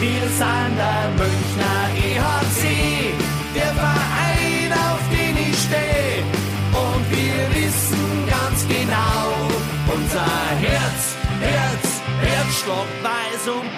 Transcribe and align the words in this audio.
Wir 0.00 0.20
sind 0.20 0.76
der 0.78 1.10
Münchner 1.18 1.80
EHC, 1.96 3.12
der 3.52 3.74
Verein, 3.74 4.72
auf 4.72 5.00
den 5.10 5.36
ich 5.36 5.58
stehe. 5.58 6.22
Und 6.72 7.04
wir 7.10 7.40
wissen 7.56 8.28
ganz 8.30 8.64
genau, 8.68 9.26
unser 9.92 10.30
Herz, 10.60 11.16
Herz, 11.40 12.00
Herzstock 12.20 12.86
weiß 13.02 13.48
und 13.48 13.77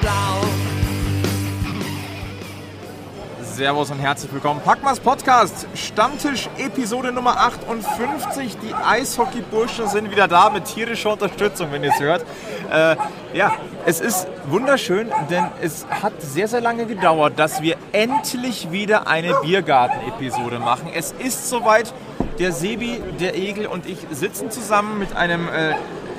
Servus 3.60 3.90
und 3.90 3.98
herzlich 3.98 4.32
willkommen. 4.32 4.58
Packmas 4.64 5.00
Podcast, 5.00 5.66
Stammtisch, 5.74 6.48
Episode 6.56 7.12
Nummer 7.12 7.36
58. 7.36 8.56
Die 8.56 8.72
Eishockey-Burschen 8.72 9.86
sind 9.86 10.10
wieder 10.10 10.28
da 10.28 10.48
mit 10.48 10.64
tierischer 10.64 11.12
Unterstützung, 11.12 11.70
wenn 11.70 11.84
ihr 11.84 11.90
es 11.90 12.00
hört. 12.00 12.24
Äh, 12.72 12.96
ja, 13.34 13.52
es 13.84 14.00
ist 14.00 14.26
wunderschön, 14.46 15.10
denn 15.28 15.44
es 15.60 15.84
hat 15.90 16.14
sehr, 16.22 16.48
sehr 16.48 16.62
lange 16.62 16.86
gedauert, 16.86 17.38
dass 17.38 17.60
wir 17.60 17.76
endlich 17.92 18.72
wieder 18.72 19.06
eine 19.06 19.34
Biergarten-Episode 19.42 20.58
machen. 20.58 20.88
Es 20.94 21.12
ist 21.18 21.50
soweit. 21.50 21.92
Der 22.38 22.52
Sebi, 22.52 23.02
der 23.20 23.36
Egel 23.36 23.66
und 23.66 23.84
ich 23.84 23.98
sitzen 24.10 24.50
zusammen 24.50 24.98
mit 24.98 25.14
einem 25.14 25.46
äh, 25.48 25.74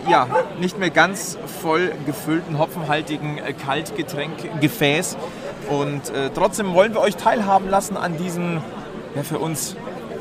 ja, 0.09 0.27
nicht 0.59 0.77
mehr 0.77 0.89
ganz 0.89 1.37
voll 1.61 1.91
gefüllten, 2.05 2.57
hopfenhaltigen 2.57 3.37
äh, 3.37 3.53
Kaltgetränkgefäß. 3.53 5.17
Und 5.69 6.09
äh, 6.09 6.29
trotzdem 6.33 6.73
wollen 6.73 6.93
wir 6.93 7.01
euch 7.01 7.15
teilhaben 7.15 7.69
lassen 7.69 7.97
an 7.97 8.17
diesem 8.17 8.61
ja, 9.15 9.23
für 9.23 9.39
uns 9.39 9.75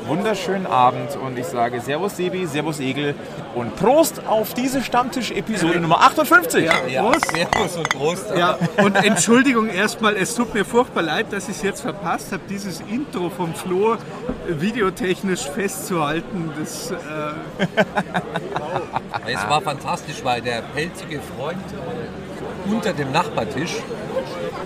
wunderschönen 0.07 0.65
Abend. 0.65 1.15
Und 1.15 1.37
ich 1.37 1.45
sage 1.45 1.81
Servus 1.81 2.17
Sebi, 2.17 2.45
Servus 2.45 2.79
Egel 2.79 3.15
und 3.55 3.75
Prost 3.75 4.21
auf 4.27 4.53
diese 4.53 4.81
Stammtisch-Episode 4.81 5.79
Nummer 5.79 6.01
58. 6.01 6.65
Ja, 6.65 6.73
Ja, 6.87 7.03
Prost. 7.03 7.31
Servus 7.31 7.77
und 7.77 7.89
Prost. 7.89 8.25
Ja, 8.35 8.57
und 8.83 8.95
Entschuldigung 8.95 9.69
erstmal, 9.69 10.15
es 10.15 10.35
tut 10.35 10.53
mir 10.53 10.65
furchtbar 10.65 11.03
leid, 11.03 11.27
dass 11.31 11.49
ich 11.49 11.57
es 11.57 11.61
jetzt 11.61 11.81
verpasst 11.81 12.31
habe, 12.31 12.43
dieses 12.49 12.81
Intro 12.81 13.29
vom 13.29 13.53
Flo 13.53 13.97
videotechnisch 14.47 15.49
festzuhalten. 15.49 16.51
Das, 16.59 16.91
äh, 16.91 16.95
Es 19.27 19.47
war 19.47 19.61
fantastisch, 19.61 20.23
weil 20.23 20.41
der 20.41 20.61
pelzige 20.73 21.19
Freund 21.37 21.61
unter 22.69 22.93
dem 22.93 23.11
Nachbartisch, 23.11 23.77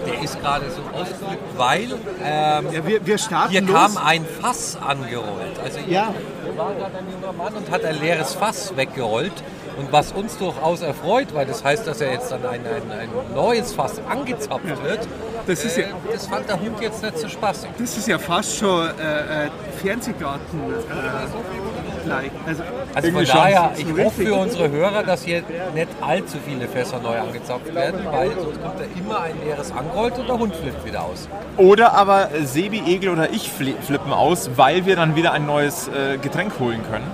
der 0.05 0.21
ist 0.23 0.39
gerade 0.41 0.65
so 0.69 0.81
ausgeflippt, 0.97 1.57
weil 1.57 1.83
ähm, 2.23 2.67
ja, 2.71 2.85
wir, 2.87 3.05
wir 3.05 3.17
starten 3.17 3.51
hier 3.51 3.61
los. 3.61 3.71
kam 3.75 3.97
ein 3.97 4.25
Fass 4.41 4.77
angerollt. 4.85 5.59
Also 5.63 5.79
hier 5.79 5.93
Ja. 5.93 6.13
war 6.57 6.73
gerade 6.73 6.97
ein 6.97 7.05
junger 7.11 7.33
Mann 7.33 7.53
und 7.53 7.71
hat 7.71 7.83
ein 7.83 7.99
leeres 7.99 8.33
Fass 8.35 8.75
weggerollt. 8.75 9.33
Und 9.77 9.91
was 9.91 10.13
uns 10.13 10.37
durchaus 10.37 10.81
erfreut, 10.81 11.33
weil 11.33 11.45
das 11.45 11.61
heißt, 11.61 11.85
dass 11.85 11.99
er 11.99 12.13
jetzt 12.13 12.31
dann 12.31 12.45
ein, 12.45 12.61
ein, 12.65 12.91
ein 12.97 13.09
neues 13.35 13.73
Fass 13.73 13.99
angezapft 14.09 14.63
wird, 14.83 14.99
Das 15.47 15.65
ist 15.65 15.77
äh, 15.77 15.81
ja- 15.81 15.87
das 16.11 16.27
fand 16.27 16.47
der 16.47 16.59
Hund 16.61 16.79
jetzt 16.79 17.03
nicht 17.03 17.17
so 17.19 17.27
spaßig. 17.27 17.69
Das 17.77 17.97
ist 17.97 18.07
ja 18.07 18.17
fast 18.17 18.55
schon 18.57 18.87
äh, 18.87 19.45
äh, 19.45 19.49
Fernsehgarten. 19.81 20.59
Äh, 20.61 21.94
also, 22.11 22.63
Also 22.93 23.11
von 23.11 23.25
daher, 23.25 23.71
ich 23.77 23.85
hoffe 24.05 24.23
für 24.25 24.35
unsere 24.35 24.69
Hörer, 24.69 25.03
dass 25.03 25.23
hier 25.23 25.43
nicht 25.73 25.87
allzu 26.01 26.37
viele 26.45 26.67
Fässer 26.67 26.99
neu 26.99 27.17
angezapft 27.19 27.73
werden, 27.73 27.99
weil 28.11 28.31
sonst 28.31 28.61
kommt 28.61 28.79
da 28.79 28.83
immer 28.99 29.21
ein 29.21 29.33
leeres 29.45 29.71
angerollt 29.71 30.17
und 30.19 30.27
der 30.27 30.37
Hund 30.39 30.55
flippt 30.55 30.85
wieder 30.85 31.03
aus. 31.03 31.27
Oder 31.57 31.93
aber 31.93 32.29
Sebi, 32.43 32.81
Egel 32.85 33.09
oder 33.09 33.29
ich 33.31 33.49
fli- 33.49 33.79
flippen 33.81 34.13
aus, 34.13 34.49
weil 34.55 34.85
wir 34.85 34.95
dann 34.95 35.15
wieder 35.15 35.31
ein 35.33 35.45
neues 35.45 35.87
äh, 35.87 36.17
Getränk 36.17 36.59
holen 36.59 36.81
können. 36.89 37.05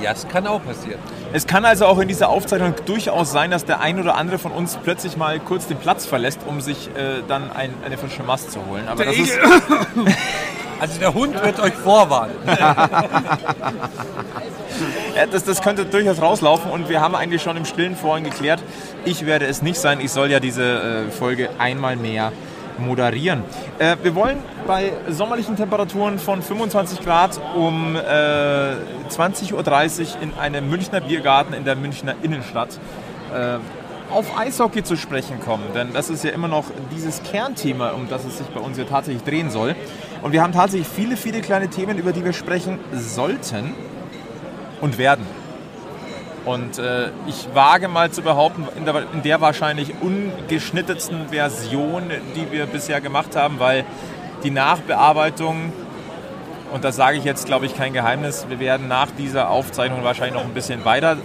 Ja, 0.00 0.12
das 0.12 0.28
kann 0.28 0.46
auch 0.46 0.64
passieren. 0.64 1.00
Es 1.32 1.46
kann 1.46 1.64
also 1.64 1.86
auch 1.86 1.98
in 1.98 2.08
dieser 2.08 2.28
Aufzeichnung 2.28 2.74
durchaus 2.86 3.32
sein, 3.32 3.50
dass 3.50 3.64
der 3.64 3.80
ein 3.80 3.98
oder 3.98 4.16
andere 4.16 4.38
von 4.38 4.52
uns 4.52 4.78
plötzlich 4.82 5.16
mal 5.16 5.40
kurz 5.40 5.66
den 5.66 5.78
Platz 5.78 6.06
verlässt, 6.06 6.40
um 6.46 6.60
sich 6.60 6.88
äh, 6.96 7.22
dann 7.26 7.50
ein, 7.50 7.74
eine 7.84 7.98
frische 7.98 8.22
Mast 8.22 8.52
zu 8.52 8.64
holen. 8.66 8.88
Aber 8.88 9.04
das 9.04 9.16
ist, 9.16 9.38
Also 10.80 10.98
der 10.98 11.14
Hund 11.14 11.42
wird 11.42 11.60
euch 11.60 11.72
vorwarnen. 11.72 12.34
ja, 15.16 15.26
das, 15.30 15.44
das 15.44 15.62
könnte 15.62 15.86
durchaus 15.86 16.20
rauslaufen 16.20 16.70
und 16.70 16.88
wir 16.88 17.00
haben 17.00 17.14
eigentlich 17.14 17.42
schon 17.42 17.56
im 17.56 17.64
Stillen 17.64 17.96
vorhin 17.96 18.24
geklärt, 18.24 18.62
ich 19.04 19.24
werde 19.24 19.46
es 19.46 19.62
nicht 19.62 19.78
sein. 19.78 20.00
Ich 20.00 20.10
soll 20.10 20.30
ja 20.30 20.40
diese 20.40 21.06
äh, 21.08 21.10
Folge 21.10 21.48
einmal 21.58 21.96
mehr 21.96 22.32
moderieren. 22.78 23.42
Äh, 23.78 23.96
wir 24.02 24.14
wollen 24.14 24.38
bei 24.66 24.92
sommerlichen 25.08 25.56
Temperaturen 25.56 26.18
von 26.18 26.42
25 26.42 27.00
Grad 27.02 27.40
um 27.54 27.96
äh, 27.96 28.00
20.30 29.10 29.52
Uhr 29.52 30.22
in 30.22 30.34
einem 30.34 30.68
Münchner 30.68 31.00
Biergarten 31.00 31.54
in 31.54 31.64
der 31.64 31.76
Münchner 31.76 32.14
Innenstadt 32.22 32.78
äh, 33.34 33.58
auf 34.12 34.38
Eishockey 34.38 34.84
zu 34.84 34.96
sprechen 34.96 35.40
kommen, 35.40 35.64
denn 35.74 35.92
das 35.92 36.10
ist 36.10 36.22
ja 36.24 36.30
immer 36.30 36.46
noch 36.46 36.66
dieses 36.94 37.22
Kernthema, 37.22 37.90
um 37.90 38.08
das 38.08 38.24
es 38.24 38.38
sich 38.38 38.46
bei 38.48 38.60
uns 38.60 38.76
hier 38.76 38.86
tatsächlich 38.86 39.24
drehen 39.24 39.50
soll. 39.50 39.74
Und 40.22 40.32
wir 40.32 40.42
haben 40.42 40.52
tatsächlich 40.52 40.88
viele, 40.88 41.16
viele 41.16 41.40
kleine 41.40 41.68
Themen, 41.68 41.98
über 41.98 42.12
die 42.12 42.24
wir 42.24 42.32
sprechen 42.32 42.78
sollten 42.92 43.74
und 44.80 44.98
werden. 44.98 45.26
Und 46.44 46.78
äh, 46.78 47.08
ich 47.26 47.48
wage 47.54 47.88
mal 47.88 48.10
zu 48.10 48.22
behaupten, 48.22 48.66
in 48.76 48.84
der, 48.84 49.04
in 49.12 49.22
der 49.22 49.40
wahrscheinlich 49.40 49.94
ungeschnittetsten 50.00 51.28
Version, 51.28 52.10
die 52.36 52.52
wir 52.52 52.66
bisher 52.66 53.00
gemacht 53.00 53.34
haben, 53.34 53.58
weil 53.58 53.84
die 54.42 54.50
Nachbearbeitung, 54.50 55.72
und 56.72 56.84
das 56.84 56.96
sage 56.96 57.16
ich 57.16 57.24
jetzt, 57.24 57.46
glaube 57.46 57.66
ich, 57.66 57.76
kein 57.76 57.92
Geheimnis, 57.94 58.46
wir 58.48 58.60
werden 58.60 58.88
nach 58.88 59.10
dieser 59.16 59.48
Aufzeichnung 59.48 60.04
wahrscheinlich 60.04 60.34
noch 60.34 60.44
ein 60.44 60.54
bisschen 60.54 60.84
weiter 60.84 61.16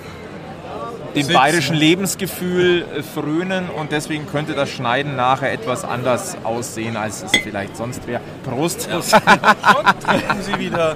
dem 1.15 1.23
Sitzen. 1.23 1.33
bayerischen 1.33 1.75
Lebensgefühl 1.75 2.85
äh, 2.95 3.03
frönen 3.03 3.69
und 3.69 3.91
deswegen 3.91 4.27
könnte 4.27 4.53
das 4.53 4.69
Schneiden 4.69 5.15
nachher 5.15 5.51
etwas 5.51 5.83
anders 5.83 6.37
aussehen, 6.43 6.97
als 6.97 7.23
es 7.23 7.31
vielleicht 7.43 7.75
sonst 7.75 8.07
wäre. 8.07 8.21
Prost! 8.43 8.89
Trinken 8.89 10.41
Sie 10.41 10.59
wieder. 10.59 10.95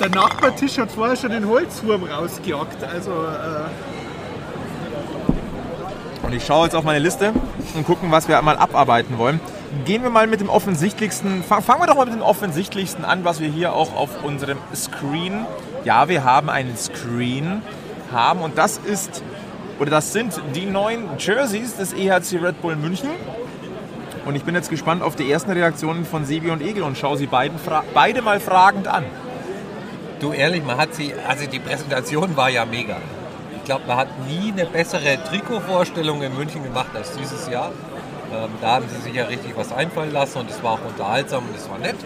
Der 0.00 0.08
Nachbartisch 0.10 0.78
hat 0.78 0.90
vorher 0.90 1.16
schon 1.16 1.30
den 1.30 1.48
Holzwurm 1.48 2.04
rausgejagt. 2.04 2.82
Also, 2.84 3.10
äh, 3.10 3.66
Und 6.26 6.32
ich 6.32 6.44
schaue 6.44 6.64
jetzt 6.64 6.74
auf 6.74 6.84
meine 6.84 6.98
Liste 6.98 7.32
und 7.74 7.86
gucken, 7.86 8.10
was 8.10 8.26
wir 8.28 8.40
mal 8.42 8.56
abarbeiten 8.56 9.16
wollen. 9.18 9.40
Gehen 9.84 10.02
wir 10.02 10.10
mal 10.10 10.26
mit 10.26 10.40
dem 10.40 10.48
offensichtlichsten, 10.48 11.42
fang- 11.44 11.62
fangen 11.62 11.82
wir 11.82 11.86
doch 11.86 11.96
mal 11.96 12.06
mit 12.06 12.14
dem 12.14 12.22
offensichtlichsten 12.22 13.04
an, 13.04 13.24
was 13.24 13.40
wir 13.40 13.48
hier 13.48 13.74
auch 13.74 13.94
auf 13.94 14.24
unserem 14.24 14.58
Screen, 14.74 15.44
ja, 15.84 16.08
wir 16.08 16.24
haben 16.24 16.48
einen 16.50 16.76
Screen, 16.76 17.62
haben 18.12 18.40
und 18.40 18.56
das 18.58 18.78
ist, 18.78 19.22
oder 19.78 19.90
das 19.90 20.12
sind 20.12 20.32
die 20.54 20.66
neuen 20.66 21.04
Jerseys 21.18 21.76
des 21.76 21.92
EHC 21.92 22.38
Red 22.42 22.60
Bull 22.62 22.76
München. 22.76 23.10
Und 24.24 24.34
ich 24.34 24.42
bin 24.44 24.54
jetzt 24.56 24.70
gespannt 24.70 25.02
auf 25.02 25.14
die 25.14 25.30
ersten 25.30 25.52
Reaktionen 25.52 26.04
von 26.04 26.24
Sebi 26.24 26.50
und 26.50 26.60
Egel 26.62 26.82
und 26.82 26.96
schaue 26.98 27.16
sie 27.16 27.26
beiden 27.26 27.58
beide 27.94 28.22
mal 28.22 28.40
fragend 28.40 28.88
an. 28.88 29.04
Du 30.20 30.32
ehrlich, 30.32 30.64
man 30.64 30.78
hat 30.78 30.94
sie, 30.94 31.12
also 31.28 31.46
die 31.46 31.58
Präsentation 31.58 32.36
war 32.36 32.48
ja 32.48 32.64
mega. 32.64 32.96
Ich 33.54 33.64
glaube, 33.64 33.82
man 33.86 33.98
hat 33.98 34.08
nie 34.26 34.52
eine 34.52 34.64
bessere 34.64 35.22
Trikotvorstellung 35.28 36.22
in 36.22 36.34
München 36.34 36.62
gemacht 36.62 36.90
als 36.94 37.12
dieses 37.12 37.48
Jahr. 37.48 37.72
Ähm, 38.32 38.50
da 38.60 38.76
haben 38.76 38.86
sie 38.88 39.00
sich 39.02 39.14
ja 39.14 39.24
richtig 39.24 39.56
was 39.56 39.72
einfallen 39.72 40.12
lassen 40.12 40.38
und 40.38 40.50
es 40.50 40.62
war 40.62 40.72
auch 40.72 40.84
unterhaltsam 40.86 41.44
und 41.46 41.56
es 41.56 41.68
war 41.68 41.78
nett. 41.78 41.96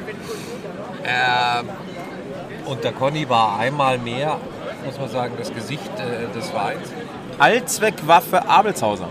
Ähm, 1.04 1.68
und 2.66 2.84
der 2.84 2.92
Conny 2.92 3.28
war 3.28 3.58
einmal 3.58 3.98
mehr, 3.98 4.38
muss 4.84 4.98
man 4.98 5.08
sagen, 5.08 5.34
das 5.38 5.52
Gesicht 5.52 5.90
äh, 5.98 6.34
des 6.36 6.50
Vereins. 6.50 6.92
Allzweckwaffe 7.38 8.48
Abelshauser. 8.48 9.08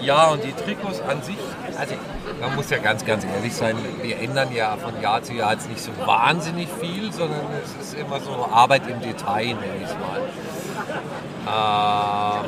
Ja, 0.00 0.28
und 0.28 0.44
die 0.44 0.52
Trikots 0.52 1.00
an 1.00 1.22
sich, 1.22 1.38
also 1.76 1.94
man 2.40 2.54
muss 2.56 2.70
ja 2.70 2.78
ganz, 2.78 3.04
ganz 3.04 3.24
ehrlich 3.24 3.54
sein, 3.54 3.76
wir 4.02 4.18
ändern 4.18 4.52
ja 4.54 4.76
von 4.76 5.00
Jahr 5.00 5.22
zu 5.22 5.34
Jahr 5.34 5.52
jetzt 5.52 5.68
nicht 5.68 5.80
so 5.82 5.90
wahnsinnig 6.04 6.68
viel, 6.80 7.12
sondern 7.12 7.40
es 7.64 7.88
ist 7.88 7.98
immer 7.98 8.20
so 8.20 8.48
Arbeit 8.50 8.82
im 8.88 9.00
Detail, 9.00 9.46
nenne 9.46 9.76
ich 9.80 9.88
es 9.88 9.94
mal. 9.94 10.20
Ähm, 11.48 12.44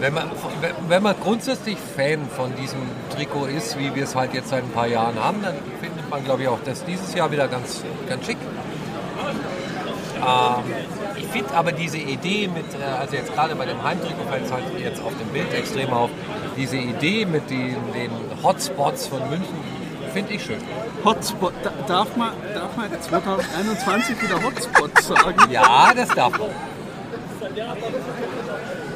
wenn, 0.00 0.14
man, 0.14 0.30
wenn 0.88 1.02
man 1.02 1.14
grundsätzlich 1.22 1.78
Fan 1.96 2.28
von 2.28 2.54
diesem 2.56 2.80
Trikot 3.14 3.46
ist, 3.46 3.78
wie 3.78 3.94
wir 3.94 4.04
es 4.04 4.14
halt 4.14 4.34
jetzt 4.34 4.48
seit 4.50 4.64
ein 4.64 4.70
paar 4.70 4.86
Jahren 4.86 5.22
haben, 5.22 5.42
dann 5.42 5.54
findet 5.80 6.08
man, 6.10 6.24
glaube 6.24 6.42
ich, 6.42 6.48
auch 6.48 6.60
das 6.64 6.84
dieses 6.84 7.14
Jahr 7.14 7.30
wieder 7.30 7.48
ganz, 7.48 7.82
ganz 8.08 8.26
schick. 8.26 8.38
Ähm, 10.20 10.64
ich 11.16 11.26
finde 11.26 11.54
aber 11.54 11.72
diese 11.72 11.98
Idee 11.98 12.48
mit, 12.48 12.66
äh, 12.74 12.84
also 12.98 13.16
jetzt 13.16 13.32
gerade 13.34 13.54
bei 13.54 13.66
dem 13.66 13.82
Heimtrikot 13.82 14.24
fällt 14.30 14.44
es 14.46 14.52
halt 14.52 14.64
jetzt 14.78 15.02
auf 15.02 15.12
dem 15.18 15.28
Bild 15.28 15.52
extrem 15.54 15.92
auf, 15.92 16.10
diese 16.60 16.76
Idee 16.76 17.24
mit 17.24 17.48
den, 17.50 17.76
den 17.94 18.10
Hotspots 18.42 19.06
von 19.06 19.20
München 19.30 19.54
finde 20.12 20.34
ich 20.34 20.42
schön. 20.44 20.58
Hotspot, 21.04 21.52
da- 21.62 21.72
darf 21.86 22.16
man, 22.16 22.30
darf 22.54 22.76
man 22.76 22.88
2021 23.00 24.20
wieder 24.22 24.42
Hotspot 24.42 24.90
sagen? 25.02 25.50
Ja, 25.50 25.92
das 25.94 26.08
darf 26.08 26.32
man. 26.38 26.50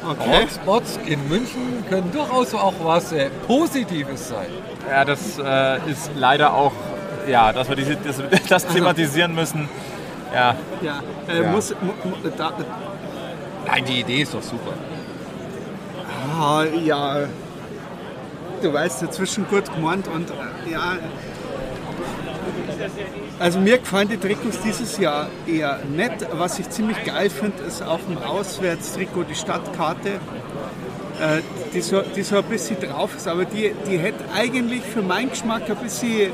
Okay. 0.07 0.41
Hotspots 0.43 0.99
in 1.07 1.27
München 1.29 1.83
können 1.89 2.11
durchaus 2.11 2.53
auch 2.53 2.73
was 2.83 3.11
äh, 3.11 3.29
Positives 3.47 4.29
sein. 4.29 4.45
Ja, 4.89 5.03
das 5.03 5.39
äh, 5.39 5.77
ist 5.89 6.11
leider 6.15 6.53
auch, 6.53 6.73
ja, 7.27 7.51
dass 7.51 7.67
wir 7.69 7.75
diese, 7.75 7.95
das, 7.95 8.21
das 8.47 8.67
thematisieren 8.67 9.33
müssen. 9.33 9.67
Ja, 10.33 10.55
Ja, 10.81 11.01
äh, 11.27 11.41
Ja. 11.43 11.49
Muss, 11.51 11.71
mu, 11.81 11.93
mu, 12.07 12.15
da, 12.37 12.51
Nein, 13.65 13.85
die 13.85 14.01
Idee 14.01 14.21
ist 14.21 14.33
doch 14.35 14.43
super. 14.43 14.73
ah, 16.39 16.63
ja, 16.83 17.21
du 18.61 18.73
weißt, 18.73 19.01
dazwischen 19.01 19.47
gut 19.47 19.73
gemeint 19.73 20.07
und 20.07 20.29
äh, 20.29 20.71
ja. 20.71 20.97
Also 23.39 23.59
mir 23.59 23.77
gefallen 23.79 24.07
die 24.07 24.17
Trikots 24.17 24.59
dieses 24.61 24.97
Jahr 24.97 25.29
eher 25.45 25.79
nett. 25.93 26.27
Was 26.33 26.59
ich 26.59 26.69
ziemlich 26.69 27.03
geil 27.03 27.29
finde, 27.29 27.63
ist 27.63 27.81
auf 27.81 28.01
dem 28.05 28.17
Auswärtstrikot 28.17 29.23
die 29.23 29.35
Stadtkarte, 29.35 30.09
äh, 30.09 31.41
die, 31.73 31.81
so, 31.81 32.01
die 32.01 32.23
so 32.23 32.37
ein 32.37 32.43
bisschen 32.45 32.79
drauf 32.79 33.15
ist, 33.15 33.27
aber 33.27 33.45
die, 33.45 33.73
die 33.87 33.97
hätte 33.97 34.23
eigentlich 34.33 34.83
für 34.83 35.01
meinen 35.01 35.29
Geschmack 35.29 35.69
ein 35.69 35.75
bisschen 35.77 36.31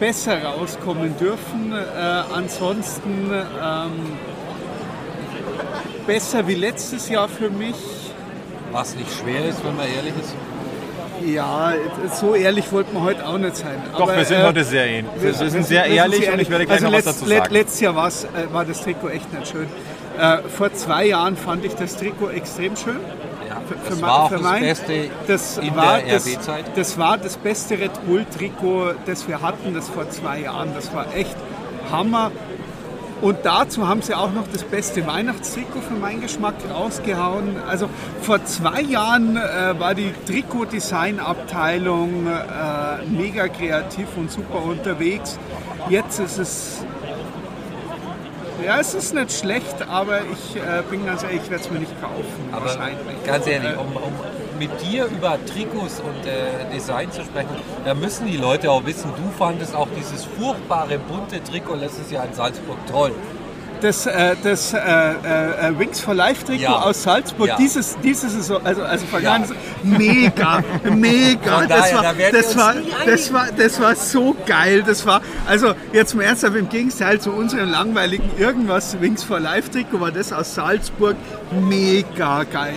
besser 0.00 0.42
rauskommen 0.42 1.16
dürfen. 1.18 1.72
Äh, 1.72 2.34
ansonsten 2.34 3.30
ähm, 3.30 3.92
besser 6.06 6.46
wie 6.46 6.54
letztes 6.54 7.08
Jahr 7.08 7.28
für 7.28 7.50
mich. 7.50 7.76
Was 8.72 8.96
nicht 8.96 9.12
schwer 9.12 9.46
ist, 9.48 9.64
wenn 9.64 9.76
man 9.76 9.86
ehrlich 9.86 10.14
ist. 10.20 10.34
Ja, 11.26 11.72
so 12.12 12.34
ehrlich 12.34 12.70
wollten 12.72 12.92
wir 12.94 13.02
heute 13.02 13.26
auch 13.26 13.38
nicht 13.38 13.56
sein. 13.56 13.82
Doch, 13.96 14.14
wir 14.14 14.24
sind 14.24 14.40
äh, 14.40 14.44
heute 14.44 14.64
sehr 14.64 14.86
ähnlich. 14.86 15.12
Wir, 15.20 15.40
wir 15.40 15.50
sind 15.50 15.66
sehr 15.66 15.84
ehrlich 15.86 16.30
und 16.30 16.40
ich 16.40 16.50
werde 16.50 16.66
gleich 16.66 16.82
also 16.82 16.86
noch 16.90 16.92
was 16.98 17.04
letzt, 17.06 17.20
dazu 17.22 17.28
sagen. 17.28 17.42
let- 17.42 17.50
Letztes 17.52 17.80
Jahr 17.80 17.94
äh, 17.94 18.52
war 18.52 18.64
das 18.64 18.82
Trikot 18.82 19.08
echt 19.08 19.32
nicht 19.32 19.48
schön. 19.50 19.66
Äh, 20.18 20.38
vor 20.48 20.72
zwei 20.74 21.06
Jahren 21.06 21.36
fand 21.36 21.64
ich 21.64 21.74
das 21.74 21.96
Trikot 21.96 22.28
extrem 22.30 22.76
schön. 22.76 23.00
Ja, 23.48 23.60
das 23.86 23.96
für 23.96 24.02
war 24.02 24.24
auch 24.24 24.28
für 24.28 24.34
das 24.34 24.42
mein- 24.42 24.62
Beste 24.62 24.92
Das 25.26 25.58
in 25.58 25.74
war 25.76 25.98
der 25.98 26.14
das, 26.14 26.26
RB-Zeit. 26.26 26.64
das 26.76 26.98
war 26.98 27.18
das 27.18 27.36
beste 27.36 27.78
Red 27.78 28.06
Bull-Trikot, 28.06 28.94
das 29.06 29.26
wir 29.28 29.40
hatten, 29.40 29.72
das 29.74 29.88
vor 29.88 30.08
zwei 30.10 30.40
Jahren. 30.40 30.70
Das 30.74 30.92
war 30.94 31.06
echt 31.14 31.36
Hammer. 31.90 32.30
Und 33.24 33.38
dazu 33.44 33.88
haben 33.88 34.02
sie 34.02 34.14
auch 34.14 34.32
noch 34.32 34.46
das 34.52 34.64
beste 34.64 35.06
Weihnachtstrikot 35.06 35.80
für 35.80 35.94
meinen 35.94 36.20
Geschmack 36.20 36.56
rausgehauen. 36.70 37.56
Also 37.66 37.88
vor 38.20 38.44
zwei 38.44 38.82
Jahren 38.82 39.38
äh, 39.38 39.80
war 39.80 39.94
die 39.94 40.12
Trikot-Design-Abteilung 40.26 42.26
äh, 42.26 43.02
mega 43.06 43.48
kreativ 43.48 44.08
und 44.18 44.30
super 44.30 44.62
unterwegs. 44.62 45.38
Jetzt 45.88 46.20
ist 46.20 46.36
es 46.36 46.84
ja, 48.62 48.78
es 48.78 48.92
ist 48.92 49.14
nicht 49.14 49.32
schlecht, 49.32 49.88
aber 49.88 50.20
ich 50.20 50.56
äh, 50.56 50.82
bin 50.90 51.06
ganz 51.06 51.22
ehrlich, 51.22 51.40
ich 51.44 51.50
werde 51.50 51.64
es 51.64 51.70
mir 51.70 51.80
nicht 51.80 51.98
kaufen. 52.02 52.50
Aber 52.52 52.66
wahrscheinlich. 52.66 53.24
ganz 53.24 53.46
ehrlich, 53.46 53.74
um, 53.78 53.96
um 53.96 54.12
mit 54.58 54.70
dir 54.82 55.06
über 55.06 55.38
Trikots 55.46 56.00
und 56.00 56.26
äh, 56.26 56.72
Design 56.74 57.10
zu 57.12 57.22
sprechen, 57.22 57.48
da 57.84 57.94
müssen 57.94 58.26
die 58.26 58.36
Leute 58.36 58.70
auch 58.70 58.84
wissen, 58.86 59.10
du 59.16 59.30
fandest 59.38 59.74
auch 59.74 59.88
dieses 59.98 60.24
furchtbare 60.38 60.98
bunte 60.98 61.42
Trikot 61.42 61.74
letztes 61.76 62.10
Jahr 62.10 62.24
in 62.26 62.34
Salzburg 62.34 62.76
toll. 62.90 63.12
Das, 63.80 64.06
äh, 64.06 64.34
das 64.42 64.72
äh, 64.72 64.78
äh, 64.78 65.78
Wings 65.78 66.00
for 66.00 66.14
Life 66.14 66.42
Trikot 66.46 66.62
Ja. 66.62 66.82
aus 66.84 67.02
Salzburg, 67.02 67.48
Ja. 67.48 67.56
dieses, 67.56 67.98
dieses 68.02 68.32
Saison, 68.32 68.64
also, 68.64 68.82
also 68.82 69.04
vergangenes, 69.04 69.50
Ja. 69.50 69.98
mega, 69.98 70.62
mega. 70.84 71.66
Das 71.66 71.68
daher, 71.90 71.96
war, 71.96 72.02
da 72.02 72.30
das, 72.32 72.56
war, 72.56 72.74
das, 73.04 73.32
war, 73.32 73.46
das 73.54 73.80
war 73.80 73.94
so 73.94 74.34
geil. 74.46 74.82
Das 74.86 75.04
war, 75.04 75.20
also 75.46 75.74
jetzt 75.92 76.14
mal 76.14 76.22
ernsthaft, 76.22 76.56
im 76.56 76.68
Gegenteil 76.70 77.20
zu 77.20 77.30
unserem 77.32 77.68
langweiligen 77.70 78.30
irgendwas 78.38 78.98
Wings 79.02 79.22
for 79.22 79.38
Life 79.38 79.70
Trikot 79.70 80.00
war 80.00 80.12
das 80.12 80.32
aus 80.32 80.54
Salzburg 80.54 81.16
mega 81.68 82.44
geil. 82.44 82.76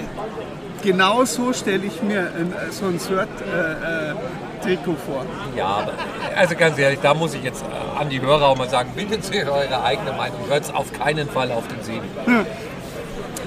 Genau 0.84 1.26
so 1.26 1.54
stelle 1.54 1.86
ich 1.86 2.02
mir 2.04 2.22
ein, 2.22 2.54
so 2.72 2.86
ein 2.86 3.00
Shirt 3.00 3.28
äh, 3.42 4.12
äh, 4.12 4.16
Trikot 4.62 4.96
vor. 4.96 5.26
Ja, 5.56 5.66
aber 5.66 5.94
also 6.36 6.56
ganz 6.56 6.78
ehrlich, 6.78 7.00
da 7.02 7.14
muss 7.14 7.34
ich 7.34 7.44
jetzt 7.44 7.64
äh, 7.64 8.00
an 8.00 8.10
die 8.10 8.22
Hörer 8.22 8.48
auch 8.48 8.58
mal 8.58 8.70
sagen, 8.70 8.92
bildet 8.96 9.24
sich 9.26 9.46
eure 9.46 9.84
eigene 9.84 10.12
Meinung, 10.14 10.40
hört 10.48 10.64
es 10.64 10.74
auf 10.74 10.92
keinen 10.94 11.28
Fall 11.30 11.52
auf 11.52 11.68
den 11.68 11.84
Sebi. 11.84 12.08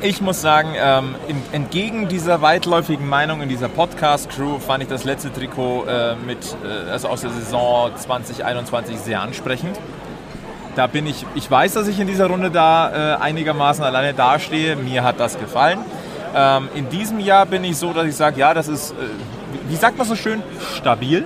Ich 0.02 0.22
muss 0.22 0.40
sagen, 0.40 0.70
ähm, 0.76 1.14
entgegen 1.52 2.08
dieser 2.08 2.40
weitläufigen 2.40 3.06
Meinung 3.06 3.42
in 3.42 3.50
dieser 3.50 3.68
Podcast-Crew 3.68 4.58
fand 4.58 4.82
ich 4.82 4.88
das 4.88 5.04
letzte 5.04 5.30
Trikot 5.30 5.84
äh, 5.84 6.16
mit, 6.16 6.38
äh, 6.64 6.90
also 6.90 7.08
aus 7.08 7.20
der 7.20 7.30
Saison 7.30 7.90
2021 7.94 8.98
sehr 8.98 9.20
ansprechend. 9.20 9.78
Da 10.74 10.86
bin 10.86 11.06
ich, 11.06 11.26
ich 11.34 11.50
weiß, 11.50 11.74
dass 11.74 11.86
ich 11.86 12.00
in 12.00 12.06
dieser 12.06 12.28
Runde 12.28 12.50
da 12.50 13.16
äh, 13.16 13.20
einigermaßen 13.20 13.84
alleine 13.84 14.14
dastehe. 14.14 14.76
Mir 14.76 15.04
hat 15.04 15.20
das 15.20 15.38
gefallen. 15.38 15.80
Ähm, 16.34 16.68
in 16.74 16.88
diesem 16.88 17.18
Jahr 17.20 17.46
bin 17.46 17.64
ich 17.64 17.76
so, 17.76 17.92
dass 17.92 18.06
ich 18.06 18.16
sage, 18.16 18.40
ja, 18.40 18.54
das 18.54 18.68
ist, 18.68 18.92
äh, 18.92 18.94
wie 19.68 19.76
sagt 19.76 19.98
man 19.98 20.06
so 20.06 20.16
schön, 20.16 20.42
stabil. 20.76 21.24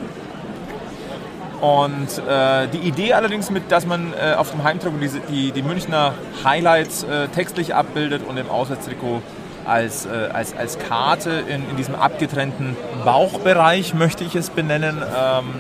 Und 1.61 2.19
äh, 2.29 2.69
die 2.69 2.87
Idee 2.89 3.15
allerdings 3.15 3.51
mit, 3.51 3.71
dass 3.71 3.87
man 3.87 4.13
äh, 4.13 4.35
auf 4.35 4.51
dem 4.51 4.65
Heimtrikot 4.65 4.99
diese, 5.01 5.21
die, 5.21 5.53
die 5.53 5.63
Münchner 5.63 6.13
Highlights 6.45 7.05
äh, 7.05 7.29
textlich 7.29 7.75
abbildet 7.75 8.23
und 8.27 8.37
im 8.37 8.51
Auswärtstrikot 8.51 9.23
als, 9.65 10.05
äh, 10.07 10.29
als, 10.33 10.55
als 10.57 10.79
Karte 10.79 11.31
in, 11.49 11.69
in 11.71 11.77
diesem 11.77 11.95
abgetrennten 11.95 12.77
Bauchbereich, 13.05 13.95
möchte 13.95 14.25
ich 14.25 14.35
es 14.35 14.51
benennen, 14.51 15.03
ähm, 15.03 15.55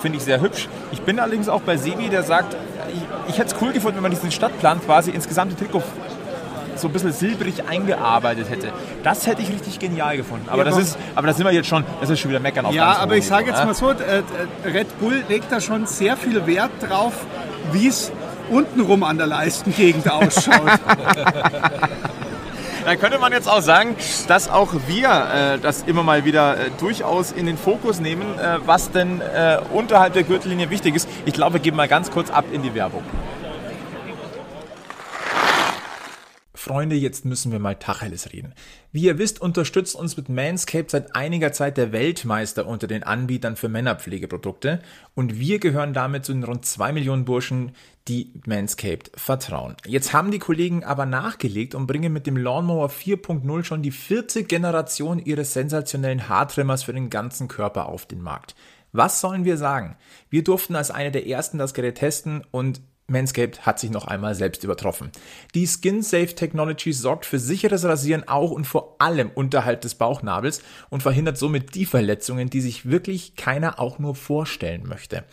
finde 0.00 0.18
ich 0.18 0.24
sehr 0.24 0.40
hübsch. 0.40 0.68
Ich 0.92 1.02
bin 1.02 1.18
allerdings 1.18 1.48
auch 1.48 1.60
bei 1.60 1.76
Sebi, 1.76 2.08
der 2.08 2.22
sagt, 2.22 2.56
ich, 2.94 3.30
ich 3.30 3.38
hätte 3.38 3.54
es 3.54 3.60
cool 3.60 3.72
gefunden, 3.72 3.96
wenn 3.96 4.02
man 4.02 4.12
diesen 4.12 4.30
Stadtplan 4.30 4.80
quasi 4.80 5.10
ins 5.10 5.28
gesamte 5.28 5.56
Trikot 5.56 5.82
so 6.80 6.88
ein 6.88 6.92
bisschen 6.92 7.12
silbrig 7.12 7.68
eingearbeitet 7.68 8.50
hätte. 8.50 8.72
Das 9.02 9.26
hätte 9.26 9.42
ich 9.42 9.50
richtig 9.50 9.78
genial 9.78 10.16
gefunden. 10.16 10.48
Aber, 10.48 10.58
Ja, 10.58 10.64
das, 10.64 10.78
ist, 10.78 10.98
aber 11.14 11.26
das 11.26 11.36
sind 11.36 11.46
wir 11.46 11.52
jetzt 11.52 11.68
schon, 11.68 11.84
das 12.00 12.10
ist 12.10 12.20
schon 12.20 12.30
wieder 12.30 12.40
meckern 12.40 12.66
auf 12.66 12.74
Ja, 12.74 12.92
ganz 12.92 12.98
aber 13.00 13.16
ich 13.16 13.26
sage 13.26 13.48
jetzt 13.48 13.60
ne? 13.60 13.66
mal 13.66 13.74
so, 13.74 13.90
äh, 13.90 14.22
Red 14.64 14.98
Bull 14.98 15.24
legt 15.28 15.50
da 15.50 15.60
schon 15.60 15.86
sehr 15.86 16.16
viel 16.16 16.46
Wert 16.46 16.70
drauf, 16.80 17.14
wie 17.72 17.88
es 17.88 18.12
untenrum 18.50 19.02
an 19.02 19.18
der 19.18 19.26
Leistengegend 19.26 20.10
ausschaut. 20.10 20.54
Dann 22.86 23.00
könnte 23.00 23.18
man 23.18 23.32
jetzt 23.32 23.48
auch 23.48 23.62
sagen, 23.62 23.96
dass 24.28 24.48
auch 24.48 24.72
wir 24.86 25.08
äh, 25.08 25.58
das 25.58 25.82
immer 25.88 26.04
mal 26.04 26.24
wieder 26.24 26.56
äh, 26.56 26.70
durchaus 26.78 27.32
in 27.32 27.46
den 27.46 27.58
Fokus 27.58 27.98
nehmen, 27.98 28.38
äh, 28.38 28.58
was 28.64 28.92
denn 28.92 29.20
äh, 29.20 29.58
unterhalb 29.72 30.12
der 30.12 30.22
Gürtellinie 30.22 30.70
wichtig 30.70 30.94
ist. 30.94 31.08
Ich 31.24 31.34
glaube, 31.34 31.54
wir 31.54 31.60
geben 31.60 31.76
mal 31.76 31.88
ganz 31.88 32.12
kurz 32.12 32.30
ab 32.30 32.44
in 32.52 32.62
die 32.62 32.74
Werbung. 32.76 33.02
Freunde, 36.66 36.96
jetzt 36.96 37.24
müssen 37.24 37.52
wir 37.52 37.60
mal 37.60 37.76
Tacheles 37.76 38.32
reden. 38.32 38.52
Wie 38.90 39.02
ihr 39.02 39.18
wisst, 39.18 39.40
unterstützt 39.40 39.94
uns 39.94 40.16
mit 40.16 40.28
Manscaped 40.28 40.90
seit 40.90 41.14
einiger 41.14 41.52
Zeit 41.52 41.76
der 41.76 41.92
Weltmeister 41.92 42.66
unter 42.66 42.88
den 42.88 43.04
Anbietern 43.04 43.54
für 43.54 43.68
Männerpflegeprodukte 43.68 44.80
und 45.14 45.38
wir 45.38 45.60
gehören 45.60 45.94
damit 45.94 46.24
zu 46.24 46.32
den 46.32 46.42
rund 46.42 46.66
zwei 46.66 46.90
Millionen 46.90 47.24
Burschen, 47.24 47.70
die 48.08 48.32
Manscaped 48.46 49.12
vertrauen. 49.14 49.76
Jetzt 49.86 50.12
haben 50.12 50.32
die 50.32 50.40
Kollegen 50.40 50.82
aber 50.82 51.06
nachgelegt 51.06 51.76
und 51.76 51.86
bringen 51.86 52.12
mit 52.12 52.26
dem 52.26 52.36
Lawnmower 52.36 52.88
4.0 52.88 53.62
schon 53.62 53.82
die 53.82 53.92
vierte 53.92 54.42
Generation 54.42 55.20
ihres 55.20 55.52
sensationellen 55.52 56.28
Haartrimmers 56.28 56.82
für 56.82 56.92
den 56.92 57.10
ganzen 57.10 57.46
Körper 57.46 57.86
auf 57.86 58.06
den 58.06 58.22
Markt. 58.22 58.56
Was 58.90 59.20
sollen 59.20 59.44
wir 59.44 59.56
sagen? 59.56 59.96
Wir 60.30 60.42
durften 60.42 60.74
als 60.74 60.90
eine 60.90 61.12
der 61.12 61.28
ersten 61.28 61.58
das 61.58 61.74
Gerät 61.74 61.98
testen 61.98 62.42
und 62.50 62.80
Manscaped 63.08 63.64
hat 63.64 63.78
sich 63.78 63.90
noch 63.90 64.06
einmal 64.06 64.34
selbst 64.34 64.64
übertroffen. 64.64 65.10
Die 65.54 65.66
Skin 65.66 66.02
Safe 66.02 66.34
Technology 66.34 66.92
sorgt 66.92 67.24
für 67.24 67.38
sicheres 67.38 67.84
Rasieren 67.84 68.26
auch 68.26 68.50
und 68.50 68.66
vor 68.66 68.96
allem 68.98 69.30
unterhalb 69.32 69.80
des 69.80 69.94
Bauchnabels 69.94 70.60
und 70.90 71.02
verhindert 71.02 71.38
somit 71.38 71.74
die 71.76 71.86
Verletzungen, 71.86 72.50
die 72.50 72.60
sich 72.60 72.88
wirklich 72.90 73.36
keiner 73.36 73.78
auch 73.78 74.00
nur 74.00 74.16
vorstellen 74.16 74.88
möchte. 74.88 75.24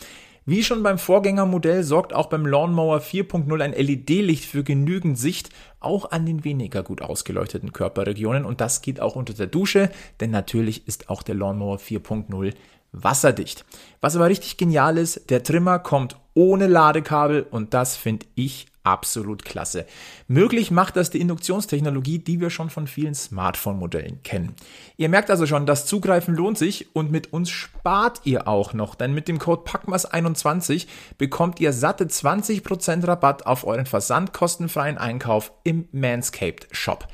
Wie 0.46 0.62
schon 0.62 0.84
beim 0.84 0.98
Vorgängermodell 0.98 1.84
sorgt 1.84 2.14
auch 2.14 2.28
beim 2.28 2.46
Lawnmower 2.46 3.00
4.0 3.00 3.62
ein 3.62 3.72
LED-Licht 3.72 4.44
für 4.44 4.64
genügend 4.64 5.18
Sicht, 5.18 5.50
auch 5.80 6.12
an 6.12 6.26
den 6.26 6.44
weniger 6.44 6.84
gut 6.84 7.02
ausgeleuchteten 7.02 7.72
Körperregionen 7.72 8.44
und 8.44 8.60
das 8.60 8.82
geht 8.82 9.00
auch 9.00 9.16
unter 9.16 9.34
der 9.34 9.48
Dusche, 9.48 9.90
denn 10.20 10.32
natürlich 10.32 10.86
ist 10.86 11.10
auch 11.10 11.24
der 11.24 11.36
Lawnmower 11.36 11.78
4.0 11.78 12.54
wasserdicht. 12.92 13.66
Was 14.02 14.18
aber 14.18 14.28
richtig 14.28 14.58
genial 14.58 14.98
ist, 14.98 15.30
der 15.30 15.44
Trimmer 15.44 15.80
kommt 15.80 16.18
ohne 16.34 16.68
Ladekabel 16.68 17.46
und 17.50 17.74
das 17.74 17.96
finde 17.96 18.26
ich 18.36 18.68
absolut 18.84 19.46
klasse. 19.46 19.86
Möglich 20.28 20.70
macht 20.72 20.98
das 20.98 21.10
die 21.10 21.22
Induktionstechnologie, 21.22 22.20
die 22.20 22.40
wir 22.40 22.50
schon 22.50 22.70
von 22.70 22.88
vielen 22.88 23.16
Smartphone-Modellen 23.16 24.22
kennen. 24.24 24.56
Ihr 24.98 25.10
merkt 25.10 25.32
also 25.32 25.46
schon, 25.46 25.66
das 25.66 25.86
Zugreifen 25.86 26.36
lohnt 26.36 26.58
sich 26.58 26.94
und 26.94 27.12
mit 27.12 27.34
uns 27.34 27.50
spart 27.50 28.22
ihr 28.26 28.48
auch 28.48 28.74
noch, 28.74 28.96
denn 28.96 29.14
mit 29.14 29.28
dem 29.28 29.40
Code 29.40 29.64
PACKMAS21 29.64 30.88
bekommt 31.18 31.60
ihr 31.60 31.74
satte 31.74 32.06
20% 32.06 33.08
Rabatt 33.08 33.46
auf 33.46 33.66
euren 33.66 33.86
versandkostenfreien 33.86 34.98
Einkauf 34.98 35.54
im 35.64 35.88
Manscaped 35.92 36.68
Shop. 36.72 37.08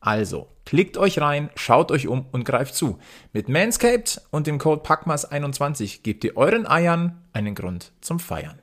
Also, 0.00 0.48
klickt 0.66 0.98
euch 0.98 1.18
rein, 1.18 1.48
schaut 1.54 1.90
euch 1.90 2.08
um 2.08 2.26
und 2.30 2.44
greift 2.44 2.74
zu. 2.74 2.98
Mit 3.32 3.48
Manscaped 3.48 4.20
und 4.30 4.46
dem 4.46 4.58
Code 4.58 4.82
PACKMAS21 4.82 6.02
gebt 6.02 6.24
ihr 6.24 6.36
euren 6.36 6.66
Eiern 6.66 7.22
einen 7.32 7.54
Grund 7.54 7.92
zum 8.02 8.20
Feiern. 8.20 8.60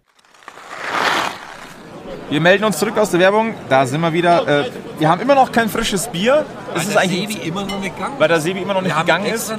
Wir 2.31 2.39
melden 2.39 2.63
uns 2.63 2.79
zurück 2.79 2.97
aus 2.97 3.11
der 3.11 3.19
Werbung. 3.19 3.53
Da 3.67 3.85
sind 3.85 3.99
wir 3.99 4.13
wieder. 4.13 4.47
Äh, 4.47 4.71
wir 4.99 5.09
haben 5.09 5.19
immer 5.19 5.35
noch 5.35 5.51
kein 5.51 5.67
frisches 5.67 6.07
Bier. 6.07 6.45
Ist 6.73 6.95
der 6.95 7.01
Sebi 7.01 7.33
immer 7.45 7.65
noch 7.65 7.77
nicht 7.81 7.93
gegangen. 7.93 8.15
weil 8.19 8.29
der 8.29 8.39
Sebi 8.39 8.61
immer 8.61 8.73
noch 8.73 8.81
nicht 8.81 8.97
gegangen 8.97 9.25
ist. 9.25 9.51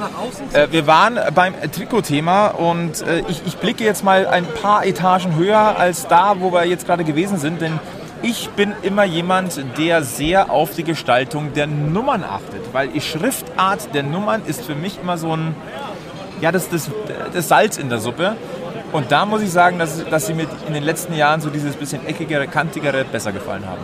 Äh, 0.54 0.68
wir 0.70 0.86
waren 0.86 1.20
beim 1.34 1.52
Trikotthema 1.70 2.46
und 2.46 3.02
äh, 3.02 3.24
ich, 3.28 3.42
ich 3.44 3.58
blicke 3.58 3.84
jetzt 3.84 4.02
mal 4.04 4.26
ein 4.26 4.46
paar 4.46 4.86
Etagen 4.86 5.36
höher 5.36 5.76
als 5.76 6.08
da, 6.08 6.36
wo 6.38 6.50
wir 6.50 6.64
jetzt 6.64 6.86
gerade 6.86 7.04
gewesen 7.04 7.36
sind, 7.36 7.60
denn 7.60 7.78
ich 8.22 8.48
bin 8.50 8.72
immer 8.80 9.04
jemand, 9.04 9.62
der 9.76 10.02
sehr 10.02 10.50
auf 10.50 10.70
die 10.74 10.84
Gestaltung 10.84 11.52
der 11.52 11.66
Nummern 11.66 12.24
achtet, 12.24 12.72
weil 12.72 12.88
die 12.88 13.02
Schriftart 13.02 13.92
der 13.92 14.02
Nummern 14.02 14.40
ist 14.46 14.62
für 14.64 14.74
mich 14.74 14.98
immer 14.98 15.18
so 15.18 15.36
ein 15.36 15.54
ja, 16.40 16.50
das, 16.50 16.68
das, 16.68 16.90
das 17.32 17.48
Salz 17.48 17.76
in 17.76 17.88
der 17.88 17.98
Suppe. 17.98 18.36
Und 18.92 19.10
da 19.10 19.24
muss 19.24 19.42
ich 19.42 19.50
sagen, 19.50 19.78
dass, 19.78 20.04
dass 20.04 20.26
sie 20.26 20.34
mir 20.34 20.46
in 20.66 20.74
den 20.74 20.84
letzten 20.84 21.14
Jahren 21.14 21.40
so 21.40 21.48
dieses 21.48 21.76
bisschen 21.76 22.06
eckigere, 22.06 22.46
kantigere 22.46 23.04
besser 23.04 23.32
gefallen 23.32 23.66
haben. 23.66 23.80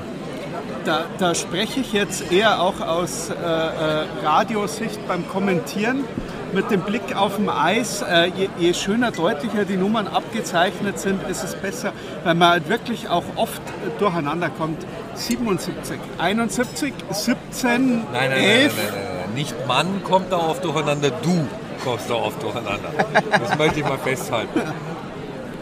Da, 0.85 1.05
da 1.19 1.35
spreche 1.35 1.81
ich 1.81 1.93
jetzt 1.93 2.31
eher 2.31 2.61
auch 2.61 2.81
aus 2.81 3.31
äh, 3.31 3.35
äh, 3.35 4.05
Radiosicht 4.25 5.07
beim 5.09 5.29
Kommentieren 5.29 6.05
mit 6.53 6.71
dem 6.71 6.81
Blick 6.81 7.15
auf 7.17 7.37
dem 7.37 7.49
Eis. 7.49 8.03
Äh, 8.03 8.31
je, 8.37 8.49
je 8.59 8.75
schöner, 8.75 9.11
deutlicher 9.11 9.65
die 9.65 9.77
Nummern 9.77 10.07
abgezeichnet 10.07 10.99
sind, 10.99 11.27
ist 11.29 11.43
es 11.45 11.55
besser, 11.55 11.93
weil 12.25 12.35
man 12.35 12.49
halt 12.51 12.69
wirklich 12.69 13.09
auch 13.09 13.25
oft 13.37 13.61
durcheinander 13.99 14.51
kommt. 14.51 14.87
77, 15.15 15.99
71, 16.19 16.95
17, 17.11 17.87
Nein, 17.89 18.03
nein, 18.13 18.31
nein, 18.31 18.41
11. 18.41 18.77
nein, 18.77 18.87
nein, 18.87 19.05
nein. 19.05 19.35
Nicht 19.35 19.67
Mann 19.67 20.03
kommt 20.05 20.33
da 20.33 20.37
oft 20.39 20.65
durcheinander, 20.65 21.11
du 21.11 21.47
kommst 21.85 22.09
da 22.09 22.15
oft 22.15 22.43
durcheinander. 22.43 22.91
Das 23.31 23.59
möchte 23.59 23.81
ich 23.81 23.85
mal 23.87 23.99
festhalten. 23.99 24.61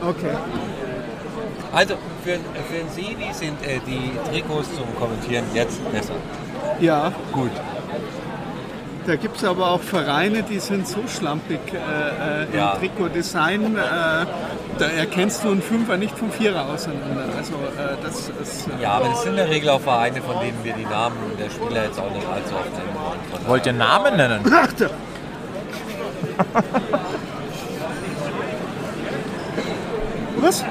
Okay. 0.03 0.37
Also 1.73 1.95
für, 2.25 2.33
für 2.35 2.75
den 2.79 2.89
Sebi 2.91 3.33
sind 3.33 3.61
äh, 3.67 3.81
die 3.87 4.13
Trikots 4.31 4.69
zum 4.75 4.87
Kommentieren 4.99 5.45
jetzt 5.55 5.79
besser. 5.93 6.15
Ja, 6.81 7.13
Gut. 7.33 7.51
da 9.07 9.17
gibt 9.17 9.37
es 9.37 9.45
aber 9.45 9.71
auch 9.71 9.81
Vereine, 9.81 10.43
die 10.43 10.59
sind 10.59 10.87
so 10.87 11.01
schlampig 11.09 11.61
äh, 11.73 12.43
äh, 12.43 12.45
im 12.53 12.59
Ja. 12.59 12.77
Trikotdesign. 12.77 13.77
Äh, 13.77 13.79
da 14.79 14.85
erkennst 14.97 15.43
du 15.45 15.51
einen 15.51 15.63
Fünfer 15.63 15.97
nicht 15.97 16.17
vom 16.19 16.31
Vierer 16.31 16.67
auseinander. 16.69 17.25
Also 17.37 17.55
äh, 17.55 17.97
das 18.03 18.29
ist... 18.43 18.67
Äh, 18.69 18.83
Ja, 18.83 18.93
aber 18.93 19.09
das 19.09 19.23
sind 19.23 19.31
in 19.33 19.37
der 19.39 19.49
Regel 19.51 19.71
auch 19.71 19.81
Vereine, 19.81 20.21
von 20.23 20.39
denen 20.41 20.59
wir 20.63 20.75
die 20.75 20.85
Namen 20.85 21.17
der 21.39 21.51
Spieler 21.51 21.85
jetzt 21.85 21.99
auch 21.99 22.11
nicht 22.13 22.27
allzu 22.27 22.55
oft 22.55 22.73
nennen 22.73 22.95
wollen. 22.95 23.47
Wollt 23.49 23.67
ihr 23.67 23.73
Namen 23.73 24.17
nennen? 24.17 24.41
Ach, 24.53 24.73
da- 24.79 24.91
Was? 30.47 30.65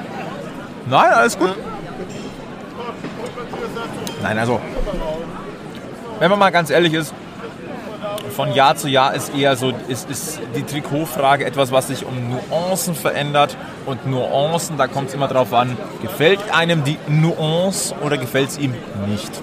Nein, 0.88 1.12
alles 1.12 1.38
gut. 1.38 1.53
Nein, 4.22 4.39
also, 4.39 4.62
wenn 6.20 6.29
man 6.29 6.39
mal 6.39 6.51
ganz 6.51 6.70
ehrlich 6.70 6.94
ist, 6.94 7.13
von 8.29 8.53
Jahr 8.53 8.77
zu 8.77 8.88
Jahr 8.88 9.13
ist 9.13 9.36
eher 9.36 9.58
so, 9.58 9.74
ist, 9.89 10.10
ist 10.10 10.39
die 10.55 10.63
Trikotfrage 10.63 11.46
etwas, 11.46 11.74
was 11.74 11.88
sich 11.88 12.05
um 12.05 12.15
Nuancen 12.29 12.96
verändert. 12.96 13.58
Und 13.86 14.05
Nuancen, 14.08 14.77
da 14.77 14.88
kommt 14.88 15.10
es 15.10 15.13
immer 15.13 15.27
drauf 15.27 15.53
an, 15.53 15.77
gefällt 16.01 16.39
einem 16.53 16.86
die 16.86 16.98
Nuance 17.08 17.94
oder 18.01 18.17
gefällt 18.17 18.51
es 18.51 18.58
ihm 18.58 18.74
nicht? 19.08 19.41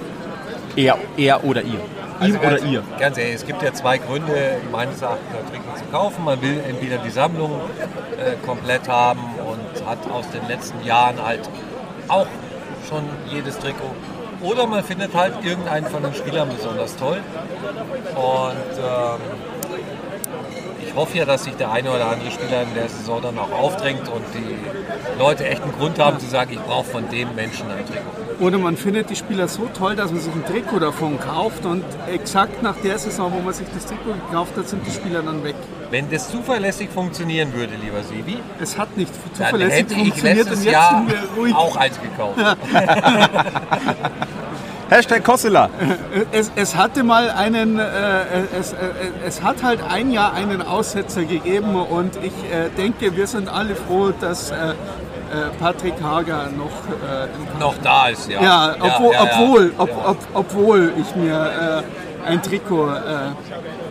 Er, 0.77 0.97
er 1.19 1.45
oder 1.45 1.61
ihr. 1.61 1.75
Ihm 1.75 1.83
Also 2.21 2.39
oder 2.39 2.59
ganz, 2.59 2.65
ihr. 2.65 2.83
Ganz 2.99 3.19
ehrlich, 3.19 3.35
es 3.35 3.47
gibt 3.47 3.63
ja 3.63 3.75
zwei 3.75 3.99
Gründe, 3.99 4.61
meines 4.71 5.03
Erachtens 5.03 5.29
ein 5.39 5.53
Trikot 5.53 5.79
zu 5.79 5.85
kaufen. 5.93 6.25
Man 6.25 6.41
will 6.41 6.59
entweder 6.67 6.97
die 6.99 7.11
Sammlung 7.11 7.61
äh, 8.17 8.35
komplett 8.47 8.89
haben 8.89 9.32
hat 9.87 9.99
aus 10.11 10.29
den 10.31 10.47
letzten 10.49 10.85
Jahren 10.85 11.23
halt 11.23 11.49
auch 12.09 12.27
schon 12.89 13.05
jedes 13.31 13.59
Trikot. 13.59 13.95
Oder 14.41 14.67
man 14.67 14.83
findet 14.83 15.15
halt 15.15 15.45
irgendeinen 15.45 15.87
von 15.87 16.03
den 16.03 16.15
Spielern 16.15 16.49
besonders 16.49 16.97
toll. 16.97 17.21
Und 18.17 18.79
ähm, 18.79 19.21
ich 20.85 20.95
hoffe 20.95 21.19
ja, 21.19 21.25
dass 21.25 21.45
sich 21.45 21.55
der 21.55 21.71
eine 21.71 21.91
oder 21.91 22.09
andere 22.09 22.31
Spieler 22.31 22.63
in 22.63 22.75
der 22.75 22.89
Saison 22.89 23.23
dann 23.23 23.39
auch 23.39 23.53
aufdrängt 23.53 24.09
und 24.09 24.25
die 24.35 25.19
Leute 25.19 25.47
echt 25.47 25.63
einen 25.63 25.73
Grund 25.73 25.99
haben 25.99 26.19
zu 26.19 26.27
sagen, 26.27 26.53
ich 26.53 26.61
brauche 26.61 26.85
von 26.85 27.09
dem 27.09 27.35
Menschen 27.35 27.71
ein 27.71 27.87
Trikot. 27.87 28.22
Oder 28.41 28.59
man 28.59 28.77
findet 28.77 29.11
die 29.11 29.17
Spieler 29.17 29.49
so 29.49 29.69
toll, 29.77 29.97
dass 29.97 30.11
man 30.11 30.21
sich 30.21 30.33
ein 30.33 30.45
Trikot 30.45 30.79
davon 30.81 31.19
kauft 31.19 31.65
und 31.65 31.85
exakt 32.13 32.63
nach 32.63 32.77
der 32.77 32.99
Saison, 32.99 33.33
wo 33.33 33.41
man 33.41 33.55
sich 33.55 33.67
das 33.75 33.87
Trikot 33.87 34.15
gekauft 34.29 34.57
hat, 34.57 34.69
sind 34.69 34.87
die 34.87 34.91
Spieler 34.91 35.23
dann 35.23 35.43
weg. 35.45 35.55
Wenn 35.91 36.11
das 36.11 36.31
zuverlässig 36.31 36.89
funktionieren 36.91 37.53
würde, 37.55 37.75
lieber 37.83 38.03
Sebi, 38.03 38.39
Es 38.61 38.79
hat 38.79 38.97
nicht 38.97 39.13
dann 39.15 39.35
zuverlässig 39.47 39.79
hätte 39.79 39.95
ich 39.95 40.01
funktioniert 40.01 40.47
und 40.47 40.51
letztes 40.51 40.65
jetzt 40.65 40.73
Jahr 40.73 40.99
sind 40.99 41.11
wir 41.11 41.43
ruhig. 41.43 41.55
auch 41.55 41.77
eins 41.77 42.01
gekauft. 42.01 42.39
Hashtag 44.93 45.25
Kossela. 45.25 45.71
Es, 46.33 46.53
es 46.55 46.77
hatte 46.77 47.03
mal 47.03 47.31
einen, 47.31 47.79
äh, 47.79 47.85
es, 48.61 48.75
äh, 48.75 48.77
es 49.27 49.43
hat 49.43 49.63
halt 49.63 49.81
ein 49.83 50.11
Jahr 50.11 50.35
einen 50.35 50.61
Aussetzer 50.61 51.25
gegeben 51.25 51.75
und 51.77 52.17
ich 52.17 52.33
äh, 52.53 52.69
denke, 52.77 53.17
wir 53.17 53.27
sind 53.27 53.49
alle 53.49 53.75
froh, 53.75 54.13
dass 54.21 54.51
äh, 54.51 54.55
äh, 54.55 54.75
Patrick 55.59 55.95
Hager 56.03 56.49
noch, 56.57 56.71
äh, 57.09 57.59
Noch 57.61 57.75
da 57.83 58.09
ist, 58.09 58.29
ja. 58.31 58.43
ja, 58.43 58.77
obwohl, 58.81 59.13
ja, 59.15 59.25
ja. 59.25 59.31
obwohl, 59.33 59.73
ob, 59.79 59.91
ob, 60.09 60.17
obwohl 60.35 60.93
ich 61.01 61.15
mir 61.17 61.85
äh, 62.27 62.29
ein 62.31 62.43
Trikot, 62.43 62.91
äh, 62.91 62.99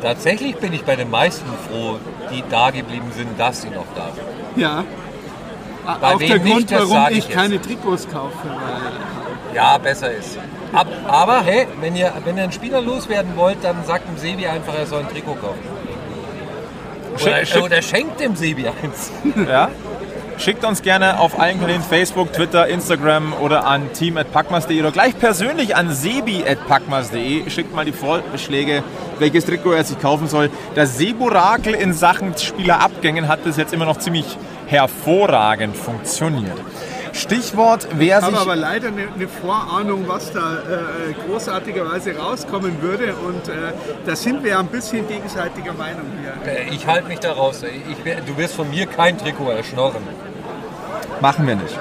Tatsächlich 0.01 0.55
bin 0.57 0.73
ich 0.73 0.83
bei 0.83 0.95
den 0.95 1.09
meisten 1.11 1.45
froh, 1.69 1.97
die 2.31 2.43
da 2.49 2.71
geblieben 2.71 3.11
sind, 3.15 3.39
dass 3.39 3.61
sie 3.61 3.69
noch 3.69 3.85
da 3.95 4.07
sind. 4.15 4.61
ja, 4.63 4.83
Bei 5.99 6.15
auch 6.15 6.19
wem 6.19 6.27
der 6.29 6.39
nicht, 6.39 6.53
Grund, 6.53 6.71
das 6.71 6.89
warum 6.89 7.11
ich, 7.11 7.17
ich 7.19 7.29
keine 7.29 7.61
Trikots 7.61 8.07
kaufe. 8.09 8.33
Weil, 8.45 9.55
Ja, 9.55 9.77
besser 9.77 10.11
ist. 10.11 10.37
Ab, 10.73 10.87
aber 11.07 11.41
hey, 11.41 11.67
wenn 11.81 11.95
ihr, 11.95 12.11
wenn 12.23 12.37
ihr 12.37 12.43
einen 12.43 12.51
Spieler 12.51 12.81
loswerden 12.81 13.35
wollt, 13.35 13.57
dann 13.63 13.83
sagt 13.85 14.07
dem 14.07 14.17
Sebi 14.17 14.47
einfach, 14.47 14.73
er 14.73 14.85
soll 14.87 15.01
ein 15.01 15.09
Trikot 15.09 15.35
kaufen. 15.35 15.59
Oder, 17.21 17.45
schick- 17.45 17.61
oder 17.63 17.81
schenkt 17.81 18.19
dem 18.21 18.35
Sebi 18.35 18.67
eins. 18.67 19.11
Ja? 19.47 19.69
Schickt 20.41 20.65
uns 20.65 20.81
gerne 20.81 21.19
auf 21.19 21.39
allen 21.39 21.59
Kanälen 21.59 21.83
Facebook, 21.83 22.33
Twitter, 22.33 22.67
Instagram 22.67 23.33
oder 23.41 23.67
an 23.67 23.93
team.packmas.de 23.93 24.79
oder 24.79 24.91
gleich 24.91 25.15
persönlich 25.19 25.75
an 25.75 25.91
sebi.packmas.de. 25.93 27.47
Schickt 27.47 27.75
mal 27.75 27.85
die 27.85 27.91
Vorschläge, 27.91 28.83
welches 29.19 29.45
Trikot 29.45 29.73
er 29.73 29.83
sich 29.83 29.99
kaufen 29.99 30.27
soll. 30.27 30.49
Das 30.73 30.97
Seburakel 30.97 31.75
in 31.75 31.93
Sachen 31.93 32.35
Spielerabgängen 32.35 33.27
hat 33.27 33.43
bis 33.43 33.55
jetzt 33.55 33.71
immer 33.71 33.85
noch 33.85 33.97
ziemlich 33.97 34.35
hervorragend 34.65 35.77
funktioniert. 35.77 36.57
Stichwort, 37.13 37.87
wer 37.93 38.17
Ich 38.17 38.23
habe 38.23 38.31
sich... 38.31 38.41
aber 38.41 38.55
leider 38.55 38.87
eine, 38.87 39.09
eine 39.13 39.27
Vorahnung, 39.27 40.07
was 40.07 40.31
da 40.31 40.55
äh, 40.55 41.13
großartigerweise 41.27 42.17
rauskommen 42.17 42.81
würde 42.81 43.13
und 43.13 43.47
äh, 43.47 43.73
da 44.07 44.15
sind 44.15 44.43
wir 44.43 44.51
ja 44.51 44.59
ein 44.59 44.67
bisschen 44.67 45.07
gegenseitiger 45.07 45.73
Meinung 45.73 46.05
hier. 46.19 46.51
Äh, 46.51 46.73
Ich 46.73 46.87
halte 46.87 47.09
mich 47.09 47.19
da 47.19 47.33
raus. 47.33 47.61
Ich, 47.63 48.13
du 48.25 48.37
wirst 48.37 48.55
von 48.55 48.69
mir 48.71 48.87
kein 48.87 49.19
Trikot 49.19 49.51
erschnorren. 49.51 50.30
Machen 51.21 51.47
wir 51.47 51.55
nicht. 51.55 51.77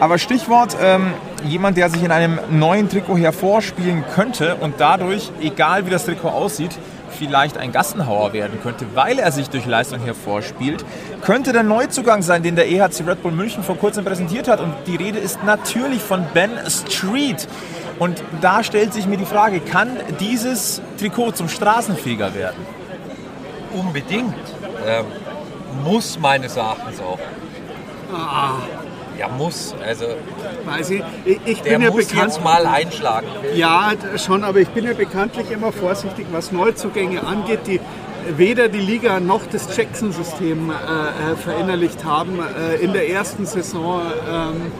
Aber 0.00 0.18
Stichwort, 0.18 0.76
ähm, 0.82 1.14
jemand, 1.44 1.76
der 1.76 1.88
sich 1.88 2.02
in 2.02 2.10
einem 2.10 2.38
neuen 2.50 2.88
Trikot 2.88 3.16
hervorspielen 3.16 4.04
könnte 4.14 4.56
und 4.56 4.74
dadurch, 4.78 5.30
egal 5.40 5.86
wie 5.86 5.90
das 5.90 6.04
Trikot 6.04 6.28
aussieht, 6.28 6.76
vielleicht 7.14 7.56
ein 7.56 7.72
Gassenhauer 7.72 8.32
werden 8.32 8.58
könnte, 8.62 8.86
weil 8.94 9.18
er 9.18 9.30
sich 9.32 9.48
durch 9.48 9.66
Leistung 9.66 10.00
hervorspielt, 10.00 10.84
könnte 11.22 11.52
der 11.52 11.62
Neuzugang 11.62 12.22
sein, 12.22 12.42
den 12.42 12.56
der 12.56 12.68
EHC 12.68 13.04
Red 13.06 13.22
Bull 13.22 13.32
München 13.32 13.62
vor 13.62 13.78
kurzem 13.78 14.04
präsentiert 14.04 14.48
hat. 14.48 14.60
Und 14.60 14.74
die 14.86 14.96
Rede 14.96 15.18
ist 15.18 15.42
natürlich 15.44 16.02
von 16.02 16.26
Ben 16.34 16.50
Street. 16.68 17.48
Und 17.98 18.22
da 18.40 18.64
stellt 18.64 18.92
sich 18.92 19.06
mir 19.06 19.16
die 19.16 19.24
Frage, 19.24 19.60
kann 19.60 19.96
dieses 20.18 20.82
Trikot 20.98 21.32
zum 21.32 21.48
Straßenfeger 21.48 22.34
werden? 22.34 22.66
Unbedingt. 23.72 24.34
Ähm, 24.86 25.04
muss 25.84 26.18
meines 26.18 26.56
Erachtens 26.56 27.00
auch. 27.00 27.18
Ja, 29.18 29.28
muss. 29.28 29.74
Also, 29.86 30.06
Weiß 30.64 30.90
ich, 30.90 31.02
ich, 31.24 31.38
ich 31.44 31.62
bin 31.62 31.82
ja 31.82 31.90
muss 31.90 32.06
bekannt. 32.08 32.32
jetzt 32.32 32.42
mal 32.42 32.66
einschlagen. 32.66 33.26
Ja, 33.54 33.92
schon, 34.16 34.42
aber 34.42 34.58
ich 34.58 34.68
bin 34.70 34.84
ja 34.84 34.92
bekanntlich 34.92 35.50
immer 35.50 35.70
vorsichtig, 35.72 36.26
was 36.32 36.50
Neuzugänge 36.50 37.24
angeht, 37.24 37.60
die 37.66 37.80
weder 38.36 38.68
die 38.68 38.80
Liga 38.80 39.20
noch 39.20 39.46
das 39.46 39.76
Jackson-System 39.76 40.70
äh, 40.70 40.74
äh, 41.32 41.36
verinnerlicht 41.36 42.04
haben 42.04 42.38
äh, 42.40 42.76
in 42.76 42.92
der 42.92 43.08
ersten 43.10 43.46
Saison. 43.46 44.00
Ähm, 44.28 44.72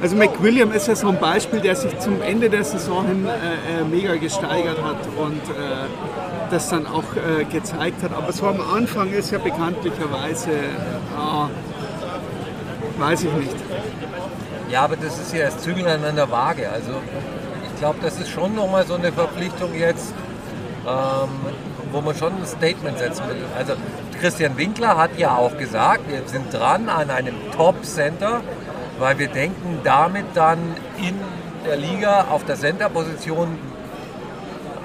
also 0.00 0.16
McWilliam 0.16 0.70
ist 0.72 0.86
ja 0.86 0.94
so 0.94 1.08
ein 1.08 1.18
Beispiel, 1.18 1.60
der 1.60 1.76
sich 1.76 1.98
zum 1.98 2.20
Ende 2.22 2.50
der 2.50 2.64
Saison 2.64 3.06
hin 3.06 3.26
äh, 3.26 3.80
äh, 3.80 3.84
mega 3.84 4.14
gesteigert 4.16 4.78
hat 4.82 4.98
und 5.16 5.40
äh, 5.50 6.23
das 6.54 6.68
dann 6.68 6.86
auch 6.86 7.04
äh, 7.16 7.44
gezeigt 7.44 8.02
hat. 8.02 8.12
Aber 8.12 8.32
so 8.32 8.46
am 8.46 8.60
Anfang 8.60 9.12
ist 9.12 9.30
ja 9.32 9.38
bekanntlicherweise, 9.38 10.50
äh, 10.50 11.48
weiß 12.98 13.24
ich 13.24 13.32
nicht. 13.32 13.56
Ja, 14.70 14.82
aber 14.82 14.96
das 14.96 15.18
ist 15.18 15.34
ja 15.34 15.46
das 15.46 15.58
Zügeln 15.58 15.86
an 15.86 16.16
der 16.16 16.30
Waage. 16.30 16.70
Also 16.70 16.92
ich 17.64 17.80
glaube, 17.80 17.98
das 18.00 18.18
ist 18.18 18.30
schon 18.30 18.54
nochmal 18.54 18.86
so 18.86 18.94
eine 18.94 19.12
Verpflichtung 19.12 19.74
jetzt, 19.74 20.14
ähm, 20.86 21.28
wo 21.92 22.00
man 22.00 22.14
schon 22.14 22.32
ein 22.32 22.46
Statement 22.46 22.98
setzen 22.98 23.26
will. 23.28 23.36
Also 23.58 23.74
Christian 24.20 24.56
Winkler 24.56 24.96
hat 24.96 25.18
ja 25.18 25.36
auch 25.36 25.58
gesagt, 25.58 26.08
wir 26.08 26.22
sind 26.26 26.54
dran 26.54 26.88
an 26.88 27.10
einem 27.10 27.34
Top-Center, 27.56 28.42
weil 28.98 29.18
wir 29.18 29.28
denken, 29.28 29.80
damit 29.82 30.26
dann 30.34 30.58
in 30.98 31.18
der 31.66 31.76
Liga 31.76 32.26
auf 32.30 32.44
der 32.44 32.56
Center-Position 32.56 33.58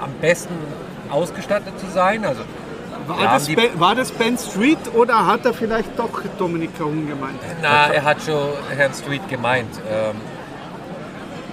am 0.00 0.12
besten 0.20 0.54
ausgestattet 1.10 1.78
zu 1.78 1.86
sein. 1.86 2.24
Also 2.24 2.42
War 3.06 3.18
das, 3.34 3.46
ben, 3.48 3.80
war 3.80 3.94
das 3.94 4.10
Ben 4.12 4.36
Street 4.38 4.78
oder 4.94 5.26
hat 5.26 5.44
er 5.44 5.52
vielleicht 5.54 5.98
doch 5.98 6.20
Dominik 6.38 6.76
Kahun 6.78 7.08
gemeint? 7.08 7.38
Na, 7.62 7.86
er 7.92 8.04
hat 8.04 8.18
schon 8.22 8.40
Herrn 8.76 8.94
Street 8.94 9.28
gemeint. 9.28 9.70
Ähm, 9.90 10.16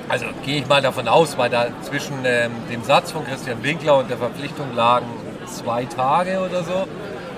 also 0.10 0.26
gehe 0.46 0.60
ich 0.62 0.68
mal 0.68 0.82
davon 0.82 1.08
aus, 1.08 1.38
weil 1.38 1.50
da 1.50 1.68
zwischen 1.82 2.14
ähm, 2.24 2.52
dem 2.72 2.84
Satz 2.84 3.12
von 3.12 3.26
Christian 3.26 3.62
Winkler 3.64 3.98
und 3.98 4.10
der 4.10 4.18
Verpflichtung 4.18 4.74
lagen 4.76 5.06
zwei 5.48 5.86
Tage 5.86 6.40
oder 6.40 6.64
so. 6.64 6.88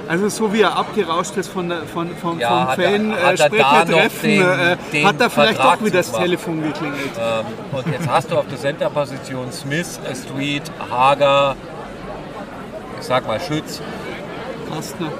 Also 0.08 0.28
so 0.30 0.52
wie 0.54 0.62
er 0.62 0.76
abgerauscht 0.76 1.38
ist 1.38 1.50
von 1.50 1.72
von, 1.94 2.10
vom, 2.18 2.40
Ja, 2.40 2.50
vom 2.50 2.68
hat 2.70 2.80
er- 2.80 2.90
Fan, 2.92 3.12
hat 3.14 3.90
äh, 3.90 4.74
äh, 4.98 5.04
hat 5.06 5.22
er 5.22 5.30
vielleicht 5.30 5.56
Vertrag 5.56 5.80
doch 5.80 5.86
wieder 5.86 5.98
das? 6.00 6.12
Telefon 6.12 6.64
geklingelt. 6.64 7.12
Ähm, 7.20 7.46
und 7.72 7.88
jetzt 7.94 8.08
hast 8.08 8.32
du 8.32 8.38
auf 8.38 8.46
der 8.48 8.58
Center-Position 8.58 9.52
Smith, 9.52 10.00
Street, 10.16 10.64
Hager, 10.92 11.56
ich 13.00 13.06
sag 13.06 13.28
mal 13.28 13.40
Schütz. 13.40 13.82
Kastner. 14.74 15.12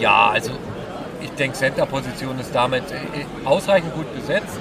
Ja, 0.00 0.30
also 0.30 0.50
ich 1.20 1.30
denke, 1.32 1.56
Center-Position 1.56 2.38
ist 2.38 2.54
damit 2.54 2.84
äh, 2.90 3.46
ausreichend 3.46 3.94
gut 3.94 4.12
besetzt. 4.14 4.58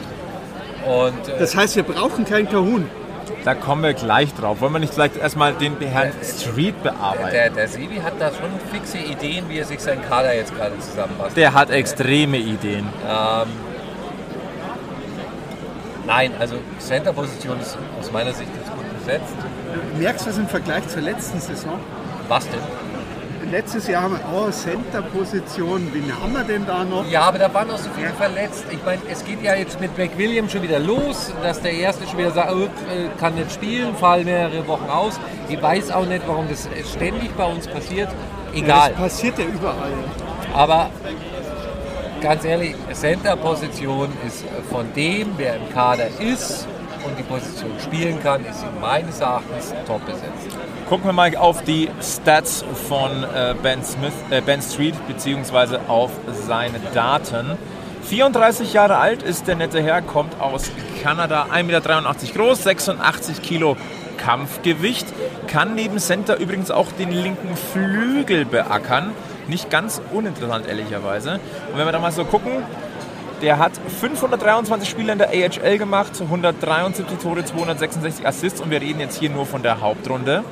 Und 0.86 1.28
äh, 1.28 1.40
Das 1.40 1.56
heißt, 1.56 1.76
wir 1.76 1.84
brauchen 1.84 2.26
keinen 2.26 2.50
Kahun. 2.50 2.88
Da 3.44 3.54
kommen 3.56 3.84
wir 3.84 3.94
gleich 3.94 4.34
drauf. 4.34 4.62
Wollen 4.62 4.74
wir 4.74 4.80
nicht 4.80 4.94
vielleicht 4.94 5.18
erstmal 5.18 5.54
den 5.54 5.78
Herrn 5.80 6.12
Street 6.24 6.82
bearbeiten? 6.84 7.32
der, 7.32 7.50
der 7.50 7.68
Sebi 7.68 7.98
hat 7.98 8.14
da 8.20 8.30
schon 8.30 8.50
fixe 8.72 8.98
Ideen, 8.98 9.50
wie 9.50 9.60
er 9.60 9.66
sich 9.66 9.80
seinen 9.80 10.04
Kader 10.04 10.36
jetzt 10.36 10.56
gerade 10.56 10.78
zusammenbastelt. 10.80 11.38
Der 11.38 11.54
hat 11.54 11.70
extreme 11.70 12.38
Ideen. 12.38 12.88
Ähm, 13.08 13.48
nein, 16.08 16.32
also 16.40 16.56
Center-Position 16.80 17.60
ist 17.60 17.78
aus 18.00 18.12
meiner 18.12 18.34
Sicht 18.34 18.50
jetzt 18.56 18.72
gut 18.76 18.86
besetzt. 19.00 19.34
Merkst 20.00 20.26
du 20.26 20.30
das 20.30 20.40
im 20.40 20.48
Vergleich 20.48 20.88
zur 20.88 21.02
letzten 21.02 21.40
Saison? 21.40 21.80
Was 22.28 22.48
denn? 22.50 22.62
Letztes 23.52 23.88
Jahr 23.88 24.04
haben 24.04 24.18
wir 24.18 24.26
auch 24.26 24.50
Center-Position. 24.50 25.94
Wen 25.94 26.12
haben 26.20 26.34
wir 26.34 26.44
denn 26.44 26.66
da 26.66 26.84
noch? 26.84 27.08
Ja, 27.08 27.22
aber 27.22 27.38
da 27.38 27.54
waren 27.54 27.68
noch 27.68 27.78
so 27.78 27.90
viele 27.96 28.10
verletzt. 28.10 28.66
Ich 28.72 28.84
meine, 28.84 29.02
es 29.10 29.24
geht 29.24 29.44
ja 29.44 29.54
jetzt 29.54 29.80
mit 29.80 29.96
McWilliam 29.98 30.50
schon 30.50 30.64
wieder 30.64 30.80
los, 30.80 31.32
dass 31.44 31.62
der 31.62 31.74
Erste 31.74 32.08
schon 32.08 32.18
wieder 32.18 32.32
sagt, 32.32 32.52
oh, 32.52 32.64
äh, 32.64 33.08
kann 33.20 33.36
nicht 33.36 33.52
spielen, 33.52 33.96
fallen 33.96 34.26
mehrere 34.26 34.68
Wochen 34.68 34.90
aus. 34.90 35.20
Ich 35.48 35.62
weiß 35.62 35.92
auch 35.92 36.08
nicht, 36.08 36.24
warum 36.28 36.48
das 36.50 36.68
ständig 36.92 37.32
bei 37.36 37.46
uns 37.46 37.68
passiert. 37.68 38.10
Egal. 38.54 38.90
Das 38.90 39.00
passiert 39.00 39.38
ja 39.38 39.46
überall. 39.46 39.94
Aber 40.54 40.90
ganz 42.22 42.44
ehrlich, 42.46 42.76
Center-Position 42.94 44.10
ist 44.26 44.44
von 44.72 44.92
dem, 44.96 45.34
wer 45.38 45.58
im 45.58 45.70
Kader 45.72 46.08
ist 46.20 46.68
und 47.06 47.18
die 47.18 47.24
Position 47.24 47.72
spielen 47.82 48.22
kann, 48.22 48.46
ist 48.46 48.62
sie 48.62 48.66
meines 48.82 49.20
Erachtens 49.20 49.74
top 49.88 50.06
besetzt. 50.06 50.58
Gucken 50.90 51.06
wir 51.06 51.14
mal 51.14 51.36
auf 51.38 51.64
die 51.64 51.90
Stats 52.02 52.64
von 52.88 53.24
äh, 53.24 53.56
ben, 53.62 53.84
Smith, 53.84 54.14
äh, 54.30 54.42
ben 54.42 54.62
Street 54.62 54.96
beziehungsweise 55.08 55.82
auf 55.88 56.12
seine 56.48 56.80
Daten. 56.94 57.58
34 58.04 58.74
Jahre 58.74 58.98
alt 58.98 59.24
ist 59.24 59.48
der 59.48 59.56
nette 59.56 59.82
Herr, 59.82 60.02
kommt 60.02 60.40
aus 60.40 60.72
Kanada, 61.02 61.48
1,83 61.52 61.64
Meter 61.64 62.34
groß, 62.36 62.64
86 62.64 63.42
Kilo 63.42 63.78
Kampfgewicht, 64.18 65.08
kann 65.48 65.76
neben 65.76 66.00
Center 66.00 66.38
übrigens 66.38 66.72
auch 66.72 66.92
den 66.92 67.12
linken 67.12 67.56
Flügel 67.56 68.46
beackern. 68.46 69.12
Nicht 69.48 69.70
ganz 69.70 70.02
uninteressant, 70.12 70.68
ehrlicherweise. 70.68 71.40
Und 71.72 71.78
wenn 71.78 71.86
wir 71.86 71.92
da 71.92 72.00
mal 72.00 72.12
so 72.12 72.26
gucken, 72.26 72.64
der 73.46 73.60
hat 73.60 73.74
523 74.00 74.90
Spiele 74.90 75.12
in 75.12 75.20
der 75.20 75.30
AHL 75.30 75.78
gemacht, 75.78 76.20
173 76.20 77.20
Tore, 77.20 77.46
266 77.46 78.26
Assists 78.26 78.60
und 78.60 78.72
wir 78.72 78.82
reden 78.82 79.00
jetzt 79.00 79.20
hier 79.20 79.30
nur 79.30 79.46
von 79.46 79.62
der 79.62 79.82
Hauptrunde. 79.82 80.44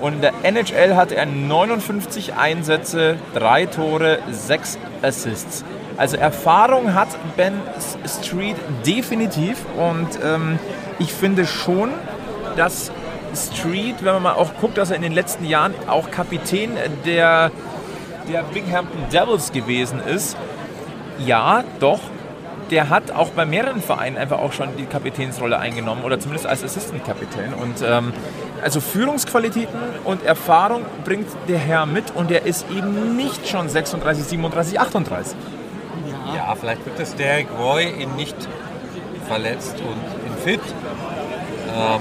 Und 0.00 0.14
in 0.14 0.20
der 0.20 0.32
NHL 0.42 0.96
hatte 0.96 1.14
er 1.14 1.26
59 1.26 2.34
Einsätze, 2.34 3.18
3 3.34 3.66
Tore, 3.66 4.18
6 4.32 4.78
Assists. 5.00 5.64
Also 5.96 6.16
Erfahrung 6.16 6.92
hat 6.92 7.06
Ben 7.36 7.54
Street 8.04 8.56
definitiv 8.84 9.64
und 9.76 10.08
ähm, 10.24 10.58
ich 10.98 11.12
finde 11.12 11.46
schon, 11.46 11.90
dass 12.56 12.90
Street, 13.32 13.96
wenn 14.02 14.14
man 14.14 14.22
mal 14.24 14.32
auch 14.32 14.54
guckt, 14.60 14.76
dass 14.76 14.90
er 14.90 14.96
in 14.96 15.02
den 15.02 15.12
letzten 15.12 15.44
Jahren 15.44 15.72
auch 15.86 16.10
Kapitän 16.10 16.70
der, 17.06 17.52
der 18.28 18.42
Binghamton 18.42 19.04
Devils 19.12 19.52
gewesen 19.52 20.00
ist, 20.00 20.36
ja, 21.24 21.62
doch. 21.78 22.00
Der 22.70 22.88
hat 22.88 23.10
auch 23.10 23.30
bei 23.30 23.44
mehreren 23.44 23.82
Vereinen 23.82 24.16
einfach 24.16 24.38
auch 24.38 24.52
schon 24.52 24.68
die 24.76 24.84
Kapitänsrolle 24.84 25.58
eingenommen 25.58 26.04
oder 26.04 26.20
zumindest 26.20 26.46
als 26.46 26.62
Assistant-Kapitän. 26.62 27.52
Und 27.54 27.82
ähm, 27.84 28.12
also 28.62 28.80
Führungsqualitäten 28.80 29.78
und 30.04 30.22
Erfahrung 30.22 30.82
bringt 31.04 31.26
der 31.48 31.58
Herr 31.58 31.86
mit 31.86 32.14
und 32.14 32.30
er 32.30 32.46
ist 32.46 32.66
eben 32.70 33.16
nicht 33.16 33.48
schon 33.48 33.68
36, 33.68 34.24
37, 34.24 34.78
38. 34.80 35.36
Ja, 36.36 36.54
vielleicht 36.54 36.84
wird 36.86 36.98
das 36.98 37.16
Derek 37.16 37.48
Roy 37.58 37.90
ihn 37.90 38.14
nicht 38.14 38.36
verletzt 39.26 39.76
und 39.80 40.26
in 40.26 40.36
fit. 40.42 40.60
Ähm, 41.74 42.00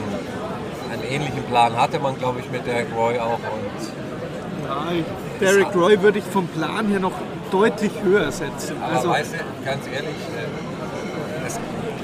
einen 0.92 1.04
ähnlichen 1.04 1.44
Plan 1.44 1.76
hatte 1.76 2.00
man, 2.00 2.18
glaube 2.18 2.40
ich, 2.40 2.52
mit 2.52 2.66
Derek 2.68 2.88
Roy 2.96 3.18
auch. 3.20 3.40
Und 3.40 4.68
Ja, 4.68 4.88
Derek 5.40 5.76
Roy 5.76 6.02
würde 6.02 6.20
ich 6.20 6.26
vom 6.26 6.48
Plan 6.48 6.88
her 6.88 7.00
noch 7.00 7.14
deutlich 7.52 7.92
höher 8.04 8.32
setzen. 8.32 8.76
Aber 8.82 8.96
Also, 8.96 9.10
weißt 9.10 9.34
du, 9.34 9.66
ganz 9.66 9.86
ehrlich, 9.88 10.10
äh, 10.10 11.48
es 11.48 11.60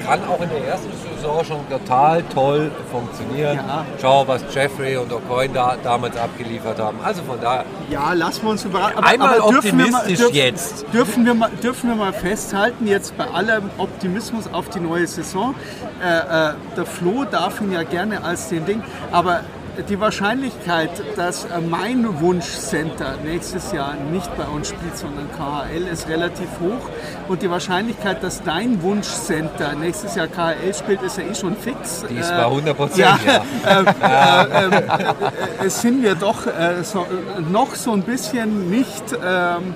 kann 0.06 0.20
auch 0.28 0.40
in 0.40 0.48
der 0.50 0.68
ersten 0.68 0.88
Saison 1.16 1.44
schon 1.44 1.68
total 1.68 2.22
toll 2.32 2.70
funktionieren. 2.92 3.56
Ja. 3.56 3.84
Schau, 4.00 4.26
was 4.28 4.42
Jeffrey 4.54 4.96
und 4.96 5.10
O'Coin 5.12 5.52
da, 5.52 5.76
damals 5.82 6.16
abgeliefert 6.16 6.78
haben. 6.78 6.98
Also 7.02 7.22
von 7.22 7.40
daher, 7.40 7.64
ja, 7.90 8.12
lassen 8.12 8.42
wir 8.44 8.50
uns 8.50 8.64
überraschen. 8.64 9.02
Einmal 9.02 9.40
dürfen 9.50 9.78
wir 9.78 9.86
mal- 9.90 10.00
optimistisch 10.02 10.18
dürf- 10.28 10.34
jetzt. 10.34 10.86
Dürfen 10.92 11.26
wir, 11.26 11.34
mal, 11.34 11.50
dürfen 11.62 11.88
wir 11.90 11.96
mal 11.96 12.12
festhalten, 12.12 12.86
jetzt 12.86 13.16
bei 13.16 13.26
allem 13.26 13.68
Optimismus 13.78 14.44
auf 14.52 14.68
die 14.68 14.80
neue 14.80 15.06
Saison, 15.08 15.54
äh, 16.00 16.50
äh, 16.50 16.52
der 16.76 16.86
Flo 16.86 17.24
darf 17.24 17.60
ihn 17.60 17.72
ja 17.72 17.82
gerne 17.82 18.22
als 18.22 18.48
den 18.48 18.64
Ding, 18.64 18.82
aber 19.10 19.40
die 19.82 20.00
Wahrscheinlichkeit, 20.00 20.90
dass 21.16 21.44
äh, 21.44 21.60
mein 21.60 22.20
Wunschcenter 22.20 23.16
nächstes 23.24 23.72
Jahr 23.72 23.94
nicht 24.10 24.34
bei 24.36 24.44
uns 24.44 24.68
spielt, 24.68 24.96
sondern 24.96 25.28
KHL, 25.32 25.86
ist 25.86 26.08
relativ 26.08 26.48
hoch. 26.60 26.88
Und 27.28 27.42
die 27.42 27.50
Wahrscheinlichkeit, 27.50 28.22
dass 28.22 28.42
dein 28.42 28.82
Wunschcenter 28.82 29.74
nächstes 29.74 30.14
Jahr 30.14 30.28
KHL 30.28 30.74
spielt, 30.74 31.02
ist 31.02 31.18
ja 31.18 31.24
eh 31.24 31.34
schon 31.34 31.56
fix. 31.56 32.04
die 32.08 32.16
ist 32.16 32.30
Äh, 32.30 32.36
bei 32.36 32.44
100 32.44 32.76
Prozent, 32.76 32.98
ja, 32.98 33.18
ja. 33.26 33.80
äh, 33.80 34.64
äh, 34.64 34.76
äh, 34.76 35.66
es 35.66 35.80
sind 35.80 36.02
wir 36.02 36.14
doch 36.14 36.46
äh, 36.46 36.82
so, 36.82 37.00
äh, 37.00 37.40
noch 37.50 37.74
so 37.74 37.92
ein 37.92 38.02
bisschen 38.02 38.70
nicht. 38.70 39.04
Ähm, 39.12 39.74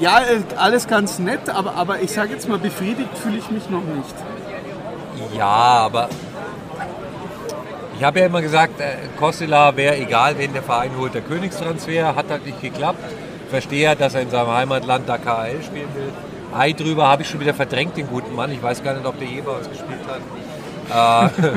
ja, 0.00 0.20
äh, 0.20 0.40
alles 0.56 0.88
ganz 0.88 1.18
nett, 1.18 1.48
aber, 1.48 1.74
aber 1.76 2.00
ich 2.00 2.12
sage 2.12 2.32
jetzt 2.32 2.48
mal, 2.48 2.58
befriedigt 2.58 3.16
fühle 3.16 3.38
ich 3.38 3.50
mich 3.50 3.68
noch 3.70 3.82
nicht. 3.82 4.14
Ja, 5.36 5.46
aber 5.46 6.08
ich 8.02 8.06
habe 8.06 8.18
ja 8.18 8.26
immer 8.26 8.42
gesagt, 8.42 8.80
äh, 8.80 8.96
Kostela 9.16 9.76
wäre 9.76 9.96
egal, 9.96 10.36
wen 10.36 10.52
der 10.52 10.64
Verein 10.64 10.90
holt. 10.98 11.14
Der 11.14 11.20
Königstransfer 11.20 12.16
hat 12.16 12.30
halt 12.30 12.44
nicht 12.44 12.60
geklappt. 12.60 12.98
Verstehe, 13.48 13.84
ja, 13.84 13.94
dass 13.94 14.16
er 14.16 14.22
in 14.22 14.30
seinem 14.30 14.48
Heimatland 14.48 15.08
da 15.08 15.18
KHL 15.18 15.62
spielen 15.62 15.86
will. 15.94 16.12
Ei 16.52 16.72
drüber 16.72 17.06
habe 17.06 17.22
ich 17.22 17.28
schon 17.28 17.38
wieder 17.38 17.54
verdrängt, 17.54 17.96
den 17.96 18.08
guten 18.08 18.34
Mann. 18.34 18.50
Ich 18.50 18.60
weiß 18.60 18.82
gar 18.82 18.94
nicht, 18.94 19.06
ob 19.06 19.20
der 19.20 19.28
je 19.28 19.40
bei 19.40 19.52
uns 19.52 19.68
gespielt 19.68 20.00
hat. 20.90 21.30
Äh, 21.30 21.52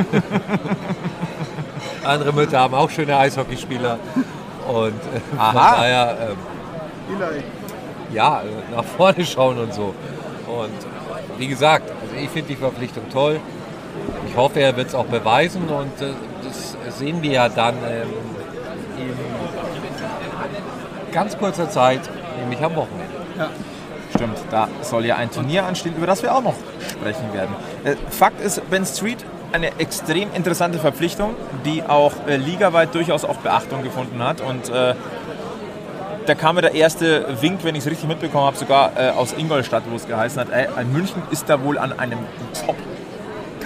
andere 2.08 2.32
Mütter 2.32 2.60
haben 2.60 2.76
auch 2.76 2.92
schöne 2.92 3.18
Eishockeyspieler. 3.18 3.98
Und 4.68 4.90
äh, 4.90 5.20
von 5.32 5.40
Aha. 5.40 5.76
daher, 5.78 6.30
ähm, 6.30 6.38
ja, 8.14 8.44
nach 8.72 8.86
vorne 8.86 9.26
schauen 9.26 9.58
und 9.58 9.74
so. 9.74 9.96
Und 10.46 11.40
wie 11.40 11.48
gesagt, 11.48 11.90
also 11.90 12.24
ich 12.24 12.30
finde 12.30 12.50
die 12.50 12.56
Verpflichtung 12.56 13.10
toll. 13.12 13.40
Ich 14.28 14.38
hoffe, 14.38 14.60
er 14.60 14.78
wird 14.78 14.90
es 14.90 14.96
auch 14.96 15.06
beweisen 15.06 15.68
und 15.70 16.02
äh, 16.02 16.14
das 16.86 17.00
sehen 17.00 17.22
wir 17.22 17.32
ja 17.32 17.50
dann 17.50 17.76
ähm, 17.88 18.10
in 21.08 21.12
ganz 21.14 21.38
kurzer 21.38 21.70
Zeit, 21.70 22.02
nämlich 22.40 22.62
am 22.62 22.76
Wochenende. 22.76 23.16
Stimmt, 24.14 24.38
da 24.50 24.70
soll 24.82 25.06
ja 25.06 25.18
ein 25.18 25.30
Turnier 25.30 25.66
anstehen, 25.66 25.96
über 25.98 26.08
das 26.08 26.24
wir 26.24 26.34
auch 26.34 26.42
noch 26.42 26.56
sprechen 26.90 27.34
werden. 27.34 27.54
Äh, 27.84 27.96
Fakt 28.10 28.40
ist, 28.42 28.70
Ben 28.70 28.86
Street, 28.86 29.26
eine 29.52 29.78
extrem 29.80 30.34
interessante 30.34 30.80
Verpflichtung, 30.80 31.34
die 31.66 31.84
auch 31.84 32.14
äh, 32.28 32.38
ligaweit 32.38 32.94
durchaus 32.96 33.26
auch 33.26 33.38
Beachtung 33.38 33.84
gefunden 33.84 34.24
hat. 34.24 34.42
Und 34.42 34.70
äh, 34.70 34.96
da 36.26 36.36
kam 36.36 36.56
mir 36.56 36.62
der 36.62 36.76
erste 36.76 37.42
Wink, 37.42 37.64
wenn 37.64 37.76
ich 37.76 37.86
es 37.86 37.92
richtig 37.92 38.08
mitbekommen 38.08 38.46
habe, 38.46 38.58
sogar 38.58 38.92
äh, 38.98 39.10
aus 39.10 39.34
Ingolstadt, 39.34 39.84
wo 39.90 39.96
es 39.96 40.08
geheißen 40.08 40.40
hat, 40.40 40.50
ey, 40.52 40.68
München 40.86 41.22
ist 41.32 41.50
da 41.50 41.62
wohl 41.64 41.78
an 41.78 41.98
einem 42.00 42.20
Top-Kapitän 42.66 42.95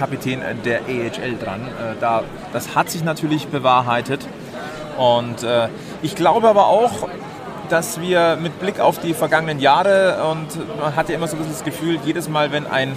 äh, 0.02 0.54
der 0.64 0.80
AHL 0.82 1.36
dran. 1.42 1.60
Äh, 1.62 1.94
da, 2.00 2.22
das 2.52 2.74
hat 2.74 2.90
sich 2.90 3.04
natürlich 3.04 3.48
bewahrheitet. 3.48 4.26
Und 4.98 5.42
äh, 5.42 5.68
ich 6.02 6.14
glaube 6.14 6.48
aber 6.48 6.66
auch, 6.66 7.08
dass 7.68 8.00
wir 8.00 8.36
mit 8.40 8.58
Blick 8.60 8.80
auf 8.80 8.98
die 8.98 9.14
vergangenen 9.14 9.60
Jahre 9.60 10.24
und 10.30 10.48
man 10.80 10.96
hat 10.96 11.08
ja 11.08 11.14
immer 11.14 11.28
so 11.28 11.36
ein 11.36 11.38
bisschen 11.38 11.54
das 11.54 11.64
Gefühl, 11.64 11.98
jedes 12.04 12.28
Mal, 12.28 12.50
wenn 12.50 12.66
ein 12.66 12.96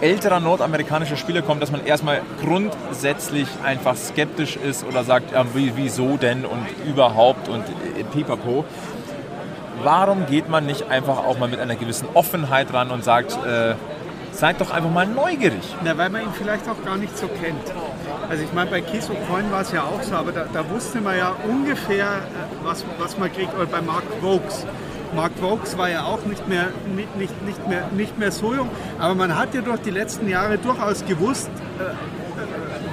älterer 0.00 0.40
nordamerikanischer 0.40 1.16
Spieler 1.16 1.42
kommt, 1.42 1.62
dass 1.62 1.70
man 1.70 1.84
erstmal 1.84 2.20
grundsätzlich 2.42 3.48
einfach 3.64 3.96
skeptisch 3.96 4.56
ist 4.56 4.84
oder 4.86 5.04
sagt, 5.04 5.32
ja, 5.32 5.44
wie- 5.54 5.72
wieso 5.76 6.16
denn 6.16 6.44
und 6.44 6.66
überhaupt 6.86 7.48
und 7.48 7.60
äh, 7.98 8.04
pipapo. 8.12 8.64
Warum 9.82 10.26
geht 10.26 10.48
man 10.48 10.64
nicht 10.66 10.90
einfach 10.90 11.18
auch 11.18 11.38
mal 11.38 11.48
mit 11.48 11.60
einer 11.60 11.76
gewissen 11.76 12.08
Offenheit 12.14 12.72
ran 12.72 12.90
und 12.90 13.04
sagt, 13.04 13.32
äh, 13.46 13.74
seid 14.36 14.60
doch 14.60 14.70
einfach 14.70 14.90
mal 14.90 15.06
neugierig. 15.06 15.74
Na, 15.84 15.96
weil 15.96 16.10
man 16.10 16.22
ihn 16.22 16.32
vielleicht 16.36 16.68
auch 16.68 16.82
gar 16.84 16.96
nicht 16.96 17.16
so 17.16 17.26
kennt. 17.28 17.72
Also 18.28 18.44
ich 18.44 18.52
meine, 18.52 18.70
bei 18.70 18.80
Kies 18.80 19.08
Coin 19.28 19.50
war 19.50 19.62
es 19.62 19.72
ja 19.72 19.82
auch 19.82 20.02
so, 20.02 20.14
aber 20.14 20.32
da, 20.32 20.46
da 20.52 20.68
wusste 20.70 21.00
man 21.00 21.16
ja 21.16 21.34
ungefähr, 21.48 22.06
äh, 22.06 22.64
was, 22.64 22.84
was 22.98 23.18
man 23.18 23.32
kriegt. 23.32 23.54
Oder 23.54 23.66
bei 23.66 23.80
Mark 23.80 24.04
Vokes. 24.20 24.66
Mark 25.14 25.32
Vokes 25.40 25.78
war 25.78 25.88
ja 25.88 26.04
auch 26.04 26.24
nicht 26.26 26.46
mehr, 26.48 26.68
nicht, 26.94 27.16
nicht, 27.16 27.42
nicht, 27.46 27.68
mehr, 27.68 27.88
nicht 27.96 28.18
mehr 28.18 28.32
so 28.32 28.52
jung, 28.54 28.68
aber 28.98 29.14
man 29.14 29.38
hat 29.38 29.54
ja 29.54 29.60
durch 29.60 29.80
die 29.80 29.90
letzten 29.90 30.28
Jahre 30.28 30.58
durchaus 30.58 31.04
gewusst, 31.06 31.48
äh, 31.78 32.25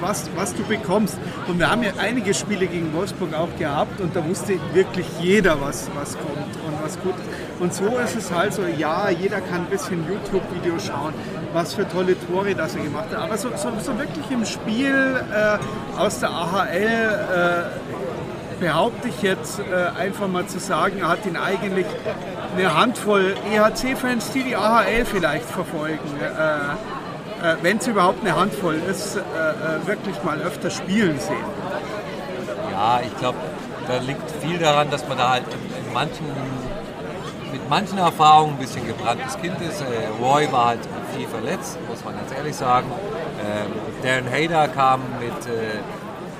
was, 0.04 0.30
was 0.36 0.54
du 0.54 0.62
bekommst. 0.64 1.18
Und 1.48 1.58
wir 1.58 1.70
haben 1.70 1.82
ja 1.82 1.92
einige 1.98 2.34
Spiele 2.34 2.66
gegen 2.66 2.92
Wolfsburg 2.92 3.34
auch 3.34 3.48
gehabt 3.58 4.00
und 4.00 4.14
da 4.14 4.24
wusste 4.26 4.58
wirklich 4.72 5.06
jeder, 5.20 5.60
was, 5.60 5.88
was 5.94 6.16
kommt 6.18 6.54
und 6.66 6.82
was 6.82 7.00
gut 7.00 7.14
ist. 7.14 7.60
Und 7.60 7.72
so 7.72 7.98
ist 7.98 8.16
es 8.16 8.32
halt 8.32 8.52
so, 8.52 8.62
ja, 8.78 9.08
jeder 9.10 9.40
kann 9.40 9.62
ein 9.62 9.70
bisschen 9.70 10.04
YouTube-Videos 10.08 10.86
schauen, 10.86 11.14
was 11.52 11.74
für 11.74 11.88
tolle 11.88 12.16
Tore 12.26 12.54
das 12.54 12.74
er 12.74 12.82
gemacht 12.82 13.06
hat. 13.10 13.18
Aber 13.18 13.38
so, 13.38 13.48
so, 13.56 13.70
so 13.80 13.98
wirklich 13.98 14.30
im 14.30 14.44
Spiel 14.44 15.22
äh, 15.32 15.98
aus 15.98 16.20
der 16.20 16.30
AHL 16.30 17.70
äh, 18.60 18.60
behaupte 18.60 19.08
ich 19.08 19.22
jetzt 19.22 19.60
äh, 19.60 19.98
einfach 19.98 20.28
mal 20.28 20.46
zu 20.46 20.58
sagen, 20.58 21.00
er 21.00 21.08
hat 21.08 21.26
ihn 21.26 21.36
eigentlich 21.36 21.86
eine 22.56 22.74
Handvoll 22.76 23.34
EHC-Fans, 23.52 24.32
die 24.32 24.42
die 24.42 24.56
AHL 24.56 25.04
vielleicht 25.04 25.46
verfolgen, 25.46 25.98
äh, 26.20 27.03
äh, 27.42 27.56
wenn 27.62 27.78
es 27.78 27.86
überhaupt 27.86 28.20
eine 28.20 28.36
Handvoll 28.36 28.76
ist, 28.90 29.16
äh, 29.16 29.86
wirklich 29.86 30.22
mal 30.22 30.40
öfter 30.40 30.70
spielen 30.70 31.18
sehen. 31.18 31.36
Ja, 32.72 33.00
ich 33.04 33.16
glaube, 33.18 33.38
da 33.86 33.98
liegt 33.98 34.30
viel 34.42 34.58
daran, 34.58 34.90
dass 34.90 35.06
man 35.08 35.18
da 35.18 35.30
halt 35.30 35.44
in 35.86 35.92
manchen 35.92 36.26
mit 37.54 37.70
manchen 37.70 37.98
Erfahrungen 37.98 38.54
ein 38.54 38.58
bisschen 38.58 38.84
gebranntes 38.84 39.38
Kind 39.40 39.60
ist. 39.60 39.80
Äh, 39.80 40.08
Roy 40.20 40.50
war 40.50 40.66
halt 40.66 40.80
viel 41.16 41.28
verletzt, 41.28 41.78
muss 41.88 42.04
man 42.04 42.16
ganz 42.16 42.32
ehrlich 42.32 42.56
sagen. 42.56 42.90
Ähm, 43.40 43.72
Darren 44.02 44.28
Hayder 44.28 44.66
kam 44.66 45.00
mit 45.20 45.46
äh, 45.46 45.78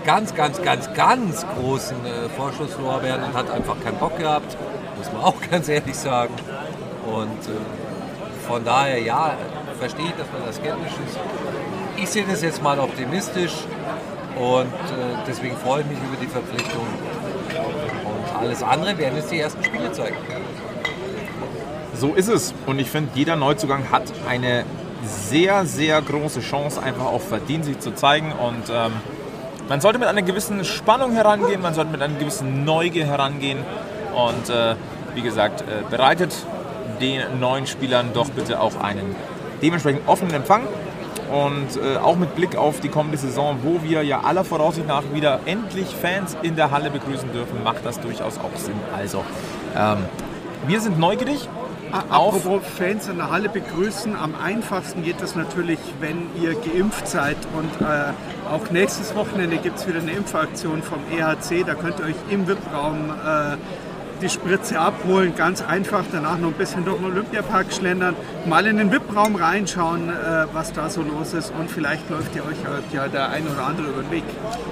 ganz, 0.04 0.35
ganz, 0.35 0.61
ganz, 0.61 0.92
ganz 0.92 1.46
großen 1.57 2.04
äh, 2.04 2.28
Vorschusslorbeeren 2.37 3.22
und 3.22 3.35
hat 3.35 3.48
einfach 3.50 3.76
keinen 3.85 3.98
Bock 3.98 4.18
gehabt, 4.18 4.57
muss 4.98 5.12
man 5.12 5.22
auch 5.22 5.37
ganz 5.50 5.68
ehrlich 5.68 5.96
sagen. 5.96 6.35
Und 7.07 7.48
äh, 7.48 8.46
von 8.48 8.64
daher, 8.64 9.00
ja, 9.00 9.35
verstehe 9.78 10.06
ich, 10.06 10.12
dass 10.12 10.26
man 10.32 10.44
da 10.46 10.52
skeptisch 10.52 10.92
ist. 11.06 11.18
Ich 11.96 12.10
sehe 12.10 12.24
das 12.24 12.42
jetzt 12.42 12.62
mal 12.62 12.78
optimistisch 12.78 13.52
und 14.37 14.64
äh, 14.64 15.16
deswegen 15.26 15.56
freue 15.56 15.82
ich 15.82 15.87
mich 15.87 15.98
über 15.98 16.16
die 16.20 16.26
Verpflichtung. 16.26 16.87
Und 18.04 18.37
alles 18.37 18.62
andere 18.62 18.98
werden 18.98 19.16
jetzt 19.16 19.30
die 19.30 19.38
ersten 19.38 19.62
Spiele 19.62 19.92
zeigen. 19.92 20.16
So 21.94 22.14
ist 22.14 22.28
es. 22.28 22.52
Und 22.66 22.78
ich 22.80 22.90
finde, 22.90 23.10
jeder 23.14 23.37
Neuzugang 23.37 23.90
hat 23.90 24.12
eine 24.28 24.64
sehr, 25.04 25.64
sehr 25.66 26.00
große 26.02 26.40
Chance, 26.40 26.82
einfach 26.82 27.06
auch 27.06 27.20
verdient, 27.20 27.64
sich 27.64 27.78
zu 27.78 27.94
zeigen. 27.94 28.32
Und 28.32 28.70
ähm, 28.70 28.92
man 29.68 29.80
sollte 29.80 29.98
mit 29.98 30.08
einer 30.08 30.22
gewissen 30.22 30.64
Spannung 30.64 31.12
herangehen, 31.12 31.62
man 31.62 31.74
sollte 31.74 31.92
mit 31.92 32.02
einer 32.02 32.18
gewissen 32.18 32.64
Neugier 32.64 33.06
herangehen. 33.06 33.58
Und 34.14 34.50
äh, 34.50 34.74
wie 35.14 35.22
gesagt, 35.22 35.62
äh, 35.62 35.88
bereitet 35.88 36.34
den 37.00 37.40
neuen 37.40 37.66
Spielern 37.66 38.10
doch 38.12 38.30
bitte 38.30 38.60
auch 38.60 38.80
einen 38.80 39.14
dementsprechend 39.62 40.06
offenen 40.06 40.34
Empfang. 40.34 40.62
Und 41.32 41.82
äh, 41.82 41.96
auch 41.96 42.16
mit 42.16 42.36
Blick 42.36 42.54
auf 42.54 42.80
die 42.80 42.90
kommende 42.90 43.16
Saison, 43.16 43.58
wo 43.62 43.82
wir 43.82 44.02
ja 44.02 44.20
aller 44.20 44.44
Voraussicht 44.44 44.86
nach 44.86 45.02
wieder 45.14 45.40
endlich 45.46 45.88
Fans 45.88 46.36
in 46.42 46.54
der 46.54 46.70
Halle 46.70 46.90
begrüßen 46.90 47.32
dürfen, 47.32 47.62
macht 47.64 47.84
das 47.84 47.98
durchaus 47.98 48.38
auch 48.38 48.56
Sinn. 48.56 48.74
Also, 48.94 49.24
ähm, 49.74 50.04
wir 50.66 50.80
sind 50.80 50.98
neugierig, 50.98 51.48
Apropos 52.10 52.60
Fans 52.76 53.06
in 53.06 53.18
der 53.18 53.30
Halle 53.30 53.48
begrüßen, 53.48 54.16
am 54.16 54.34
einfachsten 54.34 55.04
geht 55.04 55.22
das 55.22 55.36
natürlich, 55.36 55.78
wenn 56.00 56.26
ihr 56.42 56.54
geimpft 56.54 57.06
seid. 57.06 57.36
Und 57.56 57.86
äh, 57.86 58.12
auch 58.52 58.68
nächstes 58.70 59.14
Wochenende 59.14 59.58
gibt 59.58 59.78
es 59.78 59.86
wieder 59.86 60.00
eine 60.00 60.10
Impfaktion 60.10 60.82
vom 60.82 60.98
EHC. 61.12 61.64
Da 61.64 61.74
könnt 61.74 62.00
ihr 62.00 62.06
euch 62.06 62.16
im 62.30 62.48
VIP-Raum 62.48 63.10
äh, 63.10 63.56
die 64.24 64.30
Spritze 64.30 64.80
abholen, 64.80 65.34
ganz 65.37 65.62
einfach, 65.62 66.02
danach 66.10 66.38
noch 66.38 66.48
ein 66.48 66.54
bisschen 66.54 66.84
durch 66.84 66.96
den 66.96 67.04
Olympiapark 67.04 67.70
schlendern, 67.70 68.16
mal 68.46 68.66
in 68.66 68.78
den 68.78 68.90
VIP-Raum 68.90 69.37
reinschauen, 69.37 70.08
äh, 70.08 70.46
was 70.52 70.72
da 70.72 70.88
so 70.88 71.02
los 71.02 71.34
ist 71.34 71.52
und 71.58 71.70
vielleicht 71.70 72.08
läuft 72.08 72.34
ihr 72.34 72.42
euch 72.42 72.56
ja 72.92 73.06
der 73.06 73.28
ein 73.28 73.46
oder 73.46 73.66
andere 73.66 73.88
über 73.88 74.02
den 74.02 74.10
Weg. 74.10 74.24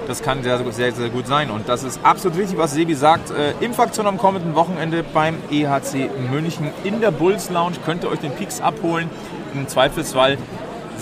Das 0.07 0.23
kann 0.23 0.41
sehr, 0.41 0.59
sehr, 0.71 0.91
sehr 0.91 1.09
gut 1.09 1.27
sein 1.27 1.51
und 1.51 1.69
das 1.69 1.83
ist 1.83 1.99
absolut 2.03 2.39
richtig, 2.39 2.57
was 2.57 2.73
Sebi 2.73 2.95
sagt. 2.95 3.29
Äh, 3.29 3.53
Impfaktion 3.63 4.07
am 4.07 4.17
kommenden 4.17 4.55
Wochenende 4.55 5.03
beim 5.03 5.35
EHC 5.51 6.09
München 6.31 6.71
in 6.83 6.99
der 6.99 7.11
Bulls 7.11 7.51
Lounge 7.51 7.75
könnt 7.85 8.03
ihr 8.03 8.09
euch 8.09 8.19
den 8.19 8.31
Peaks 8.31 8.59
abholen. 8.59 9.07
Im 9.53 9.67
Zweifelsfall 9.67 10.39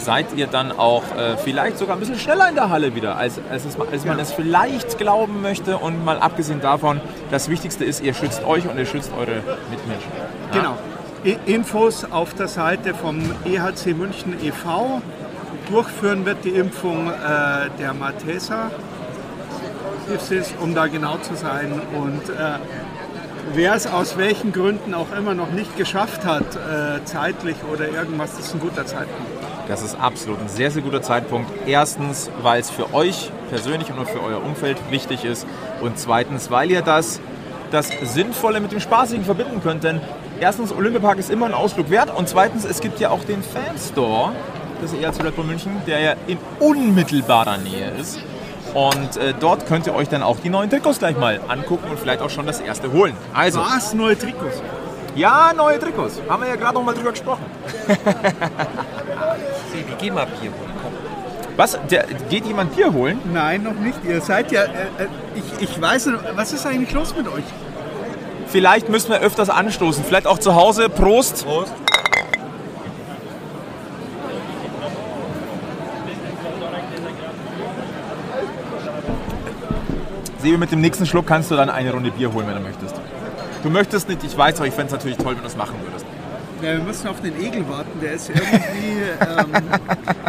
seid 0.03 0.33
ihr 0.35 0.47
dann 0.47 0.71
auch 0.71 1.03
äh, 1.15 1.37
vielleicht 1.37 1.77
sogar 1.77 1.95
ein 1.95 1.99
bisschen 1.99 2.19
schneller 2.19 2.49
in 2.49 2.55
der 2.55 2.69
Halle 2.69 2.95
wieder, 2.95 3.17
als, 3.17 3.39
als, 3.49 3.65
es, 3.65 3.79
als 3.79 4.05
man 4.05 4.19
es 4.19 4.31
vielleicht 4.31 4.97
glauben 4.97 5.41
möchte. 5.41 5.77
Und 5.77 6.03
mal 6.03 6.19
abgesehen 6.19 6.61
davon, 6.61 7.01
das 7.29 7.49
Wichtigste 7.49 7.85
ist, 7.85 8.01
ihr 8.01 8.13
schützt 8.13 8.43
euch 8.43 8.67
und 8.67 8.77
ihr 8.77 8.85
schützt 8.85 9.11
eure 9.13 9.43
Mitmenschen. 9.69 10.11
Ja? 10.53 10.59
Genau. 10.59 10.77
Infos 11.45 12.05
auf 12.09 12.33
der 12.33 12.47
Seite 12.47 12.95
vom 12.95 13.21
EHC 13.45 13.93
München 13.95 14.35
e.V. 14.43 15.01
Durchführen 15.69 16.25
wird 16.25 16.43
die 16.43 16.49
Impfung 16.49 17.09
äh, 17.09 17.69
der 17.79 17.93
Malteser, 17.93 18.71
um 20.59 20.73
da 20.73 20.87
genau 20.87 21.17
zu 21.17 21.35
sein. 21.35 21.79
Und 21.93 22.29
äh, 22.29 22.57
wer 23.53 23.75
es 23.75 23.87
aus 23.87 24.17
welchen 24.17 24.51
Gründen 24.51 24.93
auch 24.93 25.11
immer 25.15 25.33
noch 25.33 25.51
nicht 25.51 25.77
geschafft 25.77 26.25
hat, 26.25 26.55
äh, 26.55 27.03
zeitlich 27.05 27.57
oder 27.71 27.87
irgendwas, 27.87 28.35
das 28.35 28.47
ist 28.47 28.55
ein 28.55 28.59
guter 28.59 28.85
Zeitpunkt. 28.85 29.40
Das 29.71 29.83
ist 29.83 29.95
absolut 29.95 30.41
ein 30.41 30.49
sehr, 30.49 30.69
sehr 30.69 30.81
guter 30.81 31.01
Zeitpunkt. 31.01 31.49
Erstens, 31.65 32.29
weil 32.41 32.59
es 32.59 32.69
für 32.69 32.93
euch 32.93 33.31
persönlich 33.49 33.89
und 33.89 34.05
für 34.05 34.21
euer 34.21 34.43
Umfeld 34.43 34.75
wichtig 34.89 35.23
ist. 35.23 35.47
Und 35.79 35.97
zweitens, 35.97 36.51
weil 36.51 36.69
ihr 36.69 36.81
das, 36.81 37.21
das 37.71 37.89
Sinnvolle 38.03 38.59
mit 38.59 38.73
dem 38.73 38.81
Spaßigen 38.81 39.23
verbinden 39.23 39.61
könnt. 39.63 39.85
Denn 39.85 40.01
erstens, 40.41 40.73
Olympiapark 40.73 41.19
ist 41.19 41.29
immer 41.29 41.45
ein 41.45 41.53
Ausflug 41.53 41.89
wert. 41.89 42.13
Und 42.13 42.27
zweitens, 42.27 42.65
es 42.65 42.81
gibt 42.81 42.99
ja 42.99 43.11
auch 43.11 43.23
den 43.23 43.41
Fanstore 43.41 44.33
des 44.83 44.91
ERC 44.91 45.23
Red 45.23 45.37
Bull 45.37 45.45
München, 45.45 45.71
der 45.87 46.01
ja 46.01 46.15
in 46.27 46.37
unmittelbarer 46.59 47.57
Nähe 47.59 47.91
ist. 47.91 48.19
Und 48.73 49.15
äh, 49.15 49.33
dort 49.39 49.67
könnt 49.67 49.87
ihr 49.87 49.95
euch 49.95 50.09
dann 50.09 50.21
auch 50.21 50.41
die 50.41 50.49
neuen 50.49 50.69
Trikots 50.69 50.99
gleich 50.99 51.17
mal 51.17 51.39
angucken 51.47 51.89
und 51.89 51.97
vielleicht 51.97 52.21
auch 52.21 52.29
schon 52.29 52.45
das 52.45 52.59
erste 52.59 52.91
holen. 52.91 53.15
Also, 53.33 53.61
Was? 53.61 53.93
Neue 53.93 54.19
Trikots? 54.19 54.61
Ja, 55.15 55.51
neue 55.55 55.79
Trikots. 55.79 56.21
Haben 56.29 56.43
wir 56.43 56.49
ja 56.49 56.55
gerade 56.55 56.75
noch 56.75 56.83
mal 56.83 56.93
drüber 56.93 57.11
gesprochen. 57.11 57.45
Sebi, 59.71 59.93
geh 59.99 60.11
mal 60.11 60.25
Bier 60.25 60.51
holen. 60.51 60.71
Komm. 60.81 60.93
Was? 61.57 61.77
Der, 61.89 62.05
geht 62.29 62.45
jemand 62.45 62.75
Bier 62.75 62.93
holen? 62.93 63.19
Nein, 63.33 63.63
noch 63.63 63.73
nicht. 63.73 63.99
Ihr 64.05 64.21
seid 64.21 64.51
ja. 64.51 64.63
Äh, 64.63 64.67
äh 64.67 65.07
ich, 65.35 65.69
ich 65.69 65.81
weiß 65.81 66.07
nicht, 66.07 66.19
was 66.35 66.53
ist 66.53 66.65
eigentlich 66.65 66.93
los 66.93 67.13
mit 67.15 67.27
euch? 67.27 67.43
Vielleicht 68.47 68.89
müssen 68.89 69.11
wir 69.11 69.19
öfters 69.19 69.49
anstoßen. 69.49 70.03
Vielleicht 70.03 70.27
auch 70.27 70.39
zu 70.39 70.55
Hause. 70.55 70.87
Prost. 70.89 71.45
Prost. 71.45 71.73
Sebi, 80.39 80.57
mit 80.57 80.71
dem 80.71 80.81
nächsten 80.81 81.05
Schluck 81.05 81.27
kannst 81.27 81.51
du 81.51 81.55
dann 81.55 81.69
eine 81.69 81.91
Runde 81.91 82.11
Bier 82.11 82.33
holen, 82.33 82.47
wenn 82.47 82.55
du 82.55 82.61
möchtest. 82.61 82.95
Du 83.63 83.69
möchtest 83.69 84.09
nicht, 84.09 84.23
ich 84.23 84.37
weiß, 84.37 84.57
aber 84.57 84.67
ich 84.67 84.73
fände 84.73 84.87
es 84.87 84.93
natürlich 84.93 85.17
toll, 85.17 85.35
wenn 85.35 85.41
du 85.41 85.47
es 85.47 85.57
machen 85.57 85.75
würdest. 85.83 86.05
Ja, 86.61 86.73
wir 86.73 86.83
müssen 86.83 87.07
auf 87.07 87.19
den 87.21 87.39
Egel 87.41 87.67
warten. 87.67 87.99
Der 88.01 88.13
ist 88.13 88.29
irgendwie. 88.29 89.01
ähm, 89.19 89.63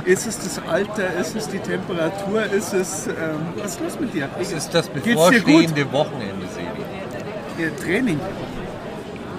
ist 0.06 0.26
es 0.26 0.38
das 0.38 0.60
Alter? 0.66 1.14
Ist 1.20 1.36
es 1.36 1.48
die 1.48 1.58
Temperatur? 1.58 2.44
Ist 2.44 2.72
es. 2.72 3.06
Ähm, 3.06 3.14
was 3.56 3.72
ist 3.72 3.80
los 3.80 4.00
mit 4.00 4.14
dir? 4.14 4.28
Es 4.40 4.52
ist 4.52 4.74
das 4.74 4.88
bevorstehende 4.88 5.92
Wochenende, 5.92 6.46
Sebi. 6.54 7.62
Ihr 7.62 7.76
Training. 7.76 8.18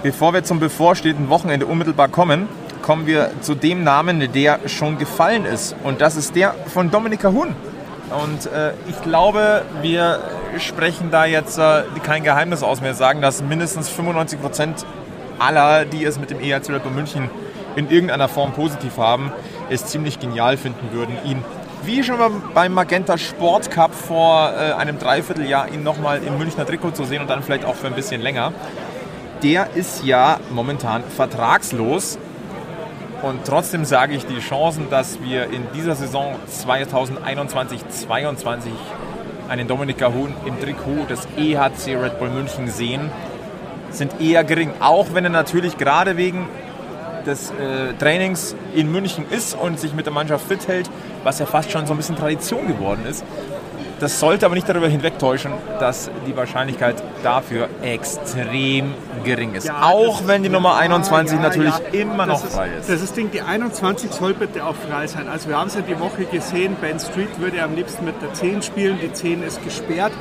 Bevor 0.03 0.34
wir 0.34 0.43
zum 0.43 0.60
bevorstehenden 0.60 1.29
Wochenende 1.29 1.65
unmittelbar 1.65 2.10
kommen, 2.10 2.47
kommen 2.84 3.08
wir 3.08 3.32
zu 3.41 3.56
dem 3.56 3.84
Namen, 3.84 4.32
der 4.32 4.60
schon 4.67 4.99
gefallen 4.99 5.45
ist. 5.45 5.75
Und 5.84 6.01
das 6.01 6.15
ist 6.15 6.36
der 6.36 6.53
von 6.67 6.91
Dominika 6.91 7.32
Huhn. 7.32 7.56
Und 8.13 8.45
äh, 8.45 8.73
ich 8.88 9.02
glaube, 9.02 9.63
wir 9.82 10.19
sprechen 10.60 11.10
da 11.12 11.26
jetzt 11.26 11.58
äh, 11.58 11.84
kein 12.04 12.23
Geheimnis 12.23 12.63
aus. 12.63 12.82
Wir 12.82 12.93
sagen, 12.93 13.21
dass 13.21 13.41
mindestens 13.41 13.89
95 13.89 14.41
Prozent 14.41 14.86
aller, 15.39 15.86
die 15.86 16.04
es 16.06 16.19
mit 16.19 16.30
dem 16.30 16.39
EHC 16.39 16.82
Bull 16.82 16.91
München 16.91 17.30
in 17.76 17.89
irgendeiner 17.89 18.28
Form 18.28 18.54
positiv 18.54 18.97
haben, 18.97 19.32
es 19.69 19.86
ziemlich 19.86 20.19
genial 20.19 20.58
finden 20.58 20.91
würden, 20.91 21.17
ihn 21.26 21.43
wie 21.86 22.04
schon 22.04 22.17
beim 22.54 22.73
Magenta 22.73 23.17
Sport 23.17 23.69
Cup 23.69 23.93
vor 23.93 24.54
äh, 24.54 24.71
einem 24.73 24.99
Dreivierteljahr 24.99 25.67
ihn 25.69 25.84
nochmal 25.84 26.21
im 26.23 26.38
Münchner 26.38 26.65
Trikot 26.65 26.91
zu 26.91 27.04
sehen 27.04 27.21
und 27.21 27.30
dann 27.30 27.43
vielleicht 27.43 27.65
auch 27.65 27.76
für 27.76 27.88
ein 27.88 27.93
bisschen 27.93 28.21
länger. 28.21 28.54
Der 29.41 29.67
ist 29.76 30.06
ja 30.06 30.39
momentan 30.52 31.04
vertragslos 31.04 32.17
und 33.24 33.46
trotzdem 33.46 33.86
sage 33.86 34.16
ich, 34.16 34.26
die 34.26 34.40
Chancen, 34.40 34.90
dass 34.90 35.22
wir 35.22 35.46
in 35.46 35.66
dieser 35.74 35.96
Saison 35.96 36.36
2021-22 36.52 38.68
einen 39.48 39.68
Dominik 39.68 40.04
Huhn 40.06 40.34
im 40.46 40.60
Trikot 40.60 41.06
des 41.10 41.26
EHC 41.38 41.96
Red 41.96 42.20
Bull 42.20 42.30
München 42.30 42.68
sehen, 42.68 43.10
sind 43.92 44.20
eher 44.20 44.44
gering. 44.44 44.72
Auch 44.80 45.08
wenn 45.14 45.24
er 45.24 45.30
natürlich 45.30 45.78
gerade 45.78 46.18
wegen 46.18 46.50
des 47.26 47.52
äh, 47.52 47.94
Trainings 47.98 48.56
in 48.76 48.92
München 48.92 49.24
ist 49.30 49.56
und 49.56 49.80
sich 49.80 49.94
mit 49.94 50.06
der 50.06 50.14
Mannschaft 50.14 50.46
fit 50.46 50.68
hält, 50.68 50.90
was 51.24 51.40
ja 51.40 51.46
fast 51.46 51.72
schon 51.72 51.88
so 51.88 51.94
ein 51.94 51.98
bisschen 51.98 52.18
Tradition 52.18 52.68
geworden 52.68 53.06
ist. 53.10 53.24
Das 54.04 54.20
sollte 54.20 54.46
aber 54.46 54.56
nicht 54.56 54.68
darüber 54.68 54.89
hinwegtäuschen, 54.89 55.54
dass 55.80 56.12
die 56.28 56.36
Wahrscheinlichkeit 56.36 57.02
dafür 57.24 57.70
extrem 57.82 58.94
gering 59.24 59.54
ist. 59.54 59.68
Ja, 59.68 59.84
auch 59.84 60.28
wenn 60.28 60.44
die 60.44 60.50
Nummer 60.50 60.72
ja, 60.72 60.80
21 60.80 61.38
ja, 61.38 61.42
natürlich 61.42 61.74
immer 61.94 62.26
noch 62.26 62.44
ist, 62.44 62.54
frei 62.54 62.68
ist. 62.78 62.89
Das 62.89 62.96
ist 62.96 63.04
das 63.04 63.13
Ding, 63.13 63.32
die 63.32 63.42
21 63.42 64.12
soll 64.12 64.34
bitte 64.34 64.66
auch 64.66 64.76
frei 64.76 65.08
sein. 65.08 65.30
Also 65.30 65.48
wir 65.48 65.58
haben 65.58 65.70
es 65.70 65.76
ja 65.76 65.82
die 65.82 65.98
Woche 66.02 66.26
gesehen, 66.26 66.76
Ben 66.82 67.00
Street 67.00 67.39
würde 67.39 67.63
am 67.63 67.76
liebsten 67.76 68.04
mit 68.04 68.22
der 68.22 68.34
10 68.34 68.63
spielen, 68.63 69.00
die 69.02 69.13
10 69.13 69.42
ist 69.42 69.63
gesperrt. 69.63 70.12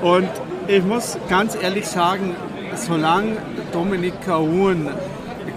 Und 0.00 0.30
ich 0.66 0.82
muss 0.82 1.18
ganz 1.28 1.54
ehrlich 1.60 1.86
sagen, 1.86 2.34
solange 2.76 3.36
Dominik 3.72 4.24
Kahun 4.24 4.88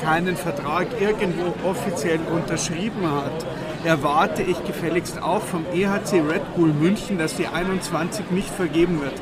keinen 0.01 0.35
Vertrag 0.35 0.87
irgendwo 0.99 1.53
offiziell 1.65 2.19
unterschrieben 2.33 3.09
hat, 3.09 3.45
erwarte 3.85 4.41
ich 4.41 4.63
gefälligst 4.65 5.21
auch 5.21 5.41
vom 5.41 5.65
EHC 5.73 6.21
Red 6.27 6.55
Bull 6.55 6.73
München, 6.73 7.17
dass 7.17 7.35
die 7.35 7.47
21 7.47 8.31
nicht 8.31 8.49
vergeben 8.49 8.99
wird. 8.99 9.13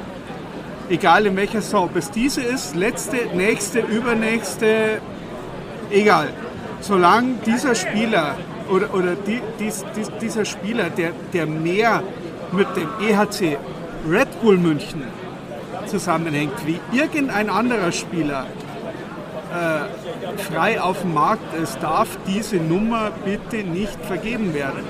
Egal 0.89 1.25
in 1.25 1.35
welcher 1.35 1.61
Saison. 1.61 1.85
Ob 1.85 1.95
es 1.95 2.09
diese 2.11 2.41
ist, 2.41 2.75
letzte, 2.75 3.17
nächste, 3.35 3.79
übernächste, 3.79 5.01
egal. 5.91 6.29
Solange 6.79 7.35
dieser 7.45 7.75
Spieler 7.75 8.35
oder, 8.69 8.93
oder 8.93 9.15
die, 9.15 9.41
dies, 9.59 9.85
dies, 9.95 10.09
dieser 10.21 10.45
Spieler, 10.45 10.89
der, 10.89 11.11
der 11.33 11.45
mehr 11.45 12.01
mit 12.51 12.67
dem 12.75 12.89
EHC 13.01 13.57
Red 14.09 14.41
Bull 14.41 14.57
München 14.57 15.03
zusammenhängt, 15.85 16.53
wie 16.65 16.79
irgendein 16.97 17.49
anderer 17.49 17.91
Spieler 17.91 18.47
äh, 19.53 20.41
frei 20.41 20.81
auf 20.81 21.01
dem 21.01 21.13
Markt 21.13 21.53
ist, 21.61 21.77
darf 21.81 22.07
diese 22.27 22.57
Nummer 22.57 23.11
bitte 23.23 23.57
nicht 23.57 24.03
vergeben 24.05 24.53
werden. 24.53 24.83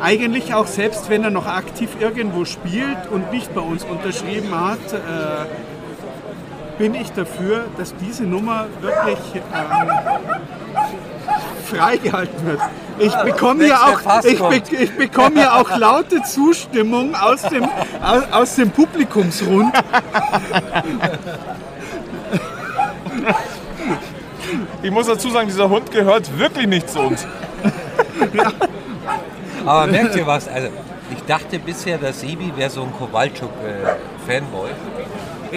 Eigentlich 0.00 0.54
auch 0.54 0.66
selbst 0.66 1.08
wenn 1.08 1.22
er 1.22 1.30
noch 1.30 1.46
aktiv 1.46 1.90
irgendwo 2.00 2.44
spielt 2.44 3.06
und 3.10 3.30
nicht 3.30 3.54
bei 3.54 3.60
uns 3.60 3.84
unterschrieben 3.84 4.50
hat, 4.52 4.92
äh, 4.92 5.46
bin 6.78 6.94
ich 6.94 7.12
dafür, 7.12 7.66
dass 7.76 7.94
diese 7.94 8.24
Nummer 8.24 8.66
wirklich 8.80 9.18
ähm, 9.34 9.90
freigehalten 11.64 12.44
wird. 12.44 12.60
Ich 12.98 13.14
bekomme 13.14 13.68
ja 13.68 13.86
auch, 13.86 14.24
ich, 14.24 14.38
be 14.40 14.62
ich 14.76 14.96
bekomme 14.96 15.42
ja 15.42 15.60
auch 15.60 15.76
laute 15.76 16.22
Zustimmung 16.22 17.14
aus 17.14 17.42
dem, 17.42 17.64
aus, 18.02 18.22
aus 18.32 18.54
dem 18.56 18.70
Publikumsrund. 18.70 19.72
Ich 24.82 24.90
muss 24.90 25.06
dazu 25.06 25.30
sagen, 25.30 25.48
dieser 25.48 25.68
Hund 25.68 25.92
gehört 25.92 26.38
wirklich 26.38 26.66
nicht 26.66 26.90
zu 26.90 27.00
uns. 27.00 27.26
Aber 29.64 29.86
merkt 29.86 30.16
ihr 30.16 30.26
was? 30.26 30.48
Also, 30.48 30.68
ich 31.12 31.22
dachte 31.24 31.58
bisher, 31.58 31.98
dass 31.98 32.20
Sebi 32.20 32.52
wäre 32.56 32.70
so 32.70 32.82
ein 32.82 32.92
Kowalczuk-Fanboy. 32.92 34.70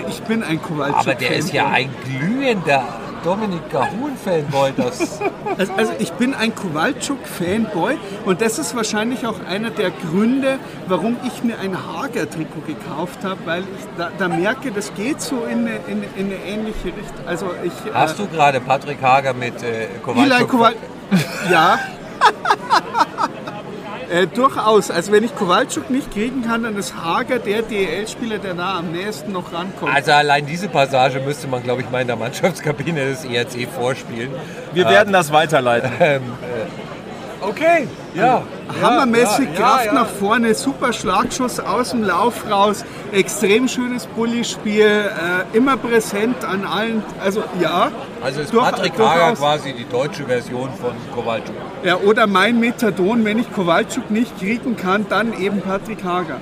Ich 0.09 0.21
bin 0.23 0.43
ein 0.43 0.61
Kowalczyk. 0.61 0.99
Aber 0.99 1.15
der 1.15 1.38
ist 1.38 1.53
ja 1.53 1.69
ein 1.69 1.89
glühender 2.03 2.83
Dominik 3.25 3.71
Gahun-Fanboy. 3.71 4.73
Das 4.77 5.19
Also, 5.57 5.73
also 5.73 5.93
ich 5.97 6.11
bin 6.13 6.35
ein 6.35 6.53
Kowalczuk-Fanboy 6.53 7.97
und 8.25 8.41
das 8.41 8.59
ist 8.59 8.75
wahrscheinlich 8.75 9.25
auch 9.25 9.43
einer 9.49 9.71
der 9.71 9.89
Gründe, 9.89 10.59
warum 10.88 11.17
ich 11.25 11.43
mir 11.43 11.57
ein 11.59 11.75
Hager-Trikot 11.75 12.61
gekauft 12.67 13.23
habe, 13.23 13.39
weil 13.45 13.61
ich 13.61 13.85
da, 13.97 14.11
da 14.17 14.27
merke, 14.27 14.71
das 14.71 14.93
geht 14.93 15.21
so 15.21 15.43
in 15.45 15.59
eine, 15.59 15.77
in, 15.88 16.03
in 16.15 16.25
eine 16.27 16.35
ähnliche 16.35 16.88
Richtung. 16.88 17.25
Also 17.25 17.49
ich, 17.63 17.73
hast 17.93 18.19
du 18.19 18.27
gerade 18.27 18.59
Patrick 18.59 19.01
Hager 19.01 19.33
mit 19.33 19.63
äh, 19.63 19.85
Eli 19.85 19.99
Kowalczuk? 20.03 20.49
Kowal 20.49 20.75
ja. 21.51 21.79
äh, 24.11 24.27
durchaus. 24.27 24.91
Also 24.91 25.11
wenn 25.11 25.23
ich 25.23 25.35
Kowalczuk 25.35 25.89
nicht 25.89 26.11
kriegen 26.11 26.43
kann, 26.43 26.63
dann 26.63 26.77
ist 26.77 26.95
Hager 26.95 27.39
der 27.39 27.61
DEL-Spieler, 27.61 28.37
der 28.37 28.53
da 28.53 28.77
am 28.79 28.91
nächsten 28.91 29.31
noch 29.31 29.51
rankommt. 29.53 29.93
Also 29.93 30.11
allein 30.11 30.45
diese 30.45 30.67
Passage 30.67 31.19
müsste 31.19 31.47
man, 31.47 31.63
glaube 31.63 31.81
ich, 31.81 31.89
mal 31.89 32.01
in 32.01 32.07
der 32.07 32.15
Mannschaftskabine 32.15 33.05
des 33.05 33.25
ERC 33.25 33.67
vorspielen. 33.67 34.31
Wir 34.73 34.85
werden 34.89 35.13
das 35.13 35.31
weiterleiten. 35.31 35.91
Okay, 37.47 37.88
ja. 38.13 38.41
Hammermäßig 38.81 39.49
ja, 39.53 39.60
Kraft 39.60 39.86
ja. 39.86 39.93
nach 39.93 40.08
vorne, 40.08 40.53
super 40.55 40.91
Schlagschuss 40.93 41.60
aus 41.60 41.91
dem 41.91 42.03
Lauf 42.03 42.49
raus, 42.49 42.84
extrem 43.12 43.67
schönes 43.67 44.08
Bullispiel, 44.08 44.86
äh, 44.86 45.58
immer 45.58 45.77
präsent 45.77 46.43
an 46.43 46.65
allen, 46.65 47.03
also 47.23 47.43
ja. 47.62 47.91
Also 48.23 48.41
ist 48.41 48.53
durch- 48.53 48.63
Patrick 48.65 48.97
Hager 48.97 49.34
quasi 49.36 49.73
die 49.73 49.86
deutsche 49.86 50.23
Version 50.23 50.69
von 50.81 50.91
Kowalczuk. 51.13 51.55
Ja, 51.84 51.97
oder 51.97 52.27
mein 52.27 52.60
Methadon, 52.60 53.23
wenn 53.25 53.39
ich 53.39 53.51
Kowalczuk 53.53 54.10
nicht 54.10 54.38
kriegen 54.39 54.75
kann, 54.75 55.05
dann 55.10 55.39
eben 55.39 55.62
Patrick 55.62 56.03
Hager. 56.03 56.39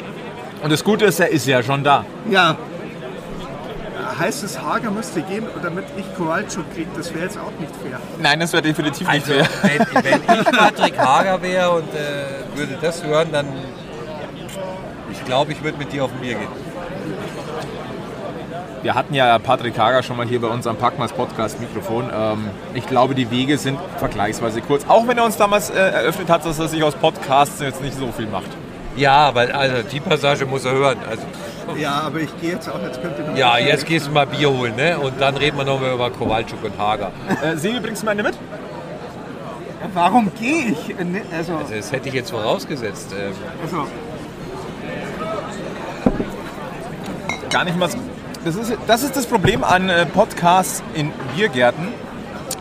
Und 0.63 0.71
das 0.71 0.83
Gute 0.83 1.05
ist, 1.05 1.19
er 1.19 1.29
ist 1.29 1.45
ja 1.45 1.61
schon 1.61 1.83
da. 1.83 2.05
Ja. 2.29 2.55
Heißt 4.17 4.43
es, 4.43 4.61
Hager 4.61 4.91
müsste 4.91 5.21
gehen, 5.21 5.45
damit 5.61 5.85
ich 5.97 6.05
Kowalczuk 6.15 6.65
kriege, 6.73 6.89
das 6.95 7.13
wäre 7.13 7.25
jetzt 7.25 7.37
auch 7.37 7.51
nicht 7.59 7.71
fair. 7.75 7.99
Nein, 8.21 8.39
das 8.39 8.53
wäre 8.53 8.61
definitiv 8.61 9.07
nicht 9.11 9.27
Also, 9.29 9.43
fair. 9.43 9.87
wenn, 9.93 10.03
wenn 10.03 10.39
ich 10.41 10.45
Patrick 10.51 10.97
Hager 10.99 11.41
wäre 11.41 11.71
und 11.71 11.87
äh, 11.93 12.57
würde 12.57 12.77
das 12.81 13.03
hören, 13.03 13.29
dann. 13.31 13.47
Ich 15.11 15.23
glaube, 15.25 15.51
ich 15.53 15.63
würde 15.63 15.77
mit 15.77 15.91
dir 15.93 16.03
auf 16.05 16.11
ein 16.11 16.19
Bier 16.19 16.35
gehen. 16.35 16.47
Wir 18.81 18.95
hatten 18.95 19.13
ja 19.13 19.39
Patrick 19.39 19.77
Hager 19.79 20.03
schon 20.03 20.17
mal 20.17 20.25
hier 20.27 20.41
bei 20.41 20.47
uns 20.47 20.67
am 20.67 20.75
Packmas 20.75 21.13
Podcast 21.13 21.59
Mikrofon. 21.61 22.09
Ähm, 22.13 22.49
ich 22.73 22.85
glaube, 22.85 23.15
die 23.15 23.31
Wege 23.31 23.57
sind 23.57 23.79
vergleichsweise 23.97 24.59
kurz. 24.61 24.83
Auch 24.89 25.07
wenn 25.07 25.17
er 25.17 25.23
uns 25.23 25.37
damals 25.37 25.69
äh, 25.69 25.75
eröffnet 25.75 26.29
hat, 26.29 26.45
dass 26.45 26.59
er 26.59 26.67
sich 26.67 26.83
aus 26.83 26.93
Podcasts 26.95 27.61
jetzt 27.61 27.81
nicht 27.81 27.97
so 27.97 28.11
viel 28.11 28.27
macht. 28.27 28.49
Ja, 28.97 29.15
aber 29.29 29.55
also 29.55 29.83
die 29.89 29.99
Passage 30.01 30.45
muss 30.45 30.65
er 30.65 30.73
hören. 30.73 30.97
Also, 31.09 31.23
Ja, 31.77 32.01
aber 32.01 32.19
ich 32.19 32.41
gehe 32.41 32.51
jetzt 32.51 32.69
auch, 32.69 32.81
jetzt 32.81 33.01
könnt 33.01 33.17
ihr 33.17 33.25
noch 33.27 33.35
ja, 33.37 33.57
jetzt 33.57 33.85
gehst 33.85 34.07
du 34.07 34.11
mal 34.11 34.25
Bier 34.27 34.49
holen, 34.49 34.75
ne? 34.75 34.99
Und 34.99 35.19
dann 35.19 35.35
reden 35.37 35.57
wir 35.57 35.63
nochmal 35.65 35.93
über 35.93 36.09
Kowalczuk 36.09 36.63
und 36.63 36.77
Hager. 36.77 37.11
Äh, 37.43 37.55
Sebi, 37.57 37.79
bringst 37.79 38.01
du 38.01 38.05
meine 38.05 38.23
mit? 38.23 38.37
Warum 39.93 40.31
gehe 40.39 40.71
ich? 40.71 40.97
Äh, 40.99 41.03
ne, 41.03 41.21
Also, 41.35 41.55
Also, 41.55 41.73
das 41.73 41.91
hätte 41.91 42.09
ich 42.09 42.15
jetzt 42.15 42.31
vorausgesetzt. 42.31 43.13
Ähm, 43.17 43.33
also 43.61 43.87
Gar 47.49 47.65
nicht 47.65 47.77
mal. 47.77 47.89
Das 48.45 48.55
ist, 48.55 48.73
das 48.87 49.03
ist 49.03 49.15
das 49.15 49.25
Problem 49.25 49.63
an 49.63 49.89
äh, 49.89 50.05
Podcasts 50.05 50.83
in 50.95 51.11
Biergärten. 51.35 51.87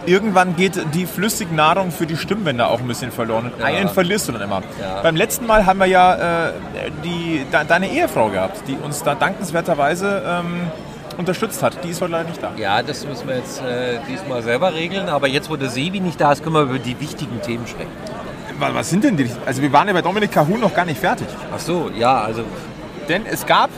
Irgendwann 0.06 0.56
geht 0.56 0.80
die 0.94 1.06
flüssige 1.06 1.54
Nahrung 1.54 1.90
für 1.92 2.06
die 2.06 2.16
Stimmbänder 2.16 2.68
auch 2.70 2.80
ein 2.80 2.88
bisschen 2.88 3.12
verloren. 3.12 3.52
Und 3.56 3.62
einen 3.62 3.88
verlierst 3.88 4.28
du 4.28 4.32
dann 4.32 4.42
immer. 4.42 4.62
Ja. 4.80 5.00
Beim 5.02 5.14
letzten 5.16 5.46
Mal 5.46 5.64
haben 5.66 5.78
wir 5.78 5.86
ja 5.86 6.48
äh, 6.48 6.52
die, 7.04 7.44
de, 7.52 7.64
deine 7.66 7.88
Ehefrau 7.88 8.28
gehabt, 8.28 8.62
die 8.66 8.74
uns 8.76 9.02
da 9.02 9.14
dankenswerterweise 9.14 10.22
ähm, 10.26 10.62
unterstützt 11.18 11.62
hat. 11.62 11.84
Die 11.84 11.90
ist 11.90 12.00
heute 12.00 12.12
leider 12.12 12.28
nicht 12.28 12.42
da. 12.42 12.50
ja, 12.56 12.82
das 12.82 13.06
müssen 13.06 13.28
wir 13.28 13.36
jetzt 13.36 13.60
äh, 13.62 13.98
diesmal 14.08 14.42
selber 14.42 14.74
regeln. 14.74 15.08
Aber 15.08 15.28
jetzt, 15.28 15.50
wo 15.50 15.56
der 15.56 15.68
Sebi 15.68 16.00
nicht 16.00 16.20
da 16.20 16.32
ist, 16.32 16.42
können 16.42 16.54
wir 16.56 16.62
über 16.62 16.78
die 16.78 16.98
wichtigen 16.98 17.40
Themen 17.42 17.66
sprechen. 17.66 17.90
Wa- 18.58 18.70
Was 18.72 18.90
sind 18.90 19.04
denn 19.04 19.16
die? 19.16 19.30
Also 19.46 19.62
wir 19.62 19.72
waren 19.72 19.86
ja 19.88 19.94
bei 19.94 20.02
Dominik 20.02 20.32
Cahun 20.32 20.58
noch 20.60 20.74
gar 20.74 20.84
nicht 20.84 21.00
fertig. 21.00 21.26
Ach 21.54 21.60
so, 21.60 21.90
ja, 21.96 22.22
also 22.22 22.42
Denn 23.08 23.24
es 23.26 23.46
gab 23.46 23.70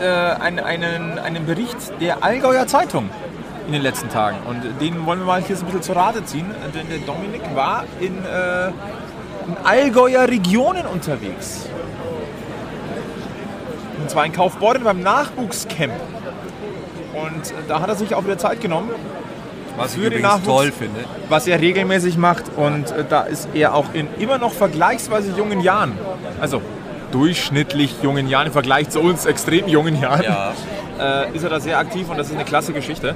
äh, 0.00 0.04
einen, 0.06 0.60
einen, 0.60 1.18
einen 1.18 1.46
Bericht 1.46 1.76
der 2.00 2.22
Allgäuer 2.22 2.66
Zeitung 2.66 3.08
in 3.68 3.72
den 3.74 3.82
letzten 3.82 4.08
Tagen. 4.08 4.38
Und 4.46 4.62
den 4.80 5.06
wollen 5.06 5.20
wir 5.20 5.26
mal 5.26 5.40
hier 5.42 5.54
so 5.56 5.62
ein 5.62 5.66
bisschen 5.66 5.82
zur 5.82 5.94
Rate 5.96 6.24
ziehen. 6.24 6.46
Denn 6.74 6.88
der 6.88 6.98
Dominik 6.98 7.42
war 7.54 7.84
in, 8.00 8.18
äh, 8.24 8.68
in 8.68 9.56
Allgäuer 9.62 10.26
Regionen 10.28 10.86
unterwegs. 10.86 11.68
Und 14.00 14.10
zwar 14.10 14.24
in 14.26 14.32
Kaufbeuren 14.32 14.82
beim 14.84 15.00
Nachwuchscamp. 15.02 15.92
Und 17.12 17.52
da 17.68 17.80
hat 17.80 17.88
er 17.88 17.96
sich 17.96 18.14
auch 18.14 18.24
wieder 18.24 18.38
Zeit 18.38 18.60
genommen, 18.60 18.90
was 19.76 19.94
ich 19.96 20.02
Für 20.02 20.10
den 20.10 20.22
Nachwuchs. 20.22 20.46
toll 20.46 20.72
finde. 20.72 21.00
was 21.28 21.46
er 21.46 21.60
regelmäßig 21.60 22.16
macht. 22.16 22.44
Und 22.56 22.90
äh, 22.90 23.04
da 23.08 23.22
ist 23.22 23.48
er 23.54 23.74
auch 23.74 23.86
in 23.92 24.08
immer 24.18 24.38
noch 24.38 24.52
vergleichsweise 24.52 25.32
jungen 25.36 25.60
Jahren, 25.60 25.92
also 26.40 26.62
durchschnittlich 27.12 27.96
jungen 28.02 28.28
Jahren 28.28 28.46
im 28.48 28.52
Vergleich 28.52 28.88
zu 28.90 29.00
uns 29.00 29.24
extrem 29.26 29.66
jungen 29.68 30.00
Jahren, 30.00 30.22
Ja. 30.22 30.52
äh, 31.00 31.34
ist 31.36 31.42
er 31.42 31.50
da 31.50 31.58
sehr 31.60 31.78
aktiv 31.78 32.08
und 32.10 32.18
das 32.18 32.28
ist 32.28 32.34
eine 32.34 32.44
klasse 32.44 32.72
Geschichte. 32.72 33.14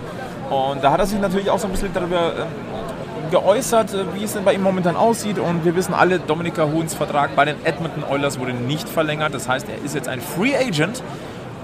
Und 0.52 0.84
da 0.84 0.92
hat 0.92 1.00
er 1.00 1.06
sich 1.06 1.18
natürlich 1.18 1.48
auch 1.48 1.58
so 1.58 1.66
ein 1.66 1.72
bisschen 1.72 1.94
darüber 1.94 2.32
ähm, 2.36 3.30
geäußert, 3.30 3.94
äh, 3.94 4.14
wie 4.14 4.24
es 4.24 4.34
denn 4.34 4.44
bei 4.44 4.52
ihm 4.52 4.62
momentan 4.62 4.96
aussieht. 4.96 5.38
Und 5.38 5.64
wir 5.64 5.74
wissen 5.74 5.94
alle, 5.94 6.18
Dominika 6.18 6.64
Huhns 6.64 6.92
Vertrag 6.92 7.34
bei 7.34 7.46
den 7.46 7.56
Edmonton 7.64 8.04
Oilers 8.04 8.38
wurde 8.38 8.52
nicht 8.52 8.86
verlängert. 8.86 9.32
Das 9.32 9.48
heißt, 9.48 9.66
er 9.68 9.82
ist 9.82 9.94
jetzt 9.94 10.08
ein 10.08 10.20
Free 10.20 10.54
Agent. 10.54 11.02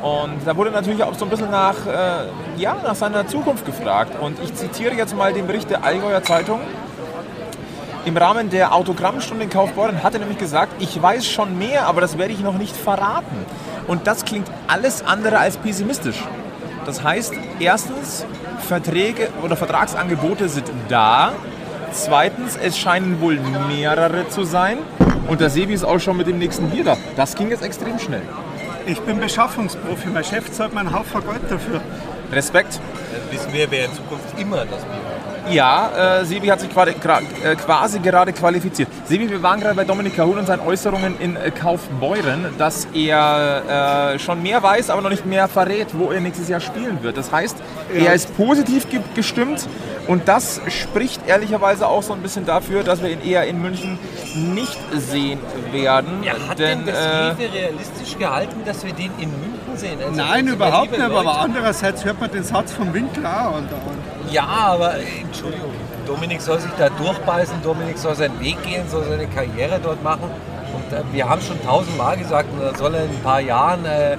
Und 0.00 0.46
da 0.46 0.56
wurde 0.56 0.70
natürlich 0.70 1.02
auch 1.02 1.14
so 1.14 1.26
ein 1.26 1.30
bisschen 1.30 1.50
nach, 1.50 1.86
äh, 1.86 2.28
ja, 2.56 2.76
nach 2.82 2.94
seiner 2.94 3.26
Zukunft 3.26 3.66
gefragt. 3.66 4.12
Und 4.18 4.38
ich 4.42 4.54
zitiere 4.54 4.94
jetzt 4.94 5.14
mal 5.14 5.34
den 5.34 5.46
Bericht 5.46 5.68
der 5.68 5.84
Allgäuer 5.84 6.22
Zeitung. 6.22 6.60
Im 8.06 8.16
Rahmen 8.16 8.48
der 8.48 8.74
Autogrammstunde 8.74 9.44
in 9.44 9.50
Kaufbeuren 9.50 10.02
hat 10.02 10.14
er 10.14 10.20
nämlich 10.20 10.38
gesagt, 10.38 10.72
ich 10.80 11.02
weiß 11.02 11.26
schon 11.26 11.58
mehr, 11.58 11.86
aber 11.86 12.00
das 12.00 12.16
werde 12.16 12.32
ich 12.32 12.40
noch 12.40 12.56
nicht 12.56 12.74
verraten. 12.74 13.44
Und 13.86 14.06
das 14.06 14.24
klingt 14.24 14.48
alles 14.66 15.04
andere 15.04 15.38
als 15.38 15.58
pessimistisch. 15.58 16.24
Das 16.88 17.02
heißt, 17.02 17.34
erstens, 17.60 18.24
Verträge 18.66 19.28
oder 19.42 19.58
Vertragsangebote 19.58 20.48
sind 20.48 20.70
da. 20.88 21.34
Zweitens, 21.92 22.56
es 22.56 22.78
scheinen 22.78 23.20
wohl 23.20 23.38
mehrere 23.68 24.26
zu 24.30 24.44
sein. 24.44 24.78
Und 25.26 25.42
der 25.42 25.50
Sebi 25.50 25.74
ist 25.74 25.84
auch 25.84 25.98
schon 25.98 26.16
mit 26.16 26.28
dem 26.28 26.38
nächsten 26.38 26.70
Bier 26.70 26.84
da. 26.84 26.96
Das 27.14 27.34
ging 27.34 27.50
jetzt 27.50 27.62
extrem 27.62 27.98
schnell. 27.98 28.22
Ich 28.86 28.98
bin 29.02 29.20
Beschaffungsprofi, 29.20 30.08
mein 30.08 30.24
Chef 30.24 30.50
zahlt 30.50 30.72
mir 30.72 30.80
einen 30.80 30.98
Haufen 30.98 31.20
Geld 31.20 31.42
dafür. 31.50 31.82
Respekt. 32.32 32.80
Dann 33.12 33.38
wissen 33.38 33.52
wir, 33.52 33.70
wer 33.70 33.84
in 33.84 33.92
Zukunft 33.92 34.38
immer 34.38 34.64
das 34.64 34.80
Bier 34.80 34.94
hat. 34.94 35.27
Ja, 35.50 36.20
äh, 36.20 36.24
Sebi 36.24 36.48
hat 36.48 36.60
sich 36.60 36.70
quasi, 36.70 36.92
gra- 36.92 37.22
äh, 37.44 37.54
quasi 37.56 37.98
gerade 38.00 38.32
qualifiziert. 38.32 38.88
Sebi, 39.06 39.28
wir 39.30 39.42
waren 39.42 39.60
gerade 39.60 39.74
bei 39.74 39.84
Dominik 39.84 40.16
Kahun 40.16 40.38
und 40.38 40.46
seinen 40.46 40.60
Äußerungen 40.66 41.18
in 41.20 41.36
äh, 41.36 41.50
Kaufbeuren, 41.50 42.46
dass 42.58 42.86
er 42.94 44.12
äh, 44.14 44.18
schon 44.18 44.42
mehr 44.42 44.62
weiß, 44.62 44.90
aber 44.90 45.00
noch 45.02 45.10
nicht 45.10 45.24
mehr 45.26 45.48
verrät, 45.48 45.88
wo 45.92 46.10
er 46.10 46.20
nächstes 46.20 46.48
Jahr 46.48 46.60
spielen 46.60 47.02
wird. 47.02 47.16
Das 47.16 47.32
heißt, 47.32 47.56
er 47.94 48.12
ist 48.14 48.36
positiv 48.36 48.88
ge 48.90 49.00
gestimmt 49.14 49.66
und 50.06 50.28
das 50.28 50.60
spricht 50.68 51.26
ehrlicherweise 51.26 51.86
auch 51.86 52.02
so 52.02 52.12
ein 52.12 52.20
bisschen 52.20 52.44
dafür, 52.46 52.82
dass 52.82 53.02
wir 53.02 53.10
ihn 53.10 53.22
eher 53.22 53.44
in 53.46 53.60
München 53.62 53.98
nicht 54.54 54.78
sehen 54.92 55.38
werden. 55.72 56.22
Ja, 56.22 56.32
hat 56.48 56.58
denn, 56.58 56.84
denn 56.84 56.94
das 56.94 56.96
äh, 57.40 57.46
realistisch 57.46 58.16
gehalten, 58.18 58.56
dass 58.64 58.84
wir 58.84 58.92
den 58.92 59.10
in 59.18 59.30
München 59.30 59.76
sehen? 59.76 59.98
Also, 60.04 60.12
Nein, 60.20 60.48
überhaupt 60.48 60.90
nicht, 60.92 61.00
aber 61.00 61.38
andererseits 61.40 62.04
hört 62.04 62.20
man 62.20 62.30
den 62.30 62.42
Satz 62.44 62.72
vom 62.72 62.92
Winkler 62.92 63.28
auch 63.48 63.56
andauernd. 63.56 63.97
Ja, 64.30 64.44
aber 64.46 64.94
äh, 64.96 65.02
Entschuldigung, 65.22 65.70
Dominik 66.06 66.40
soll 66.40 66.60
sich 66.60 66.70
da 66.78 66.88
durchbeißen, 66.90 67.62
Dominik 67.62 67.98
soll 67.98 68.14
seinen 68.14 68.38
Weg 68.40 68.62
gehen, 68.62 68.88
soll 68.88 69.04
seine 69.04 69.26
Karriere 69.26 69.78
dort 69.82 70.02
machen. 70.02 70.30
Und 70.74 70.92
äh, 70.96 71.02
wir 71.12 71.28
haben 71.28 71.40
schon 71.40 71.62
tausendmal 71.64 72.16
gesagt, 72.16 72.48
er 72.60 72.76
soll 72.76 72.94
er 72.94 73.04
in 73.04 73.10
ein 73.10 73.22
paar 73.22 73.40
Jahren 73.40 73.84
äh, 73.84 74.16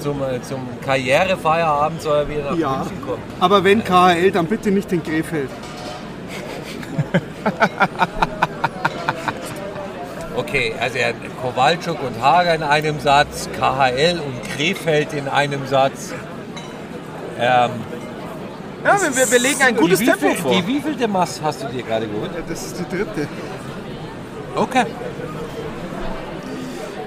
zum, 0.00 0.22
äh, 0.22 0.40
zum 0.42 0.60
Karrierefeierabend 0.84 2.02
soll 2.02 2.18
er 2.18 2.28
wieder 2.28 2.50
nach 2.50 2.56
Ja, 2.56 2.76
München 2.78 3.00
kommen. 3.06 3.22
aber 3.40 3.64
wenn 3.64 3.82
KHL, 3.82 4.30
dann 4.30 4.46
bitte 4.46 4.70
nicht 4.70 4.90
in 4.92 5.02
Krefeld. 5.02 5.50
Okay, 10.36 10.72
also 10.80 10.98
er 10.98 11.12
Kowalczuk 11.42 11.98
und 12.02 12.22
Hager 12.22 12.54
in 12.54 12.62
einem 12.62 13.00
Satz, 13.00 13.48
KHL 13.58 14.20
und 14.20 14.44
Krefeld 14.56 15.12
in 15.12 15.26
einem 15.28 15.66
Satz. 15.66 16.12
Ähm, 17.40 17.70
ja, 18.84 19.00
wir, 19.02 19.16
wir, 19.16 19.30
wir 19.32 19.38
legen 19.38 19.62
ein 19.62 19.76
gutes 19.76 19.98
Tempo 19.98 20.14
wievielte- 20.26 20.42
vor. 20.42 20.52
Die 20.52 20.66
wievielte 20.66 21.08
Mass 21.08 21.40
hast 21.42 21.62
du 21.62 21.68
dir 21.68 21.82
gerade 21.82 22.06
geholt? 22.06 22.30
Ja, 22.34 22.42
das 22.48 22.66
ist 22.66 22.78
die 22.78 22.96
dritte. 22.96 23.28
Okay. 24.54 24.84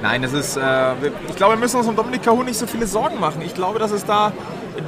Nein, 0.02 0.22
das 0.24 0.34
ist. 0.34 0.58
Äh, 0.58 0.94
ich 1.30 1.36
glaube, 1.36 1.54
wir 1.54 1.60
müssen 1.60 1.78
uns 1.78 1.88
um 1.88 1.96
Dominik 1.96 2.24
Kahun 2.24 2.46
nicht 2.46 2.58
so 2.58 2.66
viele 2.66 2.88
Sorgen 2.88 3.20
machen. 3.20 3.42
Ich 3.46 3.54
glaube, 3.54 3.78
dass 3.78 3.92
es 3.92 4.04
da 4.06 4.32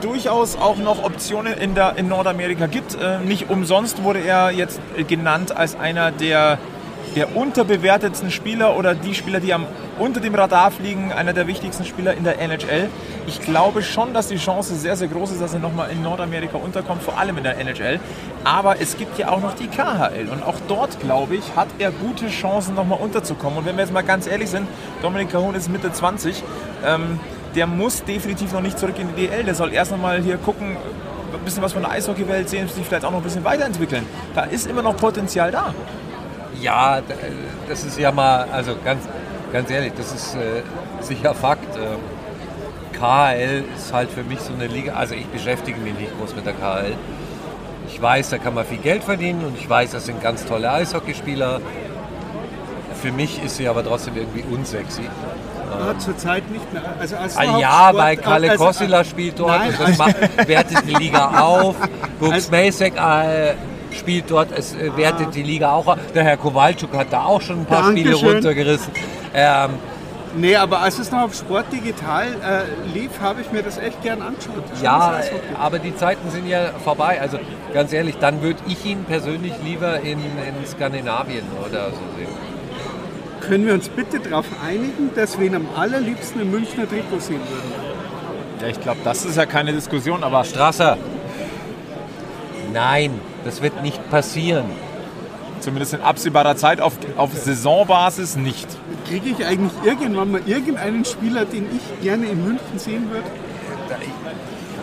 durchaus 0.02 0.56
auch 0.56 0.78
noch 0.78 1.04
Optionen 1.04 1.54
in, 1.54 1.76
der, 1.76 1.98
in 1.98 2.08
Nordamerika 2.08 2.66
gibt. 2.68 2.96
Äh, 2.96 3.20
nicht 3.20 3.50
umsonst 3.50 4.02
wurde 4.04 4.20
er 4.22 4.50
jetzt 4.52 4.80
genannt 5.08 5.56
als 5.56 5.76
einer 5.76 6.12
der, 6.12 6.58
der 7.16 7.36
unterbewertetsten 7.36 8.32
Spieler 8.32 8.78
oder 8.78 8.96
die 8.96 9.16
Spieler, 9.16 9.40
die 9.40 9.54
am, 9.54 9.66
unter 10.00 10.20
dem 10.20 10.36
Radar 10.36 10.72
fliegen, 10.72 11.12
einer 11.12 11.34
der 11.34 11.48
wichtigsten 11.48 11.86
Spieler 11.86 12.16
in 12.16 12.24
der 12.24 12.40
NHL. 12.40 12.90
Ich 13.28 13.42
glaube 13.42 13.84
schon, 13.84 14.14
dass 14.14 14.28
die 14.28 14.38
Chance 14.38 14.76
sehr, 14.76 14.96
sehr 14.96 15.08
groß 15.08 15.32
ist, 15.32 15.42
dass 15.42 15.54
er 15.54 15.60
nochmal 15.60 15.92
in 15.92 16.02
Nordamerika 16.02 16.58
unterkommt, 16.58 17.04
vor 17.04 17.18
allem 17.18 17.38
in 17.38 17.44
der 17.44 17.58
NHL. 17.58 18.00
Aber 18.44 18.82
es 18.82 18.98
gibt 18.98 19.18
ja 19.18 19.30
auch 19.30 19.42
noch 19.42 19.54
die 19.56 19.68
KHL 19.68 20.30
und 20.32 20.44
auch 20.44 20.56
dort, 20.68 21.00
glaube 21.00 21.36
ich, 21.36 21.56
hat 21.56 21.68
er 21.80 21.92
gute 21.92 22.28
Chancen, 22.28 22.76
nochmal 22.76 23.00
unterzukommen. 23.00 23.60
Und 23.60 23.66
wenn 23.66 23.76
wir 23.78 23.84
jetzt 23.84 23.94
mal 23.94 24.04
ganz 24.04 24.28
ehrlich 24.28 24.50
sind, 24.50 24.68
Dominik 25.02 25.32
Kahun 25.32 25.56
ist 25.56 25.70
Mitte 25.70 25.92
20, 25.92 26.44
ähm, 26.86 27.20
der 27.56 27.68
muss 27.68 28.04
definitiv 28.04 28.52
noch 28.52 28.62
nicht 28.62 28.80
zurück 28.80 28.96
in 28.98 29.08
die 29.16 29.28
DL. 29.28 29.44
Der 29.44 29.56
soll 29.56 29.72
erst 29.74 29.92
nochmal 29.92 30.22
hier 30.22 30.38
gucken, 30.38 30.76
ein 31.34 31.46
bisschen 31.46 31.64
was 31.64 31.74
von 31.74 31.82
der 31.82 31.92
Eishockeywelt 31.92 32.50
sehen, 32.50 32.68
sich 32.68 32.86
vielleicht 32.86 33.06
auch 33.06 33.12
noch 33.12 33.20
ein 33.20 33.24
bisschen 33.24 33.44
weiterentwickeln. 33.44 34.06
Da 34.34 34.44
ist 34.44 34.68
immer 34.68 34.82
noch 34.82 34.98
Potenzial 34.98 35.52
da. 35.52 35.74
Ja, 36.62 37.02
das 37.68 37.84
ist 37.84 37.98
ja 38.00 38.12
mal, 38.12 38.48
also 38.52 38.76
ganz, 38.84 39.04
ganz 39.52 39.70
ehrlich, 39.70 39.94
das 39.98 40.12
ist 40.14 40.36
äh, 40.36 40.62
sicher 41.02 41.34
Fakt. 41.34 41.76
Ähm, 41.76 42.00
KHL 43.00 43.64
ist 43.76 43.92
halt 43.94 44.10
für 44.12 44.24
mich 44.24 44.40
so 44.40 44.54
eine 44.54 44.68
Liga, 44.68 44.94
also 44.94 45.14
ich 45.16 45.26
beschäftige 45.28 45.80
mich 45.80 45.94
nicht 45.98 46.18
groß 46.18 46.36
mit 46.36 46.46
der 46.46 46.54
KHL. 46.54 46.96
Ich 47.88 48.02
weiß, 48.02 48.30
da 48.30 48.38
kann 48.38 48.54
man 48.54 48.66
viel 48.66 48.78
Geld 48.78 49.04
verdienen 49.04 49.44
und 49.46 49.58
ich 49.58 49.70
weiß, 49.70 49.92
das 49.92 50.06
sind 50.06 50.22
ganz 50.22 50.46
tolle 50.46 50.72
Eishockeyspieler. 50.72 51.60
Für 53.02 53.12
mich 53.12 53.44
ist 53.44 53.58
sie 53.58 53.68
aber 53.68 53.84
trotzdem 53.84 54.16
irgendwie 54.16 54.44
unsexy. 54.50 55.02
Ja, 55.04 55.98
zurzeit 55.98 56.50
nicht 56.52 56.72
mehr. 56.72 56.84
Also 57.00 57.16
als 57.18 57.36
Ah, 57.36 57.58
ja, 57.58 57.92
bei 57.92 58.16
Kalle 58.16 58.52
also- 58.52 58.66
Kossila 58.66 59.04
spielt 59.04 59.40
dort 59.40 59.50
Nein, 59.60 59.70
und 59.72 59.80
das 59.90 60.00
also- 60.00 60.48
wertet 60.48 60.88
die 60.88 60.94
Liga 60.94 61.40
auf. 61.42 61.76
Brooks 62.20 62.34
Also- 62.36 62.52
Masek 62.52 62.94
äh, 62.96 63.54
spielt 63.94 64.30
dort, 64.30 64.50
es 64.52 64.74
äh, 64.76 64.96
wertet 64.98 65.36
die 65.36 65.44
Liga 65.44 65.72
auch 65.72 65.88
auf. 65.88 65.98
Der 66.14 66.24
Herr 66.24 66.38
Kowalczuk 66.38 66.94
hat 66.96 67.08
da 67.12 67.26
auch 67.26 67.42
schon 67.42 67.60
ein 67.62 67.66
paar 67.66 67.92
Spiele 67.92 68.12
Dankeschön. 68.12 68.34
runtergerissen. 68.36 68.92
Ähm, 69.34 69.72
Nee, 70.36 70.56
aber 70.56 70.80
als 70.82 70.98
es 70.98 71.12
noch 71.12 71.22
auf 71.22 71.36
Sport 71.36 71.72
Digital 71.72 72.26
äh, 72.28 72.98
lief, 72.98 73.12
habe 73.22 73.42
ich 73.42 73.52
mir 73.52 73.62
das 73.62 73.78
echt 73.78 74.02
gern 74.02 74.22
angeschaut. 74.22 74.64
Ja, 74.82 75.20
aber 75.60 75.78
die 75.78 75.96
Zeiten 75.96 76.32
sind 76.32 76.48
ja 76.48 76.72
vorbei. 76.84 77.22
Also 77.22 77.38
ganz 77.72 77.94
ehrlich, 77.94 78.18
dann 78.18 78.42
würde 78.42 78.60
ich 78.68 78.84
ihn 78.84 79.04
persönlich 79.04 79.54
lieber 79.64 80.00
in, 80.00 80.20
in 80.20 80.66
Skandinavien 80.68 81.44
oder 81.64 81.92
so 81.92 81.98
sehen. 82.18 82.30
Können 83.42 83.68
wir 83.68 83.74
uns 83.76 83.90
bitte 83.90 84.20
darauf 84.20 84.46
einigen, 84.66 85.12
dass 85.16 85.38
wir 85.38 85.46
ihn 85.46 85.56
am 85.56 85.68
allerliebsten 85.76 86.42
im 86.42 86.50
Münchner 86.50 86.90
Trikot 86.90 87.20
sehen 87.20 87.42
würden? 87.42 87.72
Ja, 88.62 88.68
ich 88.70 88.80
glaube, 88.82 89.02
das 89.04 89.26
ist 89.26 89.38
ja 89.38 89.46
keine 89.46 89.72
Diskussion, 89.74 90.24
aber 90.24 90.44
Strasser, 90.46 90.98
nein, 92.72 93.20
das 93.44 93.62
wird 93.62 93.82
nicht 93.82 94.10
passieren. 94.10 94.66
zumindest 95.60 95.94
in 95.94 96.02
absehbarer 96.02 96.56
Zeit 96.58 96.82
auf, 96.82 96.94
auf 97.16 97.32
Saisonbasis 97.34 98.36
nicht. 98.36 98.68
Kriege 99.08 99.30
ich 99.30 99.46
eigentlich 99.46 99.72
irgendwann 99.84 100.32
mal 100.32 100.42
irgendeinen 100.46 101.06
Spieler, 101.06 101.46
den 101.46 101.68
ich 101.76 102.02
gerne 102.02 102.26
in 102.28 102.44
München 102.44 102.78
sehen 102.78 103.10
würde? 103.10 103.28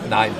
Nein. 0.09 0.31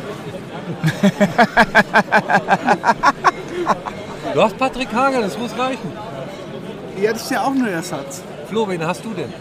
du 4.33 4.41
hast 4.41 4.57
Patrick 4.57 4.91
Hager, 4.93 5.21
das 5.21 5.37
muss 5.37 5.57
reichen. 5.57 5.91
Ja, 6.99 7.13
das 7.13 7.21
ist 7.23 7.31
ja 7.31 7.43
auch 7.43 7.53
nur 7.53 7.69
Ersatz. 7.69 8.21
Flo, 8.47 8.67
wen 8.67 8.85
hast 8.85 9.05
du 9.05 9.13
denn? 9.13 9.33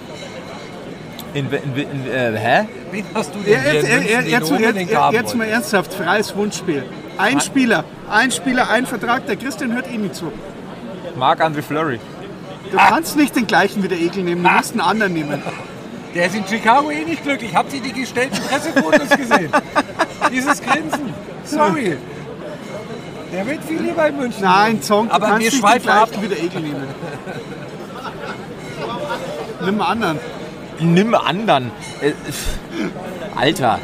In, 1.35 1.51
in, 1.51 1.77
in, 1.77 2.09
äh, 2.11 2.33
hä? 2.37 2.69
Wen 2.91 3.05
hast 3.15 3.35
du 3.35 3.39
denn 3.41 3.53
Ja, 3.53 3.59
hier 5.11 5.21
jetzt, 5.21 5.37
mal 5.37 5.49
ernsthaft, 5.49 5.93
freies 5.95 6.35
Wunschspiel. 6.35 6.85
Ein 7.21 7.41
Spieler, 7.41 7.85
ein 8.11 8.31
Spieler, 8.31 8.71
ein 8.71 8.87
Vertrag, 8.87 9.27
der 9.27 9.37
Christian 9.37 9.75
hört 9.75 9.91
eh 9.93 9.99
nicht 9.99 10.15
zu. 10.15 10.33
Marc-André 11.17 11.61
Fleury. 11.61 12.01
Du 12.71 12.77
kannst 12.79 13.17
nicht 13.17 13.37
den 13.37 13.47
gleichen 13.47 13.83
wie 13.83 13.89
der 13.89 13.99
Egel 13.99 14.23
nehmen, 14.23 14.43
du 14.43 14.49
musst 14.51 14.73
einen 14.73 14.81
anderen 14.81 15.13
nehmen. 15.13 15.43
Der 16.15 16.27
ist 16.27 16.35
in 16.35 16.47
Chicago 16.47 16.91
eh 16.91 17.05
nicht 17.05 17.23
glücklich. 17.23 17.55
Habt 17.55 17.73
ihr 17.73 17.81
die 17.81 17.93
gestellten 17.93 18.41
Pressefotos 18.43 19.09
gesehen? 19.11 19.53
Dieses 20.33 20.61
Grinsen. 20.61 21.15
Sorry. 21.45 21.99
Der 23.33 23.47
wird 23.47 23.65
viel 23.65 23.81
lieber 23.81 24.09
in 24.09 24.17
München. 24.17 24.43
Nein, 24.43 24.83
Zong, 24.83 25.09
du 25.09 25.15
Aber 25.15 25.27
kannst 25.27 25.41
wir 25.41 25.51
nicht 25.51 25.75
den 25.75 25.83
gleichen 25.83 26.23
wie 26.23 26.29
der 26.29 26.43
Egel 26.43 26.61
nehmen. 26.63 26.89
Nimm 29.61 29.81
einen 29.81 29.83
anderen. 29.83 30.21
Nimm 30.81 31.15
anderen. 31.15 31.71
Äh, 32.01 32.13
Alter. 33.37 33.79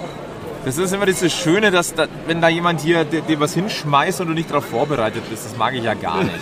Das 0.67 0.79
ist 0.79 0.93
immer 0.93 1.07
dieses 1.07 1.33
Schöne, 1.33 1.71
dass 1.71 1.95
da, 1.95 2.07
wenn 2.27 2.41
da 2.41 2.49
jemand 2.49 2.81
hier 2.81 3.05
dir, 3.05 3.23
was 3.39 3.55
hinschmeißt 3.55 4.21
und 4.21 4.27
du 4.27 4.33
nicht 4.35 4.51
darauf 4.51 4.65
vorbereitet 4.67 5.23
bist, 5.31 5.45
das 5.47 5.57
mag 5.57 5.75
ich 5.75 5.85
ja 5.85 5.95
gar 5.95 6.25
nicht. 6.25 6.35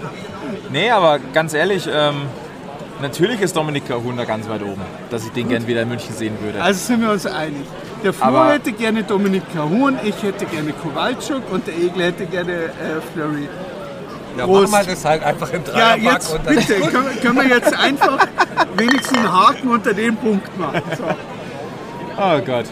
nee, 0.70 0.90
aber 0.90 1.18
ganz 1.32 1.54
ehrlich, 1.54 1.88
ähm, 1.90 2.16
natürlich 3.00 3.40
ist 3.40 3.56
Dominik 3.56 3.88
Kahun 3.88 4.18
da 4.18 4.24
ganz 4.26 4.46
weit 4.50 4.62
oben, 4.62 4.82
dass 5.10 5.24
ich 5.24 5.32
den 5.32 5.48
gern 5.48 5.66
wieder 5.66 5.80
in 5.82 5.88
München 5.88 6.14
sehen 6.14 6.36
würde. 6.42 6.62
Also 6.62 6.78
sind 6.86 7.00
wir 7.00 7.10
uns 7.10 7.24
einig. 7.26 7.64
Der 8.04 8.12
Flo 8.12 8.26
Aber- 8.26 8.52
hätte 8.52 8.72
gerne 8.72 9.04
Dominik 9.04 9.42
Kahun, 9.54 9.98
ich 10.04 10.22
hätte 10.22 10.44
gerne 10.44 10.74
Kowalczuk 10.74 11.50
und 11.50 11.66
der 11.66 11.74
Egel 11.78 12.02
hätte 12.04 12.26
gerne 12.26 12.52
äh, 12.52 12.68
Flurry. 13.14 13.48
Ja, 14.36 14.46
machen 14.46 14.70
wir 14.70 14.84
das 14.84 15.02
halt 15.02 15.22
einfach 15.22 15.50
im 15.50 15.62
Ja, 15.64 15.72
Dreierpack. 15.96 16.02
jetzt 16.12 16.30
und 16.34 16.46
dann 16.46 16.56
bitte, 16.56 16.74
können, 16.74 17.20
können 17.22 17.36
wir 17.36 17.48
jetzt 17.48 17.72
einfach 17.74 18.18
wenigstens 18.76 19.16
einen 19.16 19.32
Haken 19.32 19.68
unter 19.68 19.94
den 19.94 20.14
Punkt 20.14 20.58
machen. 20.58 20.82
So. 20.98 21.04
Oh 22.18 22.38
Gott. 22.44 22.66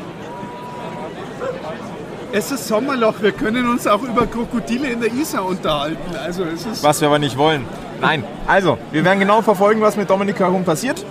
Es 2.37 2.51
ist 2.51 2.67
Sommerloch, 2.67 3.15
wir 3.21 3.31
können 3.31 3.69
uns 3.69 3.87
auch 3.87 4.03
über 4.03 4.27
Krokodile 4.27 4.89
in 4.89 5.01
der 5.01 5.13
Isar 5.13 5.45
unterhalten. 5.45 6.17
Also 6.17 6.43
es 6.43 6.67
ist 6.67 6.83
Was 6.83 7.01
wir 7.01 7.07
aber 7.07 7.21
nicht 7.21 7.39
wollen. 7.39 7.65
Nein. 8.01 8.25
Also, 8.49 8.77
wir 8.91 9.05
werden 9.05 9.21
genau 9.21 9.41
verfolgen, 9.41 9.81
was 9.81 9.97
mit 9.97 10.11
Dominik 10.11 10.39
Kahun 10.39 10.65
passiert. 10.65 11.07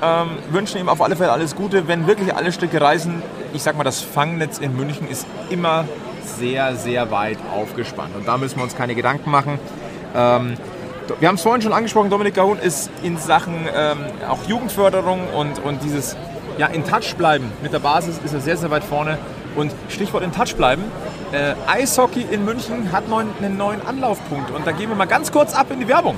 Ähm, 0.00 0.28
wünschen 0.52 0.80
ihm 0.80 0.88
auf 0.88 1.02
alle 1.02 1.16
Fälle 1.16 1.32
alles 1.32 1.56
Gute. 1.56 1.88
Wenn 1.88 2.06
wirklich 2.06 2.32
alle 2.32 2.52
Stücke 2.52 2.80
reißen, 2.80 3.12
ich 3.52 3.60
sag 3.60 3.76
mal, 3.76 3.82
das 3.82 4.02
Fangnetz 4.02 4.58
in 4.58 4.76
München 4.76 5.08
ist 5.08 5.26
immer 5.50 5.84
sehr, 6.38 6.76
sehr 6.76 7.10
weit 7.10 7.38
aufgespannt. 7.52 8.14
Und 8.14 8.28
da 8.28 8.38
müssen 8.38 8.58
wir 8.58 8.62
uns 8.62 8.76
keine 8.76 8.94
Gedanken 8.94 9.32
machen. 9.32 9.58
Ähm, 10.14 10.54
wir 11.18 11.26
haben 11.26 11.34
es 11.34 11.42
vorhin 11.42 11.62
schon 11.62 11.72
angesprochen, 11.72 12.08
Dominik 12.08 12.36
Kahun 12.36 12.60
ist 12.60 12.88
in 13.02 13.18
Sachen 13.18 13.68
ähm, 13.74 13.98
auch 14.28 14.44
Jugendförderung 14.46 15.26
und, 15.36 15.58
und 15.64 15.82
dieses 15.82 16.16
ja, 16.56 16.68
in 16.68 16.84
Touch 16.84 17.16
bleiben 17.16 17.50
mit 17.64 17.72
der 17.72 17.80
Basis 17.80 18.20
ist 18.24 18.32
er 18.32 18.40
sehr, 18.40 18.56
sehr 18.56 18.70
weit 18.70 18.84
vorne. 18.84 19.18
Und 19.56 19.72
Stichwort 19.88 20.22
in 20.22 20.32
Touch 20.32 20.56
bleiben. 20.56 20.82
Äh, 21.32 21.54
Eishockey 21.66 22.26
in 22.30 22.44
München 22.44 22.92
hat 22.92 23.08
neuen, 23.08 23.28
einen 23.38 23.56
neuen 23.56 23.84
Anlaufpunkt. 23.86 24.50
Und 24.50 24.66
da 24.66 24.72
gehen 24.72 24.88
wir 24.88 24.96
mal 24.96 25.06
ganz 25.06 25.32
kurz 25.32 25.54
ab 25.54 25.66
in 25.70 25.80
die 25.80 25.88
Werbung. 25.88 26.16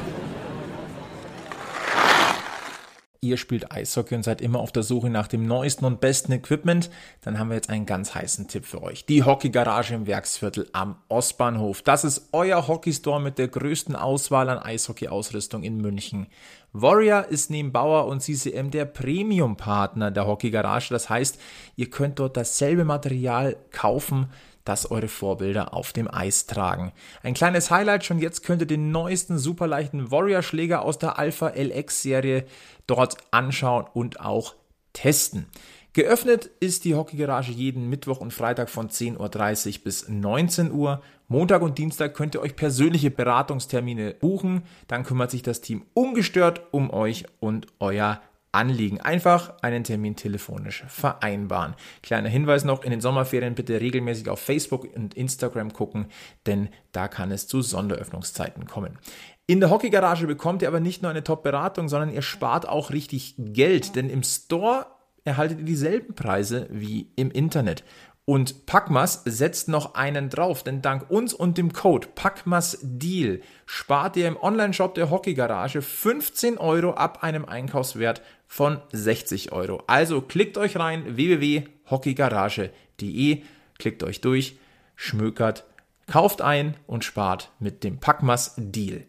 Ihr 3.25 3.39
spielt 3.39 3.73
Eishockey 3.73 4.17
und 4.17 4.23
seid 4.23 4.43
immer 4.43 4.61
auf 4.61 4.71
der 4.71 4.83
Suche 4.83 5.09
nach 5.09 5.29
dem 5.29 5.47
neuesten 5.47 5.87
und 5.87 5.99
besten 5.99 6.31
Equipment, 6.33 6.91
dann 7.23 7.39
haben 7.39 7.49
wir 7.49 7.55
jetzt 7.55 7.71
einen 7.71 7.87
ganz 7.87 8.15
heißen 8.15 8.49
Tipp 8.49 8.67
für 8.67 8.83
euch. 8.83 9.07
Die 9.07 9.23
Hockeygarage 9.23 9.95
im 9.95 10.07
Werksviertel 10.07 10.69
am 10.75 10.97
Ostbahnhof. 11.09 11.81
Das 11.81 12.05
ist 12.05 12.29
euer 12.33 12.69
Hockeystore 12.69 13.23
mit 13.23 13.39
der 13.39 13.49
größten 13.49 13.97
Auswahl 13.97 14.51
an 14.51 14.59
Eishockey-Ausrüstung 14.59 15.63
in 15.63 15.79
München. 15.81 16.27
Warrior 16.75 17.29
ist 17.29 17.49
neben 17.49 17.73
Bauer 17.73 18.09
und 18.09 18.21
CCM 18.21 18.71
der 18.71 18.85
Premium-Partner 18.85 20.11
der 20.11 20.27
Hockeygarage. 20.27 20.91
Das 20.91 21.09
heißt, 21.09 21.41
ihr 21.77 21.89
könnt 21.89 22.19
dort 22.19 22.37
dasselbe 22.37 22.85
Material 22.85 23.57
kaufen, 23.71 24.29
das 24.65 24.91
eure 24.91 25.09
Vorbilder 25.09 25.75
auf 25.75 25.93
dem 25.93 26.13
Eis 26.13 26.47
tragen. 26.47 26.93
Ein 27.23 27.35
kleines 27.35 27.71
Highlight, 27.71 28.05
schon 28.05 28.19
jetzt 28.19 28.43
könnt 28.43 28.63
ihr 28.63 28.67
den 28.67 28.91
neuesten 28.91 29.39
superleichten 29.39 30.11
Warrior-Schläger 30.11 30.83
aus 30.83 30.99
der 30.99 31.19
Alpha 31.19 31.49
LX-Serie 31.49 32.47
dort 32.87 33.17
anschauen 33.31 33.87
und 33.93 34.21
auch 34.21 34.55
testen. 34.93 35.47
Geöffnet 35.95 36.51
ist 36.59 36.85
die 36.85 36.97
Hockeygarage 36.97 37.53
jeden 37.53 37.89
Mittwoch 37.89 38.19
und 38.19 38.33
Freitag 38.33 38.69
von 38.69 38.89
10.30 38.89 39.79
Uhr 39.79 39.85
bis 39.85 40.09
19 40.09 40.73
Uhr. 40.73 41.01
Montag 41.29 41.63
und 41.63 41.79
Dienstag 41.79 42.15
könnt 42.15 42.35
ihr 42.35 42.41
euch 42.41 42.57
persönliche 42.57 43.13
Beratungstermine 43.13 44.15
buchen. 44.15 44.65
Dann 44.89 45.05
kümmert 45.05 45.31
sich 45.31 45.43
das 45.43 45.61
Team 45.61 45.87
ungestört 45.95 46.63
um 46.73 46.91
euch 46.91 47.27
und 47.39 47.69
euer 47.79 48.21
Anliegen. 48.55 49.01
Einfach 49.01 49.55
einen 49.63 49.85
Termin 49.85 50.17
telefonisch 50.17 50.85
vereinbaren. 50.87 51.75
Kleiner 52.03 52.29
Hinweis 52.29 52.65
noch, 52.65 52.85
in 52.85 52.91
den 52.91 53.01
Sommerferien 53.01 53.55
bitte 53.55 53.81
regelmäßig 53.81 54.29
auf 54.29 54.41
Facebook 54.41 54.89
und 54.95 55.15
Instagram 55.15 55.73
gucken, 55.73 56.07
denn 56.47 56.69
da 56.93 57.09
kann 57.09 57.33
es 57.33 57.47
zu 57.47 57.63
Sonderöffnungszeiten 57.63 58.67
kommen. 58.67 58.99
In 59.47 59.61
der 59.61 59.69
Hockeygarage 59.69 60.27
bekommt 60.27 60.63
ihr 60.63 60.69
aber 60.69 60.81
nicht 60.81 61.03
nur 61.03 61.11
eine 61.11 61.23
Top-Beratung, 61.23 61.91
sondern 61.91 62.11
ihr 62.11 62.23
spart 62.23 62.67
auch 62.67 62.91
richtig 62.91 63.35
Geld, 63.37 63.95
denn 63.95 64.09
im 64.09 64.23
Store 64.23 64.87
erhaltet 65.25 65.59
ihr 65.59 65.67
dieselben 65.67 66.15
Preise 66.15 66.67
wie 66.71 67.11
im 67.17 67.31
Internet. 67.31 67.85
Und 68.25 68.65
Packmas 68.65 69.21
setzt 69.27 69.69
noch 69.69 69.97
einen 69.97 70.31
drauf, 70.31 70.63
denn 70.63 70.81
dank 70.81 71.11
uns 71.11 71.35
und 71.35 71.59
dem 71.59 71.75
Code 71.75 72.09
Packmas 72.15 72.79
Deal 72.81 73.43
spart 73.67 74.17
ihr 74.17 74.29
im 74.29 74.43
Onlineshop 74.43 74.95
der 74.95 75.11
Hockeygarage 75.11 75.83
15 75.83 76.57
Euro 76.57 76.93
ab 76.93 77.23
einem 77.23 77.45
Einkaufswert 77.45 78.23
von 78.47 78.81
60 78.93 79.53
Euro. 79.53 79.83
Also 79.87 80.23
klickt 80.23 80.57
euch 80.57 80.79
rein 80.79 81.17
www.hockeygarage.de, 81.17 83.43
klickt 83.79 84.03
euch 84.05 84.23
durch, 84.23 84.57
schmökert, 84.97 85.65
kauft 86.07 86.41
ein 86.41 86.79
und 86.87 87.05
spart 87.05 87.51
mit 87.59 87.85
dem 87.85 88.01
Packmas 88.01 88.55
Deal. 88.57 89.05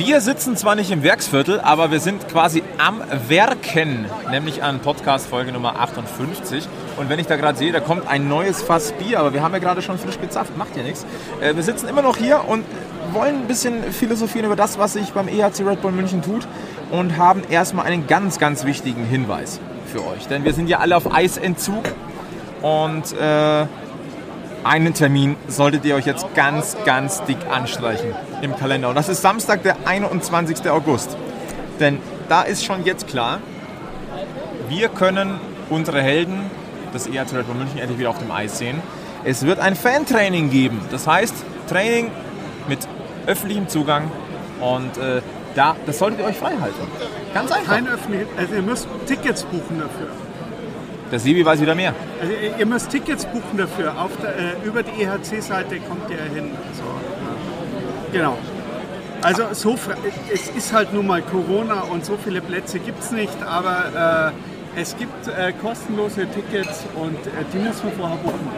Wir 0.00 0.22
sitzen 0.22 0.56
zwar 0.56 0.76
nicht 0.76 0.90
im 0.90 1.02
Werksviertel, 1.02 1.60
aber 1.60 1.90
wir 1.90 2.00
sind 2.00 2.26
quasi 2.26 2.62
am 2.78 3.02
Werken, 3.28 4.06
nämlich 4.30 4.62
an 4.62 4.80
Podcast 4.80 5.26
Folge 5.26 5.52
Nummer 5.52 5.78
58. 5.78 6.66
Und 6.96 7.10
wenn 7.10 7.18
ich 7.18 7.26
da 7.26 7.36
gerade 7.36 7.58
sehe, 7.58 7.70
da 7.70 7.80
kommt 7.80 8.08
ein 8.08 8.26
neues 8.26 8.62
Fass 8.62 8.92
Bier, 8.92 9.20
aber 9.20 9.34
wir 9.34 9.42
haben 9.42 9.52
ja 9.52 9.58
gerade 9.58 9.82
schon 9.82 9.98
frisch 9.98 10.18
gezapft, 10.18 10.56
macht 10.56 10.74
ja 10.74 10.84
nichts. 10.84 11.04
Äh, 11.42 11.54
wir 11.54 11.62
sitzen 11.62 11.86
immer 11.86 12.00
noch 12.00 12.16
hier 12.16 12.48
und 12.48 12.64
wollen 13.12 13.42
ein 13.42 13.46
bisschen 13.46 13.92
philosophieren 13.92 14.46
über 14.46 14.56
das, 14.56 14.78
was 14.78 14.94
sich 14.94 15.12
beim 15.12 15.28
EHC 15.28 15.66
Red 15.66 15.82
Bull 15.82 15.92
München 15.92 16.22
tut 16.22 16.48
und 16.90 17.18
haben 17.18 17.42
erstmal 17.50 17.84
einen 17.84 18.06
ganz, 18.06 18.38
ganz 18.38 18.64
wichtigen 18.64 19.04
Hinweis 19.04 19.60
für 19.92 20.02
euch. 20.06 20.26
Denn 20.28 20.44
wir 20.44 20.54
sind 20.54 20.70
ja 20.70 20.78
alle 20.78 20.96
auf 20.96 21.12
Eisentzug 21.12 21.84
und 22.62 23.12
äh, 23.12 23.66
einen 24.64 24.94
Termin 24.94 25.36
solltet 25.48 25.84
ihr 25.84 25.94
euch 25.94 26.06
jetzt 26.06 26.26
ganz, 26.34 26.76
ganz 26.84 27.22
dick 27.24 27.38
anstreichen 27.50 28.14
im 28.42 28.56
Kalender. 28.56 28.88
Und 28.88 28.94
das 28.94 29.08
ist 29.08 29.22
Samstag, 29.22 29.62
der 29.62 29.76
21. 29.86 30.68
August. 30.70 31.16
Denn 31.78 31.98
da 32.28 32.42
ist 32.42 32.64
schon 32.64 32.84
jetzt 32.84 33.06
klar, 33.06 33.40
wir 34.68 34.88
können 34.88 35.40
unsere 35.70 36.02
Helden 36.02 36.50
des 36.94 37.06
ERZ 37.06 37.34
Red 37.34 37.46
Bull 37.46 37.56
München 37.56 37.78
endlich 37.78 37.98
wieder 37.98 38.10
auf 38.10 38.18
dem 38.18 38.30
Eis 38.30 38.58
sehen. 38.58 38.82
Es 39.24 39.44
wird 39.44 39.58
ein 39.58 39.76
Fantraining 39.76 40.50
geben. 40.50 40.80
Das 40.90 41.06
heißt, 41.06 41.34
Training 41.68 42.10
mit 42.68 42.80
öffentlichem 43.26 43.68
Zugang 43.68 44.10
und 44.60 44.96
äh, 44.98 45.22
da, 45.54 45.76
das 45.86 45.98
solltet 45.98 46.20
ihr 46.20 46.26
euch 46.26 46.36
frei 46.36 46.52
halten. 46.60 46.86
Ganz 47.34 47.50
einfach. 47.50 47.74
Kein 47.74 47.88
öffentlich, 47.88 48.26
also 48.36 48.54
ihr 48.54 48.62
müsst 48.62 48.88
Tickets 49.06 49.44
buchen 49.44 49.80
dafür. 49.80 50.08
Der 51.10 51.18
Sebi 51.18 51.44
weiß 51.44 51.60
wieder 51.60 51.74
mehr. 51.74 51.94
Also 52.20 52.32
ihr 52.58 52.66
müsst 52.66 52.90
Tickets 52.90 53.24
buchen 53.26 53.58
dafür. 53.58 53.94
Der, 54.22 54.36
äh, 54.36 54.66
über 54.66 54.82
die 54.82 55.02
EHC-Seite 55.02 55.80
kommt 55.80 56.08
ihr 56.10 56.22
hin. 56.34 56.50
So. 56.74 56.84
Genau. 58.12 58.38
Also 59.22 59.42
so, 59.52 59.76
es 60.32 60.48
ist 60.48 60.72
halt 60.72 60.94
nun 60.94 61.06
mal 61.06 61.20
Corona 61.20 61.82
und 61.82 62.04
so 62.06 62.16
viele 62.16 62.40
Plätze 62.40 62.78
gibt 62.78 63.02
es 63.02 63.10
nicht, 63.10 63.42
aber 63.42 64.32
äh, 64.76 64.80
es 64.80 64.96
gibt 64.96 65.28
äh, 65.28 65.52
kostenlose 65.52 66.26
Tickets 66.28 66.86
und 66.94 67.26
äh, 67.26 67.44
die 67.52 67.58
muss 67.58 67.82
man 67.84 67.92
vorher 67.92 68.16
buchen. 68.16 68.48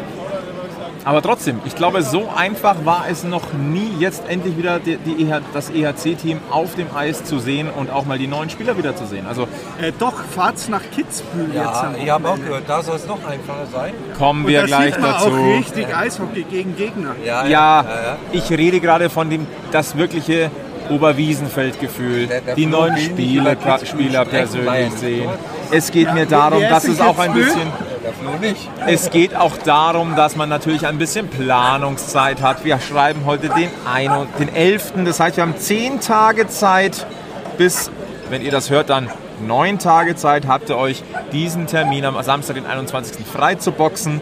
Aber 1.04 1.20
trotzdem, 1.20 1.60
ich 1.64 1.74
glaube, 1.74 2.02
so 2.02 2.28
einfach 2.34 2.76
war 2.84 3.06
es 3.10 3.24
noch 3.24 3.52
nie, 3.52 3.90
jetzt 3.98 4.22
endlich 4.28 4.56
wieder 4.56 4.78
die, 4.78 4.96
die 4.98 5.24
EH, 5.24 5.40
das 5.52 5.70
EHC-Team 5.70 6.38
auf 6.50 6.76
dem 6.76 6.86
Eis 6.94 7.24
zu 7.24 7.40
sehen 7.40 7.68
und 7.70 7.90
auch 7.90 8.04
mal 8.06 8.18
die 8.18 8.28
neuen 8.28 8.50
Spieler 8.50 8.78
wieder 8.78 8.94
zu 8.94 9.06
sehen. 9.06 9.26
Also 9.26 9.42
Äh, 9.80 9.92
doch, 9.98 10.14
fahrt's 10.34 10.68
nach 10.68 10.82
Kitzbühel 10.94 11.46
jetzt. 11.46 11.56
Ja, 11.56 11.80
am 11.88 11.94
ich 12.00 12.08
habe 12.10 12.28
auch 12.28 12.36
gehört, 12.36 12.64
da 12.68 12.82
soll 12.82 12.96
es 12.96 13.06
noch 13.06 13.18
einfacher 13.26 13.66
sein. 13.72 13.92
kommen 14.16 14.44
Und 14.44 14.50
wir 14.50 14.60
da 14.60 14.66
gleich 14.66 14.94
sieht 14.94 15.02
man 15.02 15.10
dazu. 15.12 15.26
auch 15.28 15.58
richtig 15.58 15.96
Eishockey 15.96 16.42
gegen 16.44 16.76
Gegner. 16.76 17.16
Ja, 17.24 17.46
Ja, 17.46 17.82
ja. 17.82 18.16
ich 18.30 18.48
rede 18.50 18.78
gerade 18.80 19.10
von 19.10 19.28
dem, 19.28 19.46
das 19.72 19.96
wirkliche 19.96 20.50
Oberwiesenfeldgefühl. 20.90 22.28
Die 22.56 22.66
neuen 22.66 22.96
Spieler, 22.98 23.56
Spieler 23.84 24.24
persönlich 24.24 24.92
sehen. 24.94 25.30
Es 25.70 25.90
geht 25.90 26.12
mir 26.14 26.26
darum, 26.26 26.62
dass 26.62 26.84
es 26.84 27.00
auch 27.00 27.18
ein 27.18 27.32
bisschen... 27.32 27.91
Flo 28.10 28.36
nicht. 28.40 28.68
Es 28.86 29.10
geht 29.10 29.36
auch 29.36 29.56
darum, 29.58 30.16
dass 30.16 30.34
man 30.34 30.48
natürlich 30.48 30.86
ein 30.86 30.98
bisschen 30.98 31.28
Planungszeit 31.28 32.42
hat. 32.42 32.64
Wir 32.64 32.80
schreiben 32.80 33.24
heute 33.26 33.48
den, 33.48 33.70
ein, 33.86 34.10
den 34.40 34.52
11. 34.52 34.94
Das 35.04 35.20
heißt, 35.20 35.36
wir 35.36 35.42
haben 35.42 35.56
10 35.56 36.00
Tage 36.00 36.48
Zeit 36.48 37.06
bis, 37.58 37.92
wenn 38.28 38.42
ihr 38.42 38.50
das 38.50 38.70
hört, 38.70 38.90
dann 38.90 39.08
9 39.46 39.78
Tage 39.78 40.16
Zeit 40.16 40.48
habt 40.48 40.68
ihr 40.68 40.76
euch 40.76 41.04
diesen 41.32 41.68
Termin 41.68 42.04
am 42.04 42.20
Samstag, 42.22 42.56
den 42.56 42.66
21. 42.66 43.24
frei 43.24 43.54
zu 43.54 43.70
boxen, 43.70 44.20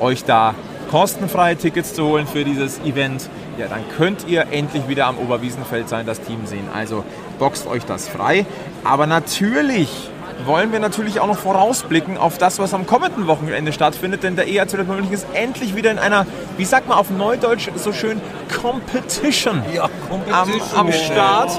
euch 0.00 0.24
da 0.24 0.54
kostenfreie 0.90 1.56
Tickets 1.56 1.94
zu 1.94 2.04
holen 2.04 2.26
für 2.26 2.44
dieses 2.44 2.80
Event. 2.80 3.28
Ja, 3.56 3.68
dann 3.68 3.82
könnt 3.96 4.26
ihr 4.26 4.46
endlich 4.50 4.88
wieder 4.88 5.06
am 5.06 5.18
Oberwiesenfeld 5.18 5.88
sein, 5.88 6.06
das 6.06 6.20
Team 6.20 6.46
sehen. 6.46 6.68
Also 6.74 7.04
boxt 7.38 7.66
euch 7.66 7.84
das 7.84 8.08
frei. 8.08 8.46
Aber 8.82 9.06
natürlich 9.06 10.10
wollen 10.46 10.72
wir 10.72 10.80
natürlich 10.80 11.20
auch 11.20 11.26
noch 11.26 11.38
vorausblicken 11.38 12.16
auf 12.18 12.38
das, 12.38 12.58
was 12.58 12.74
am 12.74 12.86
kommenden 12.86 13.26
Wochenende 13.26 13.72
stattfindet, 13.72 14.22
denn 14.22 14.36
der 14.36 14.48
EHC 14.48 14.74
Red 14.78 14.86
Bull 14.86 14.96
München 14.96 15.14
ist 15.14 15.26
endlich 15.34 15.74
wieder 15.76 15.90
in 15.90 15.98
einer, 15.98 16.26
wie 16.56 16.64
sagt 16.64 16.88
man 16.88 16.98
auf 16.98 17.10
Neudeutsch 17.10 17.68
so 17.76 17.92
schön, 17.92 18.20
Competition, 18.60 19.62
Ja, 19.74 19.84
am, 19.84 19.90
Competition. 20.08 20.78
am 20.78 20.92
Start. 20.92 21.50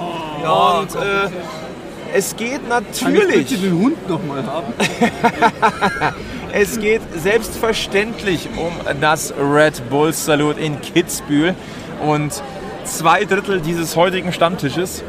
Ja, 0.44 0.80
Und 0.80 0.96
äh, 0.96 1.30
es 2.14 2.36
geht 2.36 2.68
Kann 2.70 2.84
ich 2.94 3.02
natürlich, 3.02 3.62
den 3.62 3.80
Hund 3.80 4.10
nochmal 4.10 4.44
haben? 4.46 4.74
es 6.54 6.80
geht 6.80 7.02
selbstverständlich 7.16 8.50
um 8.56 8.72
das 9.02 9.34
Red 9.40 9.90
Bull 9.90 10.14
Salute 10.14 10.60
in 10.60 10.80
Kitzbühel. 10.82 11.56
Und 12.06 12.44
zwei 12.84 13.26
Drittel 13.26 13.62
dieses 13.62 13.96
heutigen 13.96 14.32
Stammtisches 14.34 15.04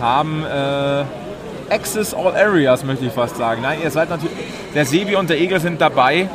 haben 0.00 0.44
äh, 0.44 1.04
Access 1.70 2.14
All 2.14 2.34
Areas, 2.36 2.84
möchte 2.84 3.06
ich 3.06 3.12
fast 3.12 3.36
sagen. 3.36 3.62
Nein, 3.62 3.78
ihr 3.82 3.90
seid 3.90 4.10
natürlich, 4.10 4.36
der 4.74 4.84
Sebi 4.86 5.16
und 5.16 5.30
der 5.30 5.40
Egel 5.40 5.60
sind 5.60 5.80
dabei 5.80 6.28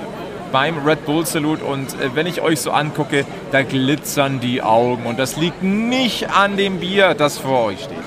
beim 0.51 0.85
Red 0.85 1.05
Bull 1.05 1.25
Salute 1.25 1.63
und 1.63 1.93
äh, 1.93 2.13
wenn 2.13 2.27
ich 2.27 2.41
euch 2.41 2.59
so 2.59 2.71
angucke, 2.71 3.25
da 3.53 3.61
glitzern 3.63 4.41
die 4.41 4.61
Augen 4.61 5.05
und 5.05 5.17
das 5.17 5.37
liegt 5.37 5.63
nicht 5.63 6.29
an 6.29 6.57
dem 6.57 6.79
Bier, 6.79 7.13
das 7.13 7.37
vor 7.37 7.65
euch 7.65 7.79
steht. 7.79 7.97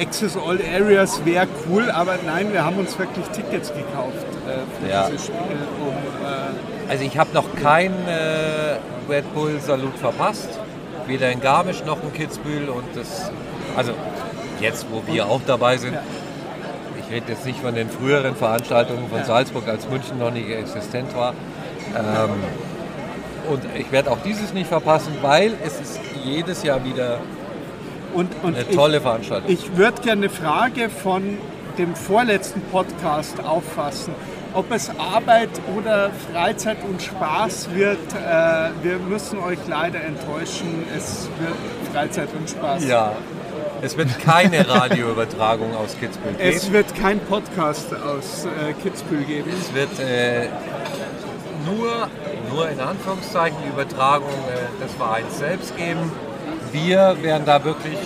Access 0.00 0.36
All 0.36 0.58
Areas 0.74 1.24
wäre 1.24 1.46
cool, 1.68 1.88
aber 1.90 2.16
nein, 2.26 2.52
wir 2.52 2.64
haben 2.64 2.76
uns 2.78 2.98
wirklich 2.98 3.24
Tickets 3.26 3.68
gekauft 3.68 4.26
äh, 4.48 4.84
für 4.84 4.90
Ja. 4.92 5.08
dieses 5.08 5.26
Spiel. 5.26 5.36
Um, 5.38 6.26
äh, 6.26 6.90
Also 6.90 7.04
ich 7.04 7.16
habe 7.16 7.30
noch 7.32 7.44
kein 7.62 7.92
äh, 8.08 8.78
Red 9.08 9.32
Bull 9.32 9.60
Salut 9.60 9.96
verpasst. 9.98 10.48
Weder 11.06 11.30
in 11.30 11.40
Garmisch 11.40 11.84
noch 11.84 12.02
in 12.02 12.12
Kitzbühel. 12.12 12.68
Und 12.70 12.84
das, 12.94 13.30
also 13.76 13.92
jetzt, 14.60 14.86
wo 14.90 15.02
wir 15.12 15.26
auch 15.28 15.40
dabei 15.46 15.76
sind. 15.76 15.96
Ich 17.14 17.20
rede 17.20 17.32
jetzt 17.32 17.46
nicht 17.46 17.60
von 17.60 17.76
den 17.76 17.88
früheren 17.88 18.34
Veranstaltungen 18.34 19.08
von 19.08 19.22
Salzburg, 19.22 19.68
als 19.68 19.88
München 19.88 20.18
noch 20.18 20.32
nicht 20.32 20.48
existent 20.50 21.14
war. 21.14 21.32
Ähm, 21.96 22.30
und 23.48 23.62
ich 23.78 23.92
werde 23.92 24.10
auch 24.10 24.18
dieses 24.24 24.52
nicht 24.52 24.66
verpassen, 24.66 25.12
weil 25.22 25.52
es 25.64 25.80
ist 25.80 26.00
jedes 26.24 26.64
Jahr 26.64 26.84
wieder 26.84 27.20
und, 28.14 28.32
und 28.42 28.56
eine 28.56 28.64
ich- 28.68 28.74
tolle 28.74 29.00
Veranstaltung. 29.00 29.48
Ich 29.48 29.76
würde 29.76 30.02
gerne 30.02 30.22
eine 30.22 30.28
Frage 30.28 30.88
von 30.90 31.38
dem 31.78 31.94
vorletzten 31.94 32.60
Podcast 32.62 33.36
auffassen. 33.44 34.12
ob 34.52 34.72
es 34.72 34.90
Arbeit 34.98 35.50
oder 35.76 36.10
Freizeit 36.32 36.78
und 36.88 37.00
Spaß 37.00 37.68
wird, 37.74 37.98
äh, 38.14 38.70
wir 38.82 38.98
müssen 39.08 39.38
euch 39.38 39.58
leider 39.68 40.00
enttäuschen. 40.02 40.84
Es 40.96 41.28
wird 41.38 41.54
Freizeit 41.92 42.28
und 42.36 42.50
Spaß. 42.50 42.84
Ja. 42.86 43.12
Es 43.84 43.98
wird 43.98 44.18
keine 44.20 44.66
Radioübertragung 44.66 45.74
aus 45.76 45.94
Kitzbühel 46.00 46.34
geben. 46.34 46.56
Es 46.56 46.72
wird 46.72 46.94
kein 46.94 47.20
Podcast 47.20 47.94
aus 47.94 48.46
äh, 48.46 48.72
Kitzbühel 48.82 49.24
geben. 49.24 49.50
Es 49.60 49.74
wird 49.74 49.98
äh, 50.00 50.48
nur, 51.66 52.08
nur 52.50 52.68
in 52.70 52.80
Anführungszeichen 52.80 53.58
die 53.62 53.68
Übertragung 53.68 54.28
äh, 54.28 54.82
des 54.82 54.94
Vereins 54.94 55.38
selbst 55.38 55.76
geben. 55.76 56.10
Wir 56.72 57.16
werden 57.20 57.44
da 57.44 57.62
wirklich 57.62 57.98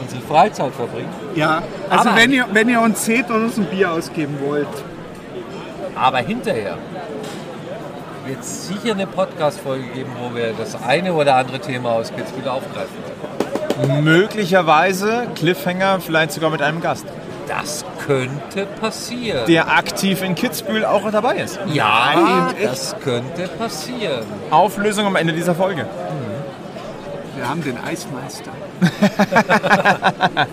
unsere 0.00 0.20
Freizeit 0.22 0.72
verbringen. 0.72 1.08
Ja, 1.34 1.62
also 1.90 2.10
Aber- 2.10 2.18
wenn 2.18 2.32
ihr, 2.32 2.46
wenn 2.52 2.68
ihr 2.68 2.80
uns 2.80 3.04
seht 3.04 3.28
und 3.30 3.44
uns 3.46 3.56
ein 3.56 3.66
Bier 3.66 3.90
ausgeben 3.90 4.38
wollt, 4.40 4.68
Aber 5.96 6.18
hinterher 6.18 6.78
wird 8.26 8.40
es 8.40 8.68
sicher 8.68 8.94
eine 8.94 9.06
Podcast-Folge 9.06 9.86
geben, 9.88 10.10
wo 10.20 10.34
wir 10.34 10.52
das 10.54 10.80
eine 10.82 11.12
oder 11.12 11.36
andere 11.36 11.58
Thema 11.58 11.90
aus 11.92 12.12
Kitzbühel 12.14 12.48
aufgreifen. 12.48 12.96
Möglicherweise 14.02 15.26
Cliffhanger, 15.34 16.00
vielleicht 16.00 16.32
sogar 16.32 16.50
mit 16.50 16.62
einem 16.62 16.80
Gast, 16.80 17.04
Das 17.48 17.84
könnte 18.06 18.66
passieren. 18.80 19.46
der 19.46 19.68
aktiv 19.76 20.22
in 20.22 20.34
Kitzbühel 20.34 20.84
auch 20.84 21.10
dabei 21.10 21.36
ist. 21.36 21.58
ja, 21.72 22.12
Nein, 22.14 22.54
das 22.62 22.94
könnte 23.02 23.48
passieren. 23.48 24.24
Auflösung 24.50 25.06
am 25.06 25.16
Ende 25.16 25.32
dieser 25.32 25.54
Folge. 25.54 25.86
wir 27.36 27.48
haben 27.48 27.62
den 27.64 27.76
Eismeister. 27.78 28.50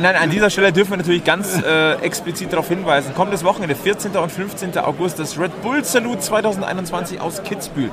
Nein, 0.00 0.16
an 0.16 0.30
dieser 0.30 0.48
Stelle 0.50 0.72
dürfen 0.72 0.92
wir 0.92 0.96
natürlich 0.98 1.24
ganz 1.24 1.60
äh, 1.62 1.94
explizit 1.96 2.52
darauf 2.52 2.68
hinweisen. 2.68 3.12
Kommendes 3.14 3.44
Wochenende, 3.44 3.74
14. 3.74 4.12
und 4.16 4.30
15. 4.32 4.78
August, 4.78 5.18
das 5.18 5.38
Red 5.38 5.62
Bull 5.62 5.84
Salute 5.84 6.20
2021 6.20 7.20
aus 7.20 7.42
Kitzbühel. 7.42 7.90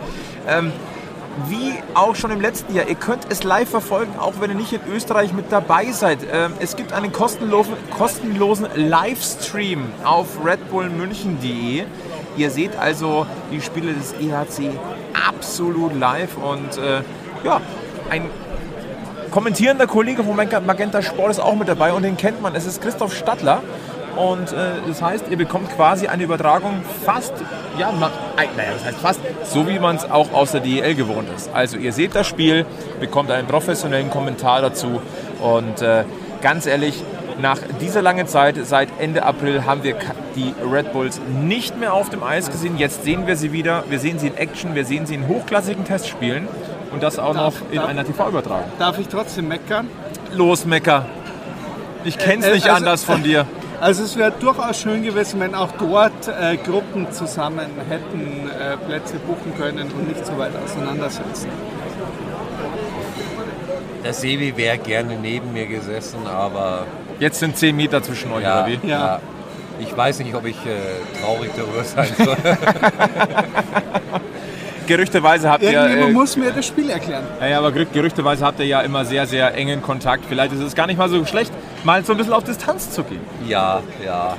Ähm, 0.48 0.72
wie 1.48 1.74
auch 1.94 2.16
schon 2.16 2.32
im 2.32 2.42
letzten 2.42 2.74
Jahr, 2.74 2.88
ihr 2.88 2.96
könnt 2.96 3.28
es 3.30 3.44
live 3.44 3.70
verfolgen, 3.70 4.14
auch 4.20 4.34
wenn 4.40 4.50
ihr 4.52 4.56
nicht 4.56 4.74
in 4.74 4.82
Österreich 4.92 5.34
mit 5.34 5.52
dabei 5.52 5.92
seid. 5.92 6.20
Ähm, 6.32 6.54
es 6.60 6.76
gibt 6.76 6.94
einen 6.94 7.12
kostenlosen, 7.12 7.74
kostenlosen 7.98 8.68
Livestream 8.76 9.86
auf 10.04 10.28
redbullmünchen.de. 10.46 11.84
Ihr 12.38 12.52
seht 12.52 12.78
also 12.78 13.26
die 13.52 13.62
Spiele 13.62 13.94
des 13.94 14.14
EHC 14.14 14.72
absolut 15.28 15.96
live 15.98 16.38
und 16.38 16.78
äh, 16.78 17.02
ja, 17.44 17.62
ein 18.10 18.30
kommentierender 19.32 19.88
Kollege 19.88 20.24
von 20.24 20.36
Magenta- 20.36 20.60
Magenta 20.62 21.02
Sport 21.02 21.32
ist 21.32 21.40
auch 21.40 21.56
mit 21.56 21.68
dabei 21.68 21.94
und 21.94 22.04
den 22.04 22.18
kennt 22.18 22.42
man. 22.42 22.56
Es 22.56 22.66
ist 22.66 22.82
Christoph 22.82 23.16
Stadler. 23.16 23.62
Und 24.18 24.52
äh, 24.52 24.56
das 24.88 25.02
heißt, 25.02 25.26
ihr 25.30 25.38
bekommt 25.38 25.70
quasi 25.76 26.08
eine 26.08 26.24
Übertragung 26.24 26.82
fast, 27.06 27.34
ja, 27.78 27.90
ein- 27.90 28.00
naja, 28.58 28.70
das 28.74 28.86
heißt 28.86 28.98
fast, 29.00 29.20
so 29.44 29.68
wie 29.68 29.78
man 29.80 29.96
es 29.96 30.10
auch 30.10 30.34
aus 30.34 30.52
der 30.52 30.62
DEL 30.62 30.96
gewohnt 30.96 31.28
ist. 31.36 31.50
Also 31.54 31.78
ihr 31.78 31.94
seht 31.94 32.16
das 32.16 32.26
Spiel, 32.28 32.66
bekommt 33.00 33.30
einen 33.30 33.48
professionellen 33.48 34.10
Kommentar 34.10 34.62
dazu 34.62 35.02
und 35.42 35.82
äh, 35.84 36.04
ganz 36.42 36.66
ehrlich, 36.66 37.04
nach 37.40 37.60
dieser 37.80 38.02
langen 38.02 38.26
Zeit, 38.28 38.56
seit 38.64 38.90
Ende 39.00 39.22
April, 39.24 39.66
haben 39.66 39.84
wir 39.84 39.96
die 40.36 40.56
Red 40.68 40.92
Bulls 40.94 41.22
nicht 41.44 41.78
mehr 41.80 41.94
auf 41.94 42.10
dem 42.10 42.24
Eis 42.24 42.50
gesehen. 42.50 42.80
Jetzt 42.80 43.04
sehen 43.04 43.28
wir 43.28 43.36
sie 43.36 43.52
wieder. 43.52 43.84
Wir 43.90 44.00
sehen 44.00 44.18
sie 44.18 44.26
in 44.28 44.38
Action, 44.38 44.74
wir 44.74 44.86
sehen 44.86 45.06
sie 45.06 45.14
in 45.14 45.28
hochklassigen 45.28 45.86
Testspielen 45.86 46.48
und 46.92 47.04
das 47.04 47.20
auch 47.20 47.36
noch 47.36 47.54
in 47.70 47.78
darf- 47.78 47.90
einer 47.90 48.04
TV-Übertragung. 48.04 48.66
Darf 48.80 48.98
ich 48.98 49.08
trotzdem 49.08 49.48
meckern? 49.50 49.88
Los, 50.34 50.66
Mecker. 50.66 51.06
Ich 52.04 52.18
kenn's 52.18 52.46
Äh, 52.46 52.54
nicht 52.56 52.64
also- 52.66 52.78
anders 52.78 53.04
von 53.04 53.22
dir. 53.22 53.46
Also 53.80 54.04
es 54.04 54.18
wäre 54.18 54.32
durchaus 54.32 54.80
schön 54.82 55.04
gewesen, 55.04 55.40
wenn 55.40 55.54
auch 55.54 55.72
dort 55.78 56.28
äh, 56.28 56.58
Gruppen 56.58 57.12
zusammen 57.12 57.68
hätten 57.88 58.50
äh, 58.50 58.76
Plätze 58.78 59.18
buchen 59.20 59.54
können 59.58 59.92
und 59.92 60.08
nicht 60.08 60.26
so 60.26 60.38
weit 60.38 60.52
auseinandersetzen. 60.64 61.50
Der 64.04 64.14
Sebi 64.14 64.56
wäre 64.58 64.78
gerne 64.80 65.16
neben 65.22 65.54
mir 65.54 65.68
gesessen, 65.68 66.26
aber 66.28 66.86
Jetzt 67.20 67.40
sind 67.40 67.58
10 67.58 67.76
Meter 67.76 68.02
zwischen 68.04 68.32
euch, 68.32 68.44
ja, 68.44 68.64
oder 68.64 68.68
wie? 68.68 68.88
Ja. 68.88 69.00
ja. 69.00 69.20
Ich 69.80 69.96
weiß 69.96 70.20
nicht, 70.20 70.34
ob 70.34 70.46
ich 70.46 70.56
äh, 70.66 71.20
traurig 71.22 71.52
darüber 71.56 71.84
sein 71.84 72.08
soll. 72.18 72.36
Gerüchteweise 74.88 75.50
habt 75.50 75.64
ihr, 75.64 75.72
Irgendjemand 75.74 76.10
äh, 76.12 76.14
muss 76.14 76.38
mir 76.38 76.52
das 76.52 76.66
Spiel 76.66 76.90
erklären. 76.90 77.24
ja, 77.42 77.58
aber 77.60 77.70
gerü- 77.70 77.88
gerüchteweise 77.92 78.46
habt 78.46 78.60
ihr 78.60 78.66
ja 78.68 78.82
immer 78.82 79.04
sehr, 79.06 79.28
sehr 79.28 79.54
engen 79.54 79.82
Kontakt. 79.82 80.24
Vielleicht 80.30 80.54
ist 80.54 80.62
es 80.62 80.74
gar 80.76 80.88
nicht 80.88 80.98
mal 80.98 81.10
so 81.10 81.24
schlecht, 81.26 81.52
mal 81.84 82.04
so 82.04 82.14
ein 82.14 82.18
bisschen 82.18 82.34
auf 82.34 82.44
Distanz 82.44 82.92
zu 82.92 83.04
gehen. 83.04 83.22
ja, 83.48 83.82
ja. 84.04 84.36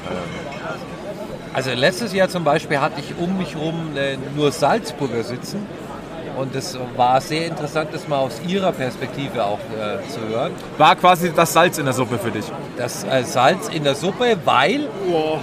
Also 1.55 1.71
letztes 1.73 2.13
Jahr 2.13 2.29
zum 2.29 2.45
Beispiel 2.45 2.81
hatte 2.81 3.01
ich 3.01 3.19
um 3.19 3.37
mich 3.37 3.55
herum 3.55 3.97
äh, 3.97 4.17
nur 4.37 4.53
Salzburger 4.53 5.25
sitzen. 5.25 5.67
Und 6.37 6.55
es 6.55 6.79
war 6.95 7.21
sehr 7.21 7.49
interessant, 7.49 7.89
das 7.93 8.07
mal 8.07 8.19
aus 8.19 8.41
ihrer 8.47 8.71
Perspektive 8.71 9.45
auch 9.45 9.59
äh, 9.59 10.09
zu 10.09 10.21
hören. 10.29 10.53
War 10.77 10.95
quasi 10.95 11.33
das 11.35 11.53
Salz 11.53 11.79
in 11.79 11.85
der 11.85 11.95
Suppe 11.95 12.17
für 12.17 12.31
dich. 12.31 12.45
Das 12.77 13.03
äh, 13.03 13.25
Salz 13.25 13.69
in 13.69 13.83
der 13.83 13.97
Suppe, 13.97 14.37
weil 14.45 14.89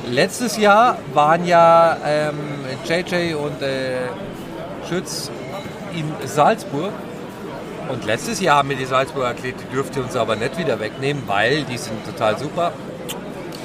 letztes 0.10 0.58
Jahr 0.58 0.98
waren 1.14 1.46
ja 1.46 1.98
ähm, 2.06 2.36
JJ 2.86 3.34
und 3.34 3.62
äh, 3.62 4.08
Schütz 4.88 5.30
in 5.94 6.06
Salzburg. 6.26 6.94
Und 7.90 8.06
letztes 8.06 8.40
Jahr 8.42 8.58
haben 8.58 8.68
mir 8.68 8.76
die 8.76 8.86
Salzburger 8.86 9.28
erklärt, 9.30 9.56
die 9.62 9.74
dürft 9.74 9.96
ihr 9.96 10.04
uns 10.04 10.16
aber 10.16 10.36
nicht 10.36 10.58
wieder 10.58 10.80
wegnehmen, 10.80 11.24
weil 11.28 11.64
die 11.64 11.78
sind 11.78 12.04
total 12.06 12.38
super. 12.38 12.72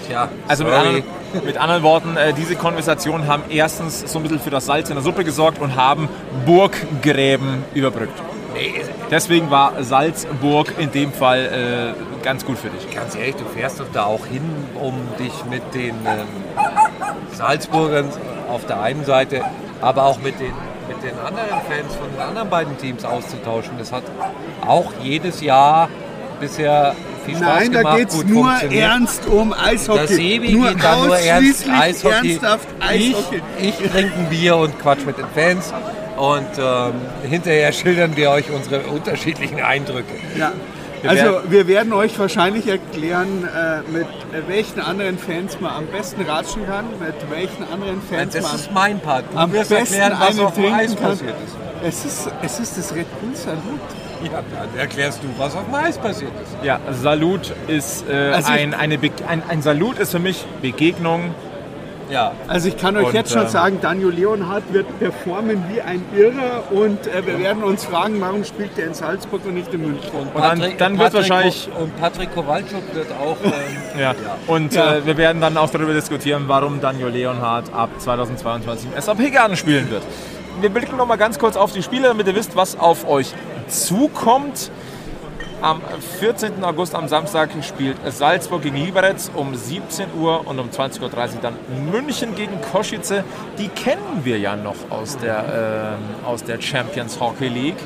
Tja, 0.07 0.29
Also 0.49 0.65
mit 0.65 0.73
anderen, 0.75 1.03
mit 1.45 1.57
anderen 1.57 1.83
Worten, 1.83 2.17
äh, 2.17 2.33
diese 2.33 2.57
Konversationen 2.57 3.27
haben 3.27 3.45
erstens 3.49 4.13
so 4.13 4.19
ein 4.19 4.23
bisschen 4.23 4.41
für 4.41 4.51
das 4.51 4.67
Salz 4.67 4.89
in 4.91 4.97
der 4.97 5.05
Suppe 5.05 5.25
gesorgt 5.25 5.61
und 5.61 5.77
haben 5.77 6.09
Burggräben 6.47 7.65
überbrückt. 7.75 8.19
Nee, 8.55 8.83
Deswegen 9.11 9.51
war 9.51 9.83
Salzburg 9.83 10.75
in 10.79 10.93
dem 10.93 11.13
Fall 11.13 11.95
äh, 11.97 12.23
ganz 12.25 12.45
gut 12.45 12.59
für 12.59 12.69
dich. 12.69 12.95
ganz 12.95 13.17
ehrlich, 13.17 13.37
du 13.37 13.45
fährst 13.45 13.81
doch 13.81 13.87
da 13.93 14.05
auch 14.05 14.25
hin, 14.27 14.43
um 14.81 14.95
dich 15.19 15.33
mit 15.51 15.63
den 15.75 15.97
ähm, 16.07 16.29
Salzburgern 17.33 18.09
auf 18.49 18.67
der 18.67 18.81
einen 18.81 19.05
Seite, 19.05 19.43
aber 19.81 20.05
auch 20.05 20.19
mit 20.21 20.39
den, 20.39 20.53
mit 21.03 21.13
den 21.13 21.19
anderen 21.19 21.61
Fans 21.69 21.95
von 21.95 22.11
den 22.11 22.21
anderen 22.21 22.51
beiden 22.51 22.77
Teams 22.79 23.05
auszutauschen. 23.05 23.73
Das 23.79 23.93
hat 23.93 24.05
auch 24.67 24.93
jedes 25.03 25.41
Jahr 25.41 25.89
bisher 26.41 26.95
viel 27.25 27.37
Spaß 27.37 27.47
Nein, 27.47 27.73
gemacht. 27.73 27.87
da 27.87 27.97
geht 27.99 28.09
es 28.09 28.25
nur 28.25 28.51
ernst 28.51 29.27
um 29.27 29.53
Eishockey. 29.53 29.99
Der 29.99 30.09
Sebi 30.09 30.53
nur 30.53 30.69
geht 30.69 30.85
da 30.85 31.05
nur 31.05 31.19
ernst 31.19 31.69
Eishockey. 31.69 32.33
ernsthaft 32.33 32.69
Eishockey. 32.81 33.43
Ich, 33.59 33.81
ich 33.81 33.91
trinke 33.91 34.15
ein 34.17 34.29
Bier 34.29 34.57
und 34.57 34.79
quatsch 34.79 35.05
mit 35.07 35.19
den 35.19 35.27
Fans. 35.35 35.73
Und 36.17 36.49
ähm, 36.59 36.93
hinterher 37.29 37.73
schildern 37.73 38.17
wir 38.17 38.31
euch 38.31 38.51
unsere 38.51 38.81
unterschiedlichen 38.83 39.61
Eindrücke. 39.61 40.15
Ja. 40.39 40.53
Wir 41.03 41.11
Also 41.11 41.23
werden- 41.25 41.51
wir 41.51 41.67
werden 41.69 41.93
euch 41.93 42.19
wahrscheinlich 42.19 42.67
erklären, 42.69 43.45
äh, 43.47 43.91
mit 43.91 44.07
welchen 44.49 44.81
anderen 44.81 45.19
Fans 45.19 45.59
man 45.61 45.73
am 45.73 45.87
besten 45.87 46.23
ratschen 46.23 46.67
kann, 46.67 46.85
mit 47.01 47.15
welchen 47.31 47.63
anderen 47.73 48.03
Fans 48.03 48.35
Das 48.35 48.43
man 48.45 48.55
ist 48.57 48.73
mein 48.73 49.01
Part. 49.01 49.25
Du 49.33 49.39
am 49.39 49.51
besten 49.51 49.75
erklären, 49.75 50.13
was 50.19 50.31
einen 50.31 50.41
auf 50.41 50.55
dem 50.55 50.73
Eis 50.75 50.95
kann. 50.97 51.05
passiert 51.11 51.35
ist. 51.47 51.57
Es 51.83 52.05
ist, 52.05 52.29
es 52.43 52.61
ist 52.61 52.77
das 52.79 52.95
Red 52.95 53.07
Bull 53.21 53.35
Salut. 53.35 53.61
Ja, 54.23 54.31
dann 54.53 54.79
erklärst 54.79 55.21
du, 55.23 55.29
was 55.39 55.55
auf 55.57 55.65
dem 55.65 55.75
Eis 55.75 55.97
passiert 55.97 56.33
ist. 56.43 56.55
Ja, 56.63 56.79
Salut 56.93 57.55
ist 57.69 58.05
äh, 58.07 58.33
Also 58.35 58.53
ein, 58.53 58.75
eine 58.75 58.99
Be 58.99 59.11
ein, 59.27 59.43
ein 59.49 59.63
Salut 59.63 59.99
ist 59.99 60.11
für 60.11 60.19
mich 60.19 60.45
Begegnung. 60.61 61.35
Ja, 62.11 62.33
Also 62.49 62.69
ich 62.69 62.77
kann 62.77 62.97
euch 62.97 63.07
Und, 63.07 63.15
jetzt 63.15 63.33
schon 63.33 63.43
ähm, 63.43 63.49
sagen, 63.49 63.79
Daniel 63.81 64.11
Leonhardt 64.11 64.73
wird 64.73 64.99
performen 64.99 65.65
wie 65.69 65.81
ein 65.81 66.03
Irrer 66.17 66.65
und 66.71 67.07
äh, 67.07 67.25
wir 67.27 67.39
werden 67.39 67.63
uns 67.63 67.85
fragen, 67.85 68.21
warum 68.21 68.45
spielt 68.45 68.79
er 68.79 68.87
in 68.87 68.95
Salzburg 68.95 69.45
und 69.47 69.55
nicht 69.55 69.73
in 69.73 69.83
München. 69.83 70.11
Und 70.13 70.43
dann, 70.43 70.63
dann 70.77 70.99
wird 70.99 71.15
wahrscheinlich 71.15 71.69
Und 71.79 71.97
Patrick 72.01 72.35
Kowalczuk 72.35 72.95
wird 72.95 73.09
auch. 73.13 73.37
Ähm, 73.45 74.01
Ja. 74.01 74.15
Und 74.47 74.75
Ja. 74.75 74.97
Äh, 74.97 75.07
wir 75.07 75.17
werden 75.17 75.41
dann 75.41 75.57
auch 75.57 75.71
darüber 75.71 75.93
diskutieren, 75.93 76.45
warum 76.47 76.81
Daniel 76.81 77.09
Leonhardt 77.09 77.73
ab 77.73 77.91
2022 77.99 78.89
im 78.95 79.01
SAP-Garten 79.01 79.57
spielen 79.57 79.91
wird. 79.91 80.03
Wir 80.61 80.71
blicken 80.71 80.97
noch 80.97 81.07
mal 81.07 81.17
ganz 81.17 81.39
kurz 81.39 81.57
auf 81.57 81.73
die 81.73 81.83
Spiele, 81.83 82.09
damit 82.09 82.27
ihr 82.27 82.35
wisst, 82.35 82.57
was 82.57 82.79
auf 82.79 83.09
euch 83.09 83.33
zukommt. 83.69 84.71
Am 85.63 85.83
14. 86.21 86.65
August 86.65 86.95
am 86.95 87.07
Samstag 87.07 87.51
spielt 87.63 87.99
Salzburg 88.11 88.63
gegen 88.63 88.77
Liberec 88.77 89.17
um 89.35 89.55
17 89.55 90.07
Uhr 90.19 90.47
und 90.47 90.59
um 90.59 90.71
20.30 90.71 91.03
Uhr 91.03 91.11
dann 91.43 91.55
München 91.91 92.35
gegen 92.35 92.63
Koschice. 92.73 93.25
Die 93.59 93.69
kennen 93.69 94.21
wir 94.23 94.39
ja 94.39 94.57
noch 94.57 94.77
aus 94.89 95.19
der, 95.19 95.99
ähm, 95.99 96.25
aus 96.25 96.45
der 96.45 96.63
Champions 96.63 97.21
Hockey 97.21 97.49
League. 97.49 97.77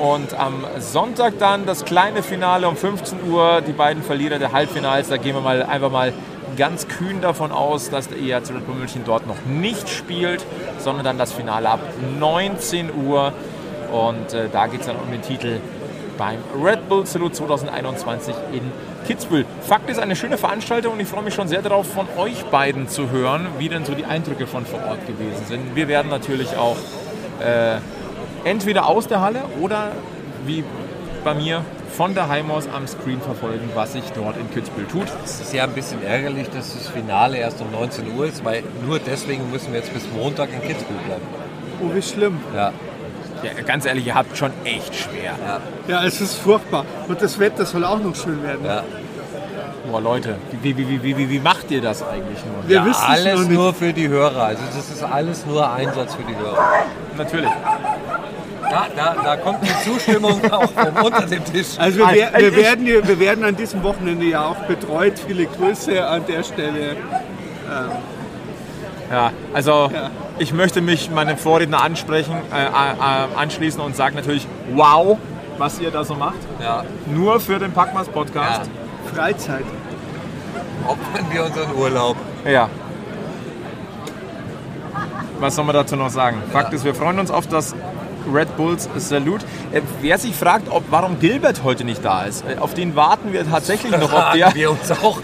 Und 0.00 0.32
am 0.38 0.64
Sonntag 0.78 1.38
dann 1.38 1.66
das 1.66 1.84
kleine 1.84 2.22
Finale 2.22 2.66
um 2.66 2.76
15 2.76 3.30
Uhr, 3.30 3.60
die 3.60 3.72
beiden 3.72 4.02
Verlierer 4.02 4.38
der 4.38 4.52
Halbfinals. 4.52 5.08
Da 5.08 5.18
gehen 5.18 5.34
wir 5.34 5.42
mal 5.42 5.62
einfach 5.62 5.90
mal 5.90 6.14
ganz 6.56 6.88
kühn 6.88 7.20
davon 7.20 7.52
aus, 7.52 7.90
dass 7.90 8.08
der 8.08 8.16
EHC 8.16 8.54
Red 8.54 8.66
Bull 8.66 8.76
München 8.76 9.02
dort 9.04 9.26
noch 9.26 9.44
nicht 9.44 9.90
spielt, 9.90 10.46
sondern 10.78 11.04
dann 11.04 11.18
das 11.18 11.34
Finale 11.34 11.68
ab 11.68 11.80
19 12.18 12.88
Uhr. 13.06 13.34
Und 13.92 14.32
äh, 14.32 14.48
da 14.50 14.66
geht 14.66 14.80
es 14.80 14.86
dann 14.86 14.96
um 14.96 15.10
den 15.10 15.22
Titel 15.22 15.60
beim 16.18 16.40
Red 16.62 16.88
Bull 16.88 17.06
Salute 17.06 17.32
2021 17.32 18.34
in 18.52 18.60
Kitzbühel. 19.06 19.46
Fakt 19.62 19.88
ist 19.88 19.98
eine 19.98 20.16
schöne 20.16 20.36
Veranstaltung 20.36 20.94
und 20.94 21.00
ich 21.00 21.08
freue 21.08 21.22
mich 21.22 21.34
schon 21.34 21.48
sehr 21.48 21.62
darauf, 21.62 21.86
von 21.86 22.06
euch 22.18 22.44
beiden 22.46 22.88
zu 22.88 23.10
hören, 23.10 23.46
wie 23.58 23.68
denn 23.68 23.84
so 23.84 23.94
die 23.94 24.04
Eindrücke 24.04 24.46
von 24.46 24.66
vor 24.66 24.80
Ort 24.84 25.06
gewesen 25.06 25.46
sind. 25.46 25.74
Wir 25.74 25.88
werden 25.88 26.10
natürlich 26.10 26.56
auch 26.56 26.76
äh, 27.40 27.78
entweder 28.44 28.86
aus 28.86 29.06
der 29.06 29.20
Halle 29.20 29.44
oder 29.60 29.92
wie 30.44 30.64
bei 31.24 31.34
mir 31.34 31.64
von 31.96 32.14
daheim 32.14 32.50
aus 32.50 32.68
am 32.68 32.86
Screen 32.86 33.20
verfolgen, 33.20 33.70
was 33.74 33.94
sich 33.94 34.04
dort 34.14 34.36
in 34.36 34.50
Kitzbühel 34.50 34.86
tut. 34.86 35.06
Es 35.24 35.40
ist 35.40 35.54
ja 35.54 35.64
ein 35.64 35.72
bisschen 35.72 36.02
ärgerlich, 36.02 36.48
dass 36.50 36.74
das 36.74 36.88
Finale 36.88 37.38
erst 37.38 37.60
um 37.60 37.70
19 37.70 38.16
Uhr 38.16 38.26
ist, 38.26 38.44
weil 38.44 38.62
nur 38.86 38.98
deswegen 38.98 39.50
müssen 39.50 39.72
wir 39.72 39.80
jetzt 39.80 39.92
bis 39.94 40.04
Montag 40.14 40.50
in 40.52 40.60
Kitzbühel 40.60 41.00
bleiben. 41.06 41.22
Oh, 41.80 41.94
wie 41.94 42.02
schlimm. 42.02 42.38
Ja, 42.54 42.72
Ja, 43.42 43.62
ganz 43.64 43.86
ehrlich, 43.86 44.06
ihr 44.06 44.14
habt 44.14 44.36
schon 44.36 44.50
echt 44.64 44.94
schwer. 44.94 45.34
ja, 45.46 45.60
Ja, 45.86 46.04
es 46.04 46.20
ist 46.20 46.34
furchtbar. 46.36 46.84
Und 47.06 47.22
das 47.22 47.38
Wetter 47.38 47.64
soll 47.66 47.84
auch 47.84 47.98
noch 48.00 48.14
schön 48.16 48.42
werden. 48.42 48.64
ja. 48.64 48.82
Boah, 49.90 50.02
Leute, 50.02 50.36
wie, 50.60 50.76
wie, 50.76 51.02
wie, 51.02 51.30
wie, 51.30 51.38
macht 51.40 51.70
ihr 51.70 51.80
das 51.80 52.02
eigentlich 52.02 52.44
nur? 52.44 52.68
Wir 52.68 52.76
ja 52.76 52.84
wissen 52.84 53.04
es 53.10 53.26
alles 53.26 53.40
nicht. 53.48 53.52
nur 53.58 53.72
für 53.72 53.92
die 53.94 54.06
Hörer. 54.08 54.42
Also 54.42 54.62
das 54.76 54.90
ist 54.90 55.02
alles 55.02 55.46
nur 55.46 55.72
Einsatz 55.72 56.14
für 56.14 56.24
die 56.24 56.36
Hörer. 56.36 56.68
Natürlich. 57.16 57.48
Da, 58.70 58.86
da, 58.94 59.16
da 59.24 59.36
kommt 59.36 59.60
die 59.62 59.90
Zustimmung 59.90 60.38
auch 60.52 60.70
von 60.72 60.88
unter 61.06 61.24
dem 61.24 61.42
Tisch. 61.42 61.68
Also 61.78 62.00
wir, 62.00 62.06
wer- 62.12 62.34
ich- 62.34 62.40
wir, 62.54 62.56
werden, 62.56 62.86
wir 62.86 63.18
werden 63.18 63.44
an 63.44 63.56
diesem 63.56 63.82
Wochenende 63.82 64.26
ja 64.26 64.44
auch 64.44 64.56
betreut. 64.66 65.14
Viele 65.26 65.46
Grüße 65.46 66.06
an 66.06 66.22
der 66.26 66.42
Stelle. 66.42 66.96
Ja, 69.10 69.32
also 69.54 69.90
Ja. 69.92 70.10
Ich 70.38 70.52
möchte 70.52 70.80
mich 70.80 71.10
meinem 71.10 71.36
Vorredner 71.36 71.82
ansprechen, 71.82 72.36
äh, 72.52 72.64
äh, 72.64 73.36
anschließen 73.36 73.80
und 73.80 73.96
sage 73.96 74.14
natürlich, 74.16 74.46
wow, 74.72 75.18
was 75.58 75.80
ihr 75.80 75.90
da 75.90 76.04
so 76.04 76.14
macht. 76.14 76.38
Ja, 76.60 76.84
Nur 77.06 77.40
für 77.40 77.58
den 77.58 77.72
Packmas 77.72 78.08
Podcast. 78.08 78.70
Freizeit. 79.14 79.64
opfern 80.86 81.26
wir 81.30 81.44
unseren 81.44 81.74
Urlaub. 81.74 82.16
Ja. 82.44 82.68
Was 85.40 85.54
soll 85.54 85.64
man 85.64 85.74
dazu 85.74 85.96
noch 85.96 86.10
sagen? 86.10 86.42
Fakt 86.52 86.72
ist, 86.72 86.84
wir 86.84 86.94
freuen 86.94 87.18
uns 87.18 87.30
auf 87.30 87.46
das 87.46 87.74
Red 88.32 88.56
Bulls 88.56 88.88
Salute. 88.96 89.44
Äh, 89.72 89.80
wer 90.00 90.18
sich 90.18 90.34
fragt, 90.34 90.68
ob, 90.70 90.84
warum 90.90 91.18
Gilbert 91.20 91.62
heute 91.64 91.84
nicht 91.84 92.04
da 92.04 92.22
ist, 92.24 92.44
äh, 92.48 92.58
auf 92.58 92.74
den 92.74 92.96
warten 92.96 93.32
wir 93.32 93.48
tatsächlich 93.48 93.92
noch. 93.92 94.12
Ob 94.12 94.32
der, 94.34 94.54
wir 94.54 94.70
uns 94.70 94.90
auch. 94.90 95.20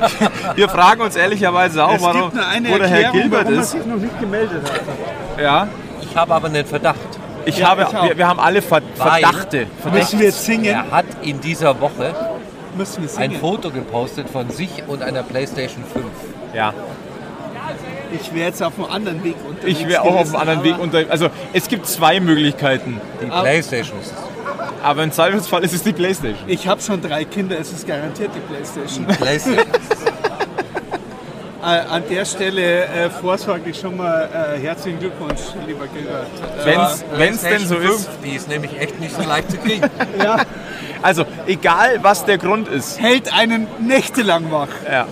wir 0.56 0.68
fragen 0.68 1.00
uns 1.02 1.16
ehrlicherweise 1.16 1.84
auch, 1.84 1.94
Es 1.96 2.02
warum, 2.02 2.22
gibt 2.22 2.34
nur 2.34 2.46
eine 2.46 2.70
wo 2.70 2.78
der 2.78 2.88
Herr 2.88 3.12
Gilbert 3.12 3.44
warum 3.44 3.54
er 3.54 3.60
ist. 3.62 3.70
sich 3.70 3.86
noch 3.86 3.96
nicht 3.96 4.20
gemeldet 4.20 4.62
hat. 4.70 5.40
Ja, 5.42 5.68
Ich 6.00 6.16
habe 6.16 6.34
aber 6.34 6.48
einen 6.48 6.66
Verdacht. 6.66 6.98
ich 7.44 7.58
Ja, 7.58 7.68
habe, 7.70 7.82
ich 7.88 7.92
wir, 7.92 8.18
wir 8.18 8.28
haben 8.28 8.40
alle 8.40 8.60
Ver 8.62 8.82
Weil- 8.98 9.22
Verdachte. 9.22 9.66
Müssen 9.92 10.20
wir 10.20 10.32
singen? 10.32 10.64
Er 10.66 10.90
hat 10.90 11.06
in 11.22 11.40
dieser 11.40 11.80
Woche 11.80 12.14
Müssen 12.76 13.02
wir 13.02 13.18
ein? 13.20 13.32
Foto 13.32 13.70
gepostet 13.70 14.30
von 14.30 14.48
sich 14.50 14.82
und 14.86 15.02
einer 15.02 15.22
Playstation 15.22 15.84
5. 15.92 16.04
Ja. 16.54 16.72
Ich 18.20 18.34
wäre 18.34 18.46
jetzt 18.48 18.62
auf 18.62 18.74
einem 18.78 18.90
anderen 18.90 19.24
Weg 19.24 19.36
unterwegs. 19.48 19.80
Ich 19.80 19.88
wäre 19.88 20.02
auch 20.02 20.14
auf 20.16 20.26
einem 20.28 20.36
anderen 20.36 20.58
aber 20.60 20.68
Weg 20.68 20.78
unter. 20.78 21.04
Also 21.10 21.28
es 21.52 21.68
gibt 21.68 21.86
zwei 21.86 22.20
Möglichkeiten, 22.20 23.00
Die 23.24 23.30
Ah. 23.30 23.42
Playstation 23.42 23.98
ist 24.00 24.12
es. 24.12 24.82
aber 24.84 25.02
im 25.04 25.12
Zweifelsfall 25.12 25.62
ist 25.64 25.72
es 25.74 25.82
die 25.82 25.92
Playstation. 25.92 26.48
Ich 26.48 26.66
habe 26.66 26.80
schon 26.80 27.00
drei 27.00 27.24
Kinder, 27.24 27.58
es 27.58 27.72
ist 27.72 27.86
garantiert 27.86 28.30
die 28.34 28.40
Playstation. 28.52 29.06
Playstation. 29.06 29.66
äh, 31.62 31.64
an 31.64 32.02
der 32.10 32.24
Stelle 32.24 32.84
äh, 32.86 33.10
vorsorglich 33.10 33.78
schon 33.78 33.96
mal 33.96 34.28
äh, 34.56 34.58
herzlichen 34.60 34.98
Glückwunsch, 34.98 35.40
lieber 35.66 35.86
Gilbert. 35.86 36.26
Äh, 36.60 36.66
Wenn's, 36.66 37.04
wenn's 37.16 37.42
denn 37.42 37.66
so 37.66 37.76
PlayStation 37.76 37.82
ist. 37.84 38.06
5, 38.06 38.18
Die 38.24 38.36
ist 38.36 38.48
nämlich 38.48 38.78
echt 38.80 39.00
nicht 39.00 39.14
so 39.14 39.22
leicht 39.22 39.50
zu 39.50 39.56
kriegen. 39.58 39.88
ja, 40.18 40.38
Also 41.02 41.24
egal 41.46 41.98
was 42.02 42.24
der 42.24 42.38
Grund 42.38 42.68
ist. 42.68 43.00
hält 43.00 43.32
einen 43.32 43.66
nächtelang 43.80 44.50
wach. 44.50 44.68
Ja. 44.90 45.06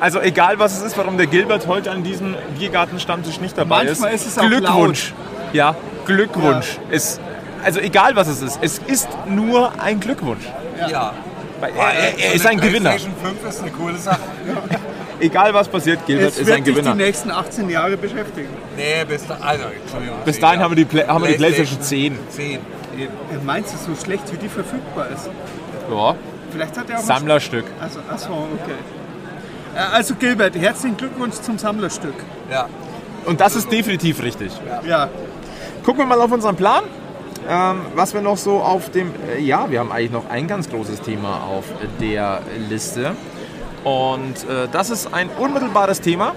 Also 0.00 0.20
egal 0.20 0.58
was 0.58 0.76
es 0.76 0.82
ist, 0.82 0.98
warum 0.98 1.16
der 1.16 1.26
Gilbert 1.26 1.66
heute 1.66 1.90
an 1.90 2.02
diesem 2.02 2.34
Biergarten-Stammtisch 2.58 3.40
nicht 3.40 3.56
dabei 3.56 3.84
Manchmal 3.84 4.12
ist. 4.12 4.22
ist 4.26 4.32
es 4.32 4.38
auch 4.38 4.46
Glückwunsch. 4.46 5.14
Ja, 5.52 5.74
Glückwunsch. 6.04 6.78
Ist, 6.90 7.20
also 7.64 7.80
egal 7.80 8.14
was 8.16 8.28
es 8.28 8.42
ist, 8.42 8.58
es 8.60 8.78
ist 8.86 9.08
nur 9.28 9.72
ein 9.80 9.98
Glückwunsch. 10.00 10.44
Ja. 10.90 11.12
Weil 11.60 11.72
Er, 11.74 11.92
er, 11.94 12.18
er 12.18 12.34
ist 12.34 12.46
ein 12.46 12.60
Gewinner. 12.60 12.90
PlayStation 12.90 13.14
5 13.40 13.48
ist 13.48 13.62
eine 13.62 13.70
coole 13.70 13.96
Sache. 13.96 14.20
Egal 15.18 15.54
was 15.54 15.66
passiert, 15.66 16.04
Gilbert 16.04 16.28
Es 16.28 16.38
ist 16.38 16.46
wird 16.46 16.58
ein 16.58 16.64
dich 16.64 16.74
die 16.74 16.80
Gewinner. 16.82 16.94
nächsten 16.94 17.30
18 17.30 17.70
Jahre 17.70 17.96
beschäftigen. 17.96 18.50
Nee, 18.76 19.02
bis 19.08 19.26
da, 19.26 19.38
also, 19.40 19.64
Entschuldigung. 19.82 20.18
Bis 20.26 20.38
dahin 20.38 20.60
haben 20.60 20.72
wir 20.72 20.76
die, 20.76 20.84
Play, 20.84 21.06
haben 21.06 21.22
wir 21.24 21.30
die 21.30 21.38
PlayStation 21.38 21.80
10. 21.80 22.18
10. 22.28 22.44
Eben. 22.52 22.60
Äh, 22.98 23.08
Meinst 23.42 23.72
du, 23.72 23.78
so 23.94 23.98
schlecht 24.04 24.30
wie 24.30 24.36
die 24.36 24.50
verfügbar 24.50 25.06
ist? 25.08 25.30
Ja, 25.90 26.14
Vielleicht 26.52 26.76
hat 26.76 26.90
er 26.90 26.98
auch 26.98 27.02
Sammlerstück. 27.02 27.64
Also, 27.80 28.00
achso, 28.10 28.28
okay. 28.62 28.74
Äh, 29.76 29.94
Also 29.94 30.14
Gilbert, 30.14 30.56
herzlichen 30.56 30.96
Glückwunsch 30.96 31.36
zum 31.36 31.58
Sammlerstück. 31.58 32.14
Ja. 32.50 32.68
Und 33.26 33.40
das 33.40 33.56
ist 33.56 33.70
definitiv 33.70 34.22
richtig. 34.22 34.52
Ja, 34.86 35.08
Gucken 35.84 36.00
wir 36.02 36.06
mal 36.06 36.20
auf 36.20 36.32
unseren 36.32 36.56
Plan. 36.56 36.84
Ähm, 37.48 37.82
was 37.94 38.12
wir 38.12 38.22
noch 38.22 38.36
so 38.36 38.60
auf 38.60 38.90
dem. 38.90 39.12
Äh, 39.36 39.40
ja, 39.40 39.70
wir 39.70 39.78
haben 39.78 39.92
eigentlich 39.92 40.10
noch 40.10 40.28
ein 40.28 40.48
ganz 40.48 40.68
großes 40.68 41.02
Thema 41.02 41.42
auf 41.44 41.64
der 42.00 42.40
Liste. 42.68 43.12
Und 43.84 44.48
äh, 44.48 44.66
das 44.72 44.90
ist 44.90 45.14
ein 45.14 45.28
unmittelbares 45.38 46.00
Thema, 46.00 46.34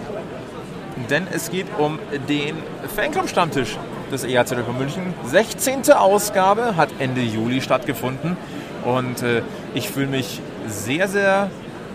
denn 1.10 1.26
es 1.32 1.50
geht 1.50 1.66
um 1.80 1.98
den 2.28 2.58
Fanclub-Stammtisch 2.96 3.76
des 4.12 4.24
EHC 4.24 4.52
Röper 4.58 4.74
München. 4.74 5.16
16. 5.26 5.92
Ausgabe 5.94 6.76
hat 6.76 6.90
Ende 7.00 7.22
Juli 7.22 7.62
stattgefunden. 7.62 8.38
Und 8.86 9.24
äh, 9.24 9.42
ich 9.74 9.90
fühle 9.90 10.08
mich 10.08 10.42
sehr, 10.68 11.08
sehr. 11.08 11.50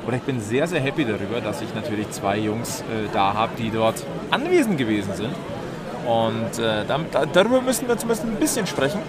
Oder 0.06 0.16
ich 0.16 0.22
bin 0.22 0.40
sehr, 0.40 0.66
sehr 0.66 0.80
happy 0.80 1.04
darüber, 1.04 1.40
dass 1.42 1.62
ich 1.62 1.74
natürlich 1.74 2.10
zwei 2.10 2.38
Jungs 2.38 2.80
äh, 2.80 3.08
da 3.12 3.34
habe, 3.34 3.52
die 3.58 3.70
dort 3.70 4.04
anwesend 4.30 4.76
gewesen 4.78 5.14
sind. 5.14 5.30
Und 6.06 6.58
äh, 6.62 6.84
da- 6.86 7.24
darüber 7.32 7.62
müssen 7.62 7.88
wir 7.88 7.96
zumindest 7.96 8.26
ein 8.26 8.34
bisschen 8.36 8.66
sprechen, 8.66 9.00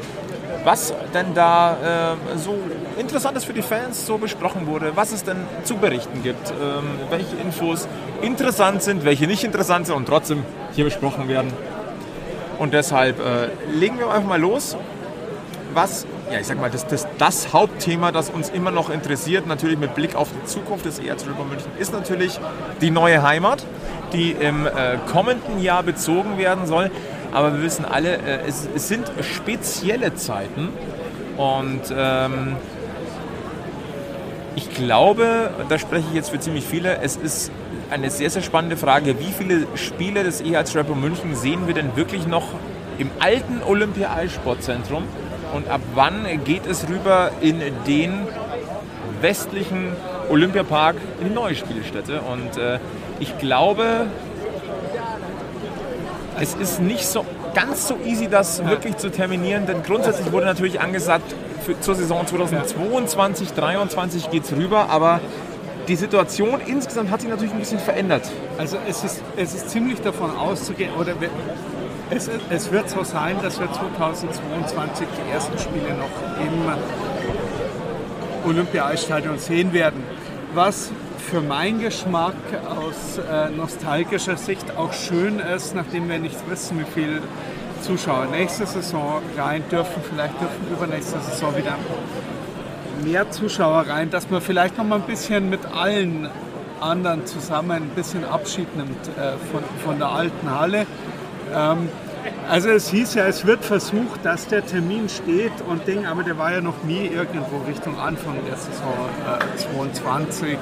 was 0.63 0.93
denn 1.13 1.33
da 1.33 2.13
äh, 2.33 2.37
so 2.37 2.55
Interessantes 2.97 3.43
für 3.43 3.51
die 3.53 3.61
Fans 3.61 4.05
so 4.05 4.17
besprochen 4.17 4.65
wurde, 4.67 4.93
was 4.95 5.11
es 5.11 5.23
denn 5.23 5.37
zu 5.65 5.75
berichten 5.75 6.23
gibt, 6.23 6.49
ähm, 6.51 6.85
welche 7.09 7.35
Infos 7.35 7.87
interessant 8.21 8.81
sind, 8.81 9.03
welche 9.03 9.27
nicht 9.27 9.43
interessant 9.43 9.87
sind 9.87 9.95
und 9.95 10.07
trotzdem 10.07 10.43
hier 10.73 10.85
besprochen 10.85 11.27
werden. 11.27 11.51
Und 12.57 12.73
deshalb 12.73 13.19
äh, 13.19 13.49
legen 13.77 13.99
wir 13.99 14.09
einfach 14.09 14.29
mal 14.29 14.39
los. 14.39 14.77
Was, 15.73 16.07
ja, 16.32 16.39
ich 16.39 16.47
sag 16.47 16.59
mal, 16.59 16.71
das, 16.71 16.88
das, 16.88 17.07
das 17.17 17.53
Hauptthema, 17.53 18.11
das 18.11 18.30
uns 18.30 18.49
immer 18.49 18.71
noch 18.71 18.89
interessiert, 18.89 19.45
natürlich 19.47 19.78
mit 19.78 19.95
Blick 19.95 20.15
auf 20.15 20.30
die 20.30 20.45
Zukunft 20.45 20.86
des 20.86 20.99
ERZ 20.99 21.26
Römer 21.28 21.45
München, 21.45 21.69
ist 21.78 21.93
natürlich 21.93 22.39
die 22.82 22.91
neue 22.91 23.21
Heimat, 23.21 23.63
die 24.11 24.32
im 24.32 24.65
äh, 24.65 24.97
kommenden 25.11 25.61
Jahr 25.61 25.84
bezogen 25.84 26.38
werden 26.38 26.65
soll. 26.65 26.89
Aber 27.32 27.53
wir 27.53 27.61
wissen 27.61 27.86
alle, 27.86 28.15
äh, 28.15 28.47
es, 28.47 28.67
es 28.76 28.88
sind 28.88 29.11
spezielle 29.21 30.15
Zeiten 30.15 30.69
und 31.38 31.82
ähm, 31.95 32.55
ich 34.55 34.73
glaube, 34.73 35.51
da 35.67 35.78
spreche 35.78 36.05
ich 36.09 36.15
jetzt 36.15 36.30
für 36.30 36.39
ziemlich 36.39 36.65
viele, 36.65 37.01
es 37.01 37.17
ist 37.17 37.51
eine 37.91 38.09
sehr, 38.09 38.30
sehr 38.30 38.41
spannende 38.41 38.78
Frage, 38.78 39.19
wie 39.19 39.32
viele 39.32 39.67
Spiele 39.76 40.23
des 40.23 40.41
EHC 40.41 40.78
Rapper 40.78 40.95
München 40.95 41.36
sehen 41.36 41.67
wir 41.67 41.73
denn 41.73 41.95
wirklich 41.95 42.26
noch 42.26 42.45
im 42.97 43.11
alten 43.19 43.61
Olympia-Eissportzentrum 43.61 45.03
und 45.53 45.67
ab 45.69 45.81
wann 45.93 46.25
geht 46.43 46.65
es 46.65 46.87
rüber 46.87 47.31
in 47.41 47.61
den 47.87 48.27
westlichen 49.21 49.91
Olympiapark 50.29 50.95
in 51.21 51.29
die 51.29 51.33
neue 51.33 51.55
Spielstätte 51.55 52.21
und 52.21 52.57
äh, 52.57 52.79
ich 53.19 53.37
glaube, 53.37 54.07
es 56.39 56.53
ist 56.55 56.81
nicht 56.81 57.07
so 57.07 57.25
ganz 57.53 57.87
so 57.87 57.97
easy, 58.05 58.27
das 58.27 58.65
wirklich 58.65 58.97
zu 58.97 59.09
terminieren, 59.09 59.65
denn 59.65 59.83
grundsätzlich 59.83 60.31
wurde 60.31 60.45
natürlich 60.45 60.81
angesagt, 60.81 61.33
für, 61.65 61.79
zur 61.79 61.95
Saison 61.95 62.27
2022, 62.27 63.47
2023 63.47 64.29
geht 64.29 64.43
es 64.43 64.51
rüber, 64.51 64.89
aber 64.89 65.21
die 65.87 65.95
Situation 65.95 66.59
insgesamt 66.65 67.11
hat 67.11 67.21
sich 67.21 67.29
natürlich 67.29 67.53
ein 67.53 67.59
bisschen 67.59 67.79
verändert. 67.79 68.29
also 68.57 68.77
es 68.87 69.03
ist, 69.03 69.21
es 69.37 69.53
ist 69.53 69.69
ziemlich 69.69 70.01
davon 70.01 70.35
auszugehen, 70.35 70.91
oder 70.99 71.13
es, 72.10 72.30
es 72.49 72.72
wird 72.72 72.89
so 72.89 73.03
sein, 73.03 73.38
dass 73.41 73.60
wir 73.60 73.70
2022 73.72 75.08
die 75.08 75.32
ersten 75.32 75.58
Spiele 75.58 75.95
noch 75.95 76.10
im 76.39 76.72
Olympia-Eisstadion 78.49 79.39
sehen 79.39 79.74
werden. 79.74 80.03
Was 80.53 80.91
für 81.30 81.41
meinen 81.41 81.82
Geschmack 81.82 82.36
aus 82.70 83.18
äh, 83.18 83.49
nostalgischer 83.49 84.38
Sicht 84.38 84.78
auch 84.78 84.93
schön 84.93 85.39
ist, 85.39 85.76
nachdem 85.76 86.08
wir 86.08 86.20
nicht 86.20 86.38
wissen, 86.49 86.80
wie 86.80 86.86
viele 86.93 87.22
Zuschauer 87.82 88.28
nächste 88.28 88.66
Saison 88.66 89.22
rein 89.38 89.64
dürfen, 89.72 90.01
vielleicht 90.08 90.39
dürfen 90.39 90.68
übernächste 90.72 91.20
Saison 91.20 91.58
wieder 91.58 91.76
mehr 93.03 93.30
Zuschauer 93.32 93.88
rein, 93.88 94.10
dass 94.10 94.30
man 94.30 94.41
vielleicht 94.41 94.78
noch 94.78 94.86
mal 94.86 94.99
ein 94.99 95.08
bisschen 95.08 95.49
mit 95.49 95.66
allen 95.66 96.30
anderen 96.80 97.26
zusammen 97.26 97.72
ein 97.72 97.89
bisschen 97.89 98.24
Abschied 98.26 98.76
nimmt 98.76 99.08
äh, 99.18 99.38
von, 99.51 99.64
von 99.84 99.97
der 99.97 100.10
alten 100.10 100.49
Halle. 100.49 100.86
Ähm, 101.53 101.89
Also 102.49 102.69
es 102.69 102.89
hieß 102.89 103.15
ja, 103.15 103.25
es 103.25 103.45
wird 103.45 103.63
versucht, 103.63 104.23
dass 104.23 104.47
der 104.47 104.65
Termin 104.65 105.09
steht 105.09 105.51
und 105.67 105.87
Ding, 105.87 106.05
aber 106.05 106.23
der 106.23 106.37
war 106.37 106.51
ja 106.51 106.61
noch 106.61 106.83
nie 106.83 107.07
irgendwo 107.07 107.57
Richtung 107.67 107.99
Anfang 107.99 108.35
der 108.47 108.55
Saison 108.55 108.93
äh, 109.25 109.57
22. 109.57 110.53
Äh, 110.53 110.57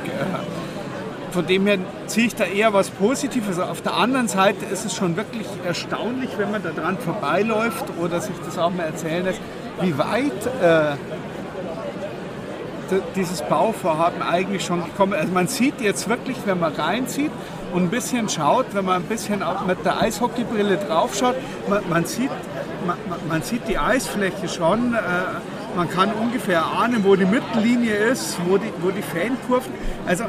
von 1.31 1.45
dem 1.47 1.65
her 1.65 1.79
ziehe 2.07 2.27
ich 2.27 2.35
da 2.35 2.45
eher 2.45 2.73
was 2.73 2.89
Positives. 2.89 3.59
Auf 3.59 3.81
der 3.81 3.95
anderen 3.95 4.27
Seite 4.27 4.65
ist 4.65 4.85
es 4.85 4.95
schon 4.95 5.15
wirklich 5.15 5.47
erstaunlich, 5.65 6.31
wenn 6.37 6.51
man 6.51 6.63
da 6.63 6.69
dran 6.71 6.97
vorbeiläuft 6.97 7.85
oder 7.99 8.21
sich 8.21 8.35
das 8.45 8.57
auch 8.57 8.69
mal 8.69 8.83
erzählen 8.83 9.25
lässt, 9.25 9.41
wie 9.81 9.97
weit 9.97 10.45
äh, 10.61 10.95
dieses 13.15 13.41
Bauvorhaben 13.41 14.21
eigentlich 14.21 14.63
schon 14.63 14.83
gekommen 14.83 15.13
ist. 15.13 15.19
Also 15.21 15.33
man 15.33 15.47
sieht 15.47 15.81
jetzt 15.81 16.07
wirklich, 16.07 16.37
wenn 16.45 16.59
man 16.59 16.73
reinzieht 16.73 17.31
und 17.73 17.83
ein 17.83 17.89
bisschen 17.89 18.29
schaut, 18.29 18.67
wenn 18.73 18.85
man 18.85 19.01
ein 19.01 19.07
bisschen 19.07 19.41
auch 19.41 19.65
mit 19.65 19.83
der 19.83 19.99
Eishockeybrille 19.99 20.77
draufschaut, 20.77 21.35
man, 21.67 21.81
man 21.89 22.05
sieht, 22.05 22.29
man, 22.85 22.97
man, 23.27 23.41
sieht 23.41 23.67
die 23.67 23.77
Eisfläche 23.77 24.47
schon. 24.47 24.93
Äh, 24.93 24.97
man 25.75 25.89
kann 25.89 26.11
ungefähr 26.13 26.63
ahnen, 26.63 27.03
wo 27.03 27.15
die 27.15 27.25
Mittellinie 27.25 27.95
ist, 27.95 28.37
wo 28.47 28.57
die, 28.57 28.71
wo 28.81 28.91
die 28.91 29.01
Fankurven. 29.01 29.73
Also 30.05 30.25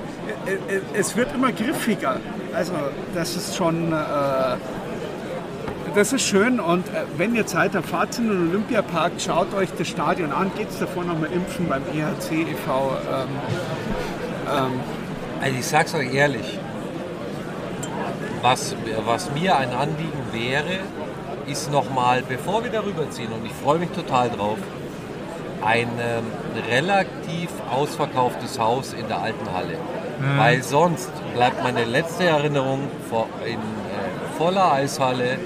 äh, 0.46 0.76
äh, 0.76 0.80
es 0.94 1.16
wird 1.16 1.34
immer 1.34 1.52
griffiger. 1.52 2.16
Also 2.54 2.72
das 3.14 3.36
ist 3.36 3.54
schon, 3.54 3.92
äh, 3.92 3.96
das 5.94 6.14
ist 6.14 6.22
schön. 6.22 6.60
Und 6.60 6.88
äh, 6.88 7.04
wenn 7.18 7.34
ihr 7.34 7.46
Zeit 7.46 7.74
habt, 7.74 7.86
fahrt 7.86 8.18
in 8.18 8.28
den 8.28 8.48
Olympiapark, 8.48 9.12
schaut 9.18 9.52
euch 9.54 9.68
das 9.76 9.88
Stadion 9.88 10.32
an, 10.32 10.50
geht 10.56 10.70
es 10.70 10.78
davor 10.78 11.04
nochmal 11.04 11.30
impfen 11.30 11.68
beim 11.68 11.82
EHC 11.92 12.50
e.V. 12.50 12.96
Ähm, 13.10 13.28
ähm. 14.50 14.80
Also 15.42 15.58
ich 15.58 15.66
sag's 15.66 15.94
euch 15.94 16.14
ehrlich, 16.14 16.58
was, 18.44 18.76
was 19.06 19.30
mir 19.32 19.56
ein 19.56 19.72
Anliegen 19.72 20.22
wäre, 20.30 20.80
ist 21.46 21.72
nochmal, 21.72 22.22
bevor 22.28 22.62
wir 22.62 22.70
darüber 22.70 23.10
ziehen, 23.10 23.32
und 23.32 23.44
ich 23.46 23.52
freue 23.52 23.78
mich 23.78 23.88
total 23.90 24.28
drauf, 24.28 24.58
ein 25.64 25.88
ähm, 25.98 26.24
relativ 26.70 27.48
ausverkauftes 27.72 28.58
Haus 28.58 28.92
in 28.92 29.08
der 29.08 29.22
alten 29.22 29.50
Halle. 29.54 29.78
Mhm. 30.20 30.38
Weil 30.38 30.62
sonst 30.62 31.10
bleibt 31.34 31.62
meine 31.62 31.84
letzte 31.84 32.24
Erinnerung 32.24 32.80
vor, 33.08 33.28
in 33.46 33.54
äh, 33.54 33.56
voller 34.36 34.72
Eishalle 34.72 35.38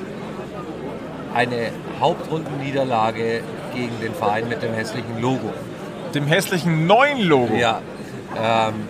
eine 1.35 1.71
Hauptrundenniederlage 2.01 3.43
gegen 3.75 4.01
den 4.01 4.13
Verein 4.13 4.49
mit 4.49 4.61
dem 4.61 4.75
hässlichen 4.75 5.21
Logo. 5.21 5.53
Dem 6.15 6.27
hässlichen 6.27 6.89
neuen 6.89 7.21
Logo? 7.21 7.55
Ja. 7.55 7.81
Ähm, 8.37 8.89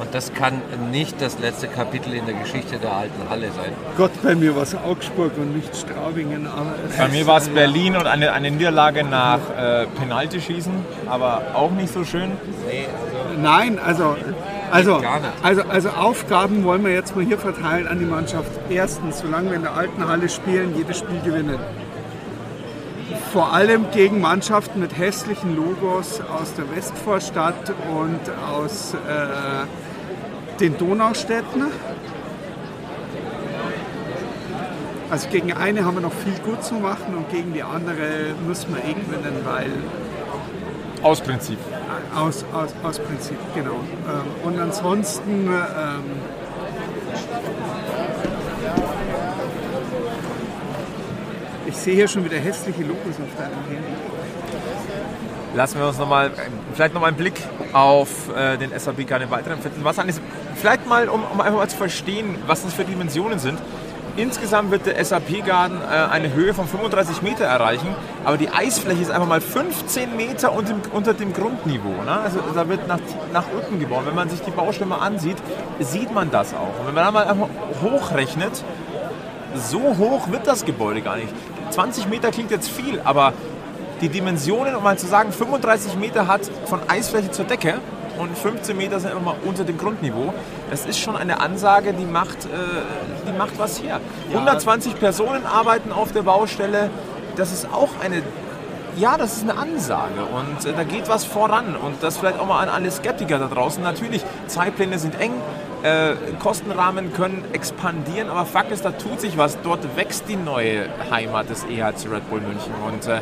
und 0.00 0.14
das 0.14 0.32
kann 0.32 0.62
nicht 0.90 1.20
das 1.20 1.38
letzte 1.38 1.68
Kapitel 1.68 2.14
in 2.14 2.24
der 2.24 2.34
Geschichte 2.34 2.78
der 2.78 2.92
alten 2.92 3.28
Halle 3.28 3.50
sein. 3.52 3.72
Gott, 3.96 4.10
bei 4.22 4.34
mir 4.34 4.56
war 4.56 4.62
es 4.62 4.74
Augsburg 4.74 5.32
und 5.36 5.54
nicht 5.54 5.76
Straubingen. 5.76 6.48
bei 6.96 7.08
mir 7.08 7.26
war 7.26 7.38
es 7.38 7.48
Berlin 7.48 7.96
und 7.96 8.06
eine, 8.06 8.32
eine 8.32 8.50
Niederlage 8.50 9.04
nach 9.04 9.38
äh, 9.56 9.86
Penaltyschießen, 9.86 10.72
aber 11.06 11.42
auch 11.54 11.70
nicht 11.70 11.92
so 11.92 12.04
schön. 12.04 12.32
Nee, 12.66 12.86
also 13.26 13.40
Nein, 13.42 13.78
also, 13.78 14.16
also, 14.70 15.02
also, 15.42 15.62
also 15.62 15.88
Aufgaben 15.90 16.64
wollen 16.64 16.84
wir 16.84 16.92
jetzt 16.92 17.14
mal 17.14 17.24
hier 17.24 17.38
verteilen 17.38 17.86
an 17.86 17.98
die 17.98 18.06
Mannschaft. 18.06 18.50
Erstens, 18.70 19.20
solange 19.20 19.50
wir 19.50 19.56
in 19.56 19.62
der 19.62 19.74
alten 19.74 20.06
Halle 20.08 20.28
spielen, 20.28 20.74
jedes 20.76 20.98
Spiel 20.98 21.20
gewinnen 21.24 21.58
vor 23.32 23.52
allem 23.52 23.92
gegen 23.92 24.20
Mannschaften 24.20 24.80
mit 24.80 24.98
hässlichen 24.98 25.54
Logos 25.54 26.20
aus 26.20 26.52
der 26.54 26.68
Westvorstadt 26.74 27.72
und 27.88 28.20
aus 28.52 28.94
äh, 28.94 29.66
den 30.60 30.76
Donaustädten. 30.76 31.64
Also 35.10 35.28
gegen 35.28 35.52
eine 35.52 35.84
haben 35.84 35.94
wir 35.94 36.02
noch 36.02 36.12
viel 36.12 36.38
gut 36.44 36.62
zu 36.62 36.74
machen 36.74 37.16
und 37.16 37.28
gegen 37.30 37.52
die 37.52 37.62
andere 37.62 38.34
müssen 38.46 38.74
wir 38.74 38.80
gewinnen, 38.82 39.40
weil. 39.44 39.70
Aus 41.02 41.20
Prinzip. 41.20 41.58
Aus, 42.14 42.44
aus, 42.52 42.74
aus 42.82 42.98
Prinzip, 42.98 43.38
genau. 43.54 43.80
Ähm, 44.06 44.44
und 44.44 44.60
ansonsten. 44.60 45.48
Ähm, 45.48 46.04
ich 51.66 51.76
sehe 51.76 51.94
hier 51.94 52.06
schon 52.06 52.24
wieder 52.24 52.36
hässliche 52.36 52.82
Logos 52.82 53.16
auf 53.18 53.36
deinem 53.36 53.64
Handy. 53.68 53.96
Lassen 55.54 55.80
wir 55.80 55.88
uns 55.88 55.98
nochmal, 55.98 56.30
vielleicht 56.74 56.94
nochmal 56.94 57.08
einen 57.08 57.16
Blick 57.16 57.34
auf 57.72 58.08
äh, 58.36 58.56
den 58.56 58.70
SAP 58.78 59.06
keine 59.08 59.28
weiteren 59.30 59.60
finden. 59.60 59.82
Was 59.82 59.98
eigentlich, 59.98 60.20
vielleicht 60.60 60.86
mal, 60.86 61.08
um, 61.08 61.24
um, 61.24 61.40
einfach 61.40 61.58
mal 61.58 61.68
zu 61.68 61.76
verstehen, 61.76 62.36
was 62.46 62.62
das 62.62 62.74
für 62.74 62.84
Dimensionen 62.84 63.38
sind. 63.38 63.58
Insgesamt 64.16 64.70
wird 64.70 64.86
der 64.86 65.02
SAP-Garten 65.02 65.80
äh, 65.80 65.94
eine 66.10 66.34
Höhe 66.34 66.52
von 66.52 66.66
35 66.66 67.22
Meter 67.22 67.44
erreichen, 67.44 67.94
aber 68.24 68.36
die 68.36 68.50
Eisfläche 68.50 69.00
ist 69.00 69.10
einfach 69.10 69.28
mal 69.28 69.40
15 69.40 70.16
Meter 70.16 70.52
unter 70.52 70.72
dem, 70.72 70.82
unter 70.92 71.14
dem 71.14 71.32
Grundniveau. 71.32 72.02
Ne? 72.04 72.20
Also 72.22 72.40
da 72.54 72.68
wird 72.68 72.86
nach, 72.88 72.98
nach 73.32 73.44
unten 73.56 73.78
gebaut. 73.78 74.02
Wenn 74.06 74.14
man 74.14 74.28
sich 74.28 74.40
die 74.40 74.50
Baustelle 74.50 74.86
mal 74.86 74.98
ansieht, 74.98 75.36
sieht 75.78 76.12
man 76.12 76.30
das 76.30 76.52
auch. 76.52 76.80
Und 76.80 76.88
wenn 76.88 76.94
man 76.94 77.04
da 77.04 77.10
mal 77.12 77.24
einfach 77.24 77.48
hochrechnet, 77.82 78.64
so 79.54 79.96
hoch 79.96 80.30
wird 80.30 80.46
das 80.46 80.64
Gebäude 80.64 81.00
gar 81.02 81.16
nicht. 81.16 81.32
20 81.70 82.08
Meter 82.08 82.30
klingt 82.30 82.50
jetzt 82.50 82.68
viel, 82.68 83.00
aber 83.04 83.32
die 84.00 84.08
Dimensionen, 84.08 84.74
um 84.74 84.82
mal 84.82 84.98
zu 84.98 85.06
sagen, 85.06 85.32
35 85.32 85.96
Meter 85.96 86.26
hat 86.26 86.42
von 86.66 86.80
Eisfläche 86.88 87.30
zur 87.30 87.44
Decke 87.44 87.80
und 88.20 88.36
15 88.36 88.76
Meter 88.76 89.00
sind 89.00 89.12
immer 89.12 89.20
mal 89.20 89.36
unter 89.44 89.64
dem 89.64 89.78
Grundniveau. 89.78 90.32
Das 90.70 90.84
ist 90.84 90.98
schon 90.98 91.16
eine 91.16 91.40
Ansage, 91.40 91.92
die 91.94 92.04
macht, 92.04 92.44
äh, 92.44 92.48
die 93.26 93.36
macht 93.36 93.58
was 93.58 93.82
her. 93.82 94.00
120 94.32 94.98
Personen 94.98 95.46
arbeiten 95.46 95.90
auf 95.90 96.12
der 96.12 96.22
Baustelle. 96.22 96.90
Das 97.36 97.52
ist 97.52 97.66
auch 97.72 97.88
eine, 98.02 98.22
ja, 98.96 99.16
das 99.16 99.36
ist 99.36 99.48
eine 99.48 99.56
Ansage 99.58 100.24
und 100.24 100.66
äh, 100.66 100.74
da 100.74 100.84
geht 100.84 101.08
was 101.08 101.24
voran. 101.24 101.76
Und 101.76 102.02
das 102.02 102.18
vielleicht 102.18 102.38
auch 102.38 102.46
mal 102.46 102.60
an 102.60 102.68
alle 102.68 102.90
Skeptiker 102.90 103.38
da 103.38 103.46
draußen. 103.46 103.82
Natürlich, 103.82 104.22
Zeitpläne 104.46 104.98
sind 104.98 105.18
eng, 105.18 105.32
äh, 105.82 106.12
Kostenrahmen 106.40 107.14
können 107.14 107.44
expandieren, 107.52 108.28
aber 108.28 108.44
Fakt 108.44 108.70
ist, 108.70 108.84
da 108.84 108.90
tut 108.90 109.20
sich 109.20 109.38
was. 109.38 109.58
Dort 109.62 109.96
wächst 109.96 110.24
die 110.28 110.36
neue 110.36 110.88
Heimat 111.10 111.48
des 111.48 111.64
EHC 111.64 112.08
Red 112.12 112.28
Bull 112.28 112.40
München 112.40 112.74
und 112.86 113.06
äh, 113.06 113.20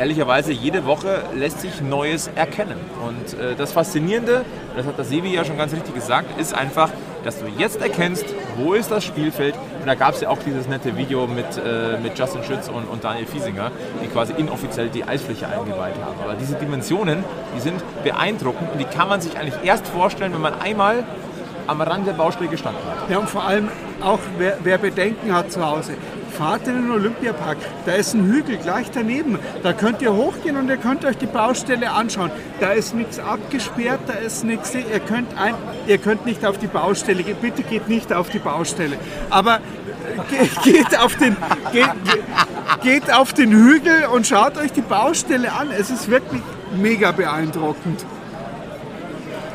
ehrlicherweise 0.00 0.50
jede 0.50 0.86
Woche 0.86 1.22
lässt 1.34 1.60
sich 1.60 1.82
Neues 1.82 2.30
erkennen. 2.34 2.78
Und 3.06 3.38
äh, 3.38 3.54
das 3.54 3.72
Faszinierende, 3.72 4.46
das 4.74 4.86
hat 4.86 4.96
der 4.96 5.04
Sevi 5.04 5.34
ja 5.34 5.44
schon 5.44 5.58
ganz 5.58 5.74
richtig 5.74 5.94
gesagt, 5.94 6.40
ist 6.40 6.54
einfach, 6.54 6.88
dass 7.22 7.38
du 7.38 7.46
jetzt 7.58 7.82
erkennst, 7.82 8.24
wo 8.56 8.72
ist 8.72 8.90
das 8.90 9.04
Spielfeld. 9.04 9.54
Und 9.80 9.86
da 9.86 9.94
gab 9.94 10.14
es 10.14 10.22
ja 10.22 10.30
auch 10.30 10.38
dieses 10.38 10.68
nette 10.68 10.96
Video 10.96 11.26
mit, 11.26 11.44
äh, 11.58 11.98
mit 12.02 12.18
Justin 12.18 12.42
Schütz 12.44 12.68
und, 12.68 12.84
und 12.84 13.04
Daniel 13.04 13.26
Fiesinger, 13.26 13.70
die 14.02 14.08
quasi 14.08 14.32
inoffiziell 14.38 14.88
die 14.88 15.04
Eisfläche 15.04 15.46
eingeweiht 15.46 15.96
haben. 16.02 16.18
Aber 16.24 16.34
diese 16.34 16.54
Dimensionen, 16.54 17.22
die 17.54 17.60
sind 17.60 17.82
beeindruckend 18.02 18.72
und 18.72 18.78
die 18.78 18.86
kann 18.86 19.06
man 19.06 19.20
sich 19.20 19.38
eigentlich 19.38 19.62
erst 19.62 19.86
vorstellen, 19.86 20.32
wenn 20.32 20.40
man 20.40 20.58
einmal 20.62 21.04
am 21.66 21.82
Rand 21.82 22.06
der 22.06 22.14
Baustelle 22.14 22.48
gestanden 22.48 22.82
hat. 22.86 23.10
Ja, 23.10 23.18
und 23.18 23.28
vor 23.28 23.44
allem 23.44 23.68
auch, 24.00 24.18
wer, 24.38 24.56
wer 24.62 24.78
Bedenken 24.78 25.34
hat 25.34 25.52
zu 25.52 25.64
Hause, 25.64 25.92
fahrt 26.40 26.66
in 26.68 26.74
den 26.74 26.90
Olympiapark. 26.90 27.58
Da 27.84 27.92
ist 27.92 28.14
ein 28.14 28.24
Hügel 28.24 28.56
gleich 28.56 28.90
daneben. 28.90 29.38
Da 29.62 29.74
könnt 29.74 30.00
ihr 30.00 30.14
hochgehen 30.14 30.56
und 30.56 30.70
ihr 30.70 30.78
könnt 30.78 31.04
euch 31.04 31.18
die 31.18 31.26
Baustelle 31.26 31.92
anschauen. 31.92 32.30
Da 32.60 32.70
ist 32.70 32.94
nichts 32.94 33.18
abgesperrt, 33.18 34.00
da 34.06 34.14
ist 34.14 34.42
nichts. 34.42 34.74
Ihr 34.74 35.00
könnt, 35.00 35.38
ein, 35.38 35.54
ihr 35.86 35.98
könnt 35.98 36.24
nicht 36.24 36.46
auf 36.46 36.56
die 36.56 36.66
Baustelle 36.66 37.22
gehen. 37.24 37.36
Bitte 37.42 37.62
geht 37.62 37.90
nicht 37.90 38.10
auf 38.14 38.30
die 38.30 38.38
Baustelle. 38.38 38.96
Aber 39.28 39.56
äh, 39.56 40.46
geht 40.64 40.98
auf 40.98 41.14
den, 41.16 41.36
geht, 41.72 41.90
geht 42.82 43.12
auf 43.12 43.34
den 43.34 43.52
Hügel 43.52 44.06
und 44.06 44.26
schaut 44.26 44.56
euch 44.56 44.72
die 44.72 44.80
Baustelle 44.80 45.52
an. 45.52 45.68
Es 45.70 45.90
ist 45.90 46.08
wirklich 46.08 46.40
mega 46.74 47.12
beeindruckend. 47.12 48.02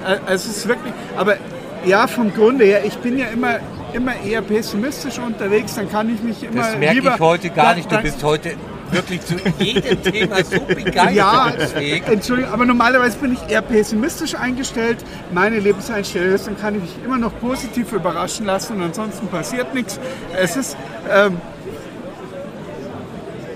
Äh, 0.05 0.17
es 0.31 0.45
ist 0.45 0.67
wirklich, 0.67 0.93
aber 1.17 1.37
ja, 1.83 2.05
vom 2.05 2.31
Grunde 2.31 2.65
her, 2.65 2.85
ich 2.85 2.97
bin 2.99 3.17
ja 3.17 3.25
immer, 3.27 3.57
immer 3.95 4.13
eher 4.23 4.41
pessimistisch 4.41 5.17
unterwegs, 5.19 5.75
dann 5.75 5.89
kann 5.89 6.13
ich 6.13 6.21
mich 6.21 6.43
immer 6.43 6.61
Das 6.61 6.77
merke 6.77 6.95
lieber, 6.95 7.15
ich 7.15 7.19
heute 7.19 7.49
gar 7.49 7.75
nicht, 7.75 7.91
du 7.91 7.97
bist 8.01 8.23
heute 8.23 8.51
wirklich 8.91 9.21
zu 9.21 9.35
jedem 9.59 10.03
Thema 10.03 10.43
so 10.43 10.59
begeisterungsfähig. 10.59 12.03
Ja, 12.05 12.13
Entschuldigung, 12.13 12.53
aber 12.53 12.65
normalerweise 12.65 13.17
bin 13.17 13.33
ich 13.33 13.51
eher 13.51 13.61
pessimistisch 13.61 14.35
eingestellt. 14.35 14.97
Meine 15.33 15.59
Lebenseinstellung 15.59 16.35
ist, 16.35 16.47
dann 16.47 16.57
kann 16.57 16.75
ich 16.75 16.81
mich 16.81 16.95
immer 17.03 17.17
noch 17.17 17.31
positiv 17.39 17.91
überraschen 17.93 18.45
lassen 18.45 18.77
und 18.77 18.83
ansonsten 18.83 19.27
passiert 19.27 19.73
nichts. 19.73 19.99
Es 20.37 20.55
ist... 20.55 20.77
Ähm, 21.09 21.37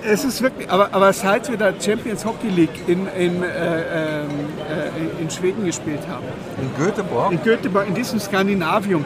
es 0.02 0.24
ist 0.24 0.40
wirklich, 0.40 0.68
aber, 0.70 0.88
aber 0.92 1.12
seit 1.12 1.50
wir 1.50 1.58
da 1.58 1.72
Champions 1.78 2.24
Hockey 2.24 2.48
League 2.48 2.70
in, 2.86 3.06
in, 3.18 3.42
äh, 3.42 4.22
ähm, 4.22 4.28
äh, 4.68 5.22
in 5.22 5.30
Schweden 5.30 5.64
gespielt 5.66 6.00
haben. 6.08 6.24
In 6.60 6.84
Göteborg? 6.84 7.32
In 7.32 7.42
Göteborg, 7.42 7.86
in 7.86 7.94
diesem 7.94 8.18
Skandinavium. 8.18 9.04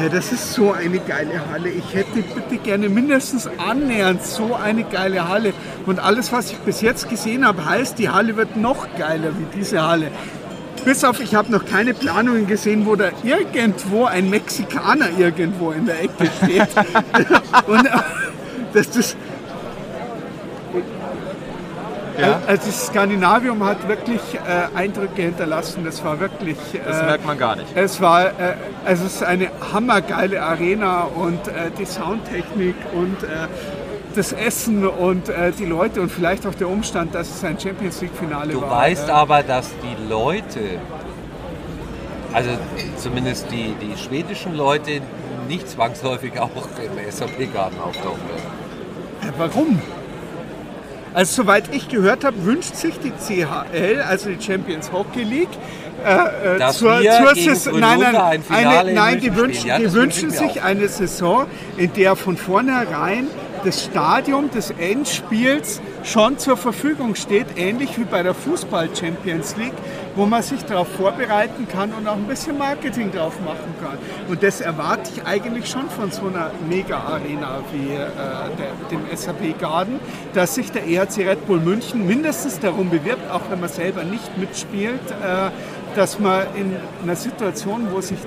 Ja, 0.00 0.08
das 0.08 0.32
ist 0.32 0.54
so 0.54 0.72
eine 0.72 0.98
geile 0.98 1.48
Halle. 1.50 1.68
Ich 1.68 1.94
hätte 1.94 2.22
bitte 2.34 2.56
gerne 2.56 2.88
mindestens 2.88 3.48
annähernd 3.58 4.24
so 4.24 4.54
eine 4.54 4.82
geile 4.82 5.28
Halle. 5.28 5.52
Und 5.86 6.00
alles, 6.00 6.32
was 6.32 6.50
ich 6.50 6.58
bis 6.58 6.80
jetzt 6.80 7.08
gesehen 7.08 7.46
habe, 7.46 7.64
heißt, 7.64 7.98
die 7.98 8.08
Halle 8.08 8.36
wird 8.36 8.56
noch 8.56 8.88
geiler 8.98 9.30
wie 9.38 9.46
diese 9.56 9.82
Halle. 9.82 10.10
Bis 10.84 11.04
auf, 11.04 11.20
ich 11.20 11.34
habe 11.34 11.50
noch 11.52 11.64
keine 11.64 11.94
Planungen 11.94 12.46
gesehen, 12.46 12.86
wo 12.86 12.96
da 12.96 13.10
irgendwo 13.22 14.04
ein 14.04 14.28
Mexikaner 14.30 15.10
irgendwo 15.16 15.70
in 15.70 15.86
der 15.86 16.02
Ecke 16.02 16.28
steht. 16.42 16.68
Und 17.66 17.88
das, 18.72 18.90
das, 18.90 19.16
Ja. 22.18 22.40
Also 22.46 22.66
das 22.66 22.86
Skandinavium 22.86 23.64
hat 23.64 23.88
wirklich 23.88 24.20
äh, 24.34 24.76
Eindrücke 24.76 25.22
hinterlassen. 25.22 25.84
Das 25.84 26.04
war 26.04 26.20
wirklich. 26.20 26.56
Das 26.86 27.00
äh, 27.00 27.06
merkt 27.06 27.26
man 27.26 27.38
gar 27.38 27.56
nicht. 27.56 27.66
Es 27.74 28.00
war, 28.00 28.26
äh, 28.26 28.54
also 28.84 29.06
es 29.06 29.16
ist 29.16 29.22
eine 29.22 29.50
hammergeile 29.72 30.42
Arena 30.42 31.02
und 31.02 31.48
äh, 31.48 31.70
die 31.78 31.86
Soundtechnik 31.86 32.76
und 32.94 33.22
äh, 33.22 33.48
das 34.14 34.32
Essen 34.32 34.86
und 34.86 35.28
äh, 35.28 35.50
die 35.52 35.64
Leute 35.64 36.00
und 36.00 36.10
vielleicht 36.10 36.46
auch 36.46 36.54
der 36.54 36.68
Umstand, 36.68 37.14
dass 37.14 37.28
es 37.30 37.42
ein 37.44 37.58
Champions 37.58 38.00
League 38.00 38.14
Finale 38.18 38.52
Du 38.52 38.60
war. 38.62 38.70
weißt 38.70 39.08
äh, 39.08 39.12
aber, 39.12 39.42
dass 39.42 39.70
die 39.82 40.08
Leute, 40.08 40.60
also 42.32 42.50
zumindest 42.96 43.50
die, 43.50 43.74
die 43.80 43.98
schwedischen 43.98 44.54
Leute, 44.56 45.00
nicht 45.48 45.68
zwangsläufig 45.68 46.38
auch 46.38 46.50
im 46.50 47.10
SAP-Garten 47.12 47.78
auftauchen 47.80 48.20
werden. 48.28 49.34
Warum? 49.36 49.80
Also 51.14 51.42
soweit 51.42 51.72
ich 51.72 51.88
gehört 51.88 52.24
habe, 52.24 52.44
wünscht 52.44 52.74
sich 52.74 52.94
die 52.98 53.12
CHL, 53.12 54.02
also 54.02 54.30
die 54.30 54.42
Champions 54.42 54.90
Hockey 54.92 55.22
League, 55.22 55.48
äh, 56.04 56.56
äh, 56.56 56.72
zur, 56.72 57.00
zur 57.00 57.34
Saison, 57.34 57.78
nein, 57.80 58.00
nein, 58.00 58.14
ein 58.16 58.42
eine, 58.50 58.90
in 58.90 58.94
nein, 58.94 59.20
die 59.20 59.34
wünschen. 59.34 59.68
Ja, 59.68 59.78
die 59.78 59.92
wünschen 59.92 60.30
sich 60.30 60.60
auch. 60.60 60.64
eine 60.64 60.88
Saison, 60.88 61.46
in 61.76 61.92
der 61.94 62.16
von 62.16 62.36
vornherein 62.36 63.28
das 63.64 63.84
Stadium 63.84 64.50
des 64.50 64.70
Endspiels 64.72 65.80
schon 66.04 66.38
zur 66.38 66.56
Verfügung 66.56 67.14
steht, 67.14 67.46
ähnlich 67.56 67.98
wie 67.98 68.04
bei 68.04 68.22
der 68.22 68.34
Fußball 68.34 68.90
Champions 68.94 69.56
League, 69.56 69.72
wo 70.14 70.26
man 70.26 70.42
sich 70.42 70.62
darauf 70.64 70.88
vorbereiten 70.88 71.66
kann 71.66 71.92
und 71.92 72.06
auch 72.06 72.16
ein 72.16 72.26
bisschen 72.26 72.58
Marketing 72.58 73.10
drauf 73.10 73.40
machen 73.40 73.74
kann. 73.82 73.98
Und 74.28 74.42
das 74.42 74.60
erwarte 74.60 75.10
ich 75.14 75.26
eigentlich 75.26 75.68
schon 75.68 75.88
von 75.88 76.10
so 76.10 76.26
einer 76.26 76.50
Mega-Arena 76.68 77.60
wie 77.72 77.94
äh, 77.94 77.98
der, 77.98 78.72
dem 78.90 79.16
SAP 79.16 79.58
Garden, 79.58 79.98
dass 80.34 80.54
sich 80.54 80.70
der 80.70 80.86
EHC 80.86 81.26
Red 81.26 81.46
Bull 81.46 81.60
München 81.60 82.06
mindestens 82.06 82.60
darum 82.60 82.90
bewirbt, 82.90 83.30
auch 83.30 83.42
wenn 83.50 83.60
man 83.60 83.70
selber 83.70 84.04
nicht 84.04 84.36
mitspielt, 84.36 85.00
äh, 85.10 85.50
dass 85.96 86.18
man 86.18 86.46
in 86.54 86.76
einer 87.02 87.16
Situation, 87.16 87.88
wo 87.90 88.00
sich 88.00 88.18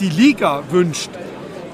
die 0.00 0.08
Liga 0.08 0.62
wünscht, 0.70 1.10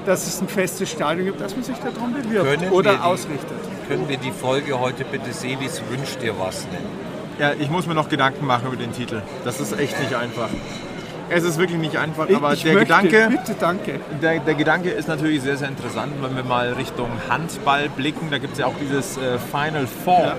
dass 0.05 0.27
es 0.27 0.41
ein 0.41 0.49
festes 0.49 0.91
Stadion 0.91 1.27
gibt, 1.27 1.41
dass 1.41 1.55
man 1.55 1.65
sich 1.65 1.77
darum 1.79 2.13
bewirbt 2.13 2.61
Können 2.61 2.73
oder 2.73 3.05
ausrichtet. 3.05 3.68
Können 3.89 4.07
wir 4.07 4.19
die 4.19 4.33
Folge 4.33 4.79
heute 4.79 5.07
bitte 5.07 5.33
Sevis 5.33 5.81
wünscht 5.89 6.21
dir 6.21 6.39
was 6.39 6.67
nennen? 6.67 6.91
Ja, 7.39 7.53
ich 7.59 7.71
muss 7.71 7.87
mir 7.87 7.95
noch 7.95 8.11
Gedanken 8.11 8.45
machen 8.47 8.67
über 8.67 8.77
den 8.77 8.93
Titel. 8.93 9.23
Das 9.45 9.61
ist 9.61 9.79
echt 9.79 9.99
nicht 9.99 10.15
einfach. 10.15 10.51
Es 11.31 11.43
ist 11.43 11.59
wirklich 11.59 11.79
nicht 11.79 11.97
einfach, 11.97 12.29
aber 12.29 12.53
ich 12.53 12.65
der, 12.65 12.75
möchte, 12.75 12.87
Gedanke, 12.87 13.29
bitte, 13.31 13.55
danke. 13.59 14.01
der, 14.21 14.41
der 14.41 14.55
Gedanke 14.55 14.91
ist 14.91 15.09
natürlich 15.09 15.41
sehr, 15.41 15.57
sehr 15.57 15.69
interessant, 15.69 16.13
wenn 16.21 16.37
wir 16.37 16.45
mal 16.45 16.75
Richtung 16.75 17.09
Handball 17.31 17.89
blicken. 17.89 18.29
Da 18.31 18.37
gibt 18.37 18.55
es 18.55 18.59
ja 18.59 18.67
auch 18.67 18.75
dieses 18.79 19.17
äh, 19.17 19.39
Final 19.39 19.87
Four. 19.87 20.37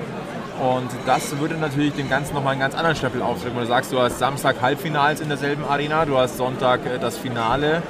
Und 0.60 0.90
das 1.08 1.40
würde 1.40 1.56
natürlich 1.56 1.94
dem 1.94 2.10
Ganzen 2.10 2.36
nochmal 2.36 2.52
einen 2.52 2.62
ganz 2.62 2.76
anderen 2.76 2.96
Stempel 2.96 3.24
aufdrücken. 3.24 3.58
Du 3.60 3.66
sagst, 3.66 3.92
du 3.92 4.00
hast 4.00 4.20
Samstag 4.20 4.62
Halbfinals 4.62 5.22
in 5.22 5.30
derselben 5.30 5.64
Arena, 5.64 6.06
du 6.06 6.18
hast 6.18 6.38
Sonntag 6.38 6.82
äh, 6.86 7.00
das 7.00 7.18
Finale. 7.18 7.82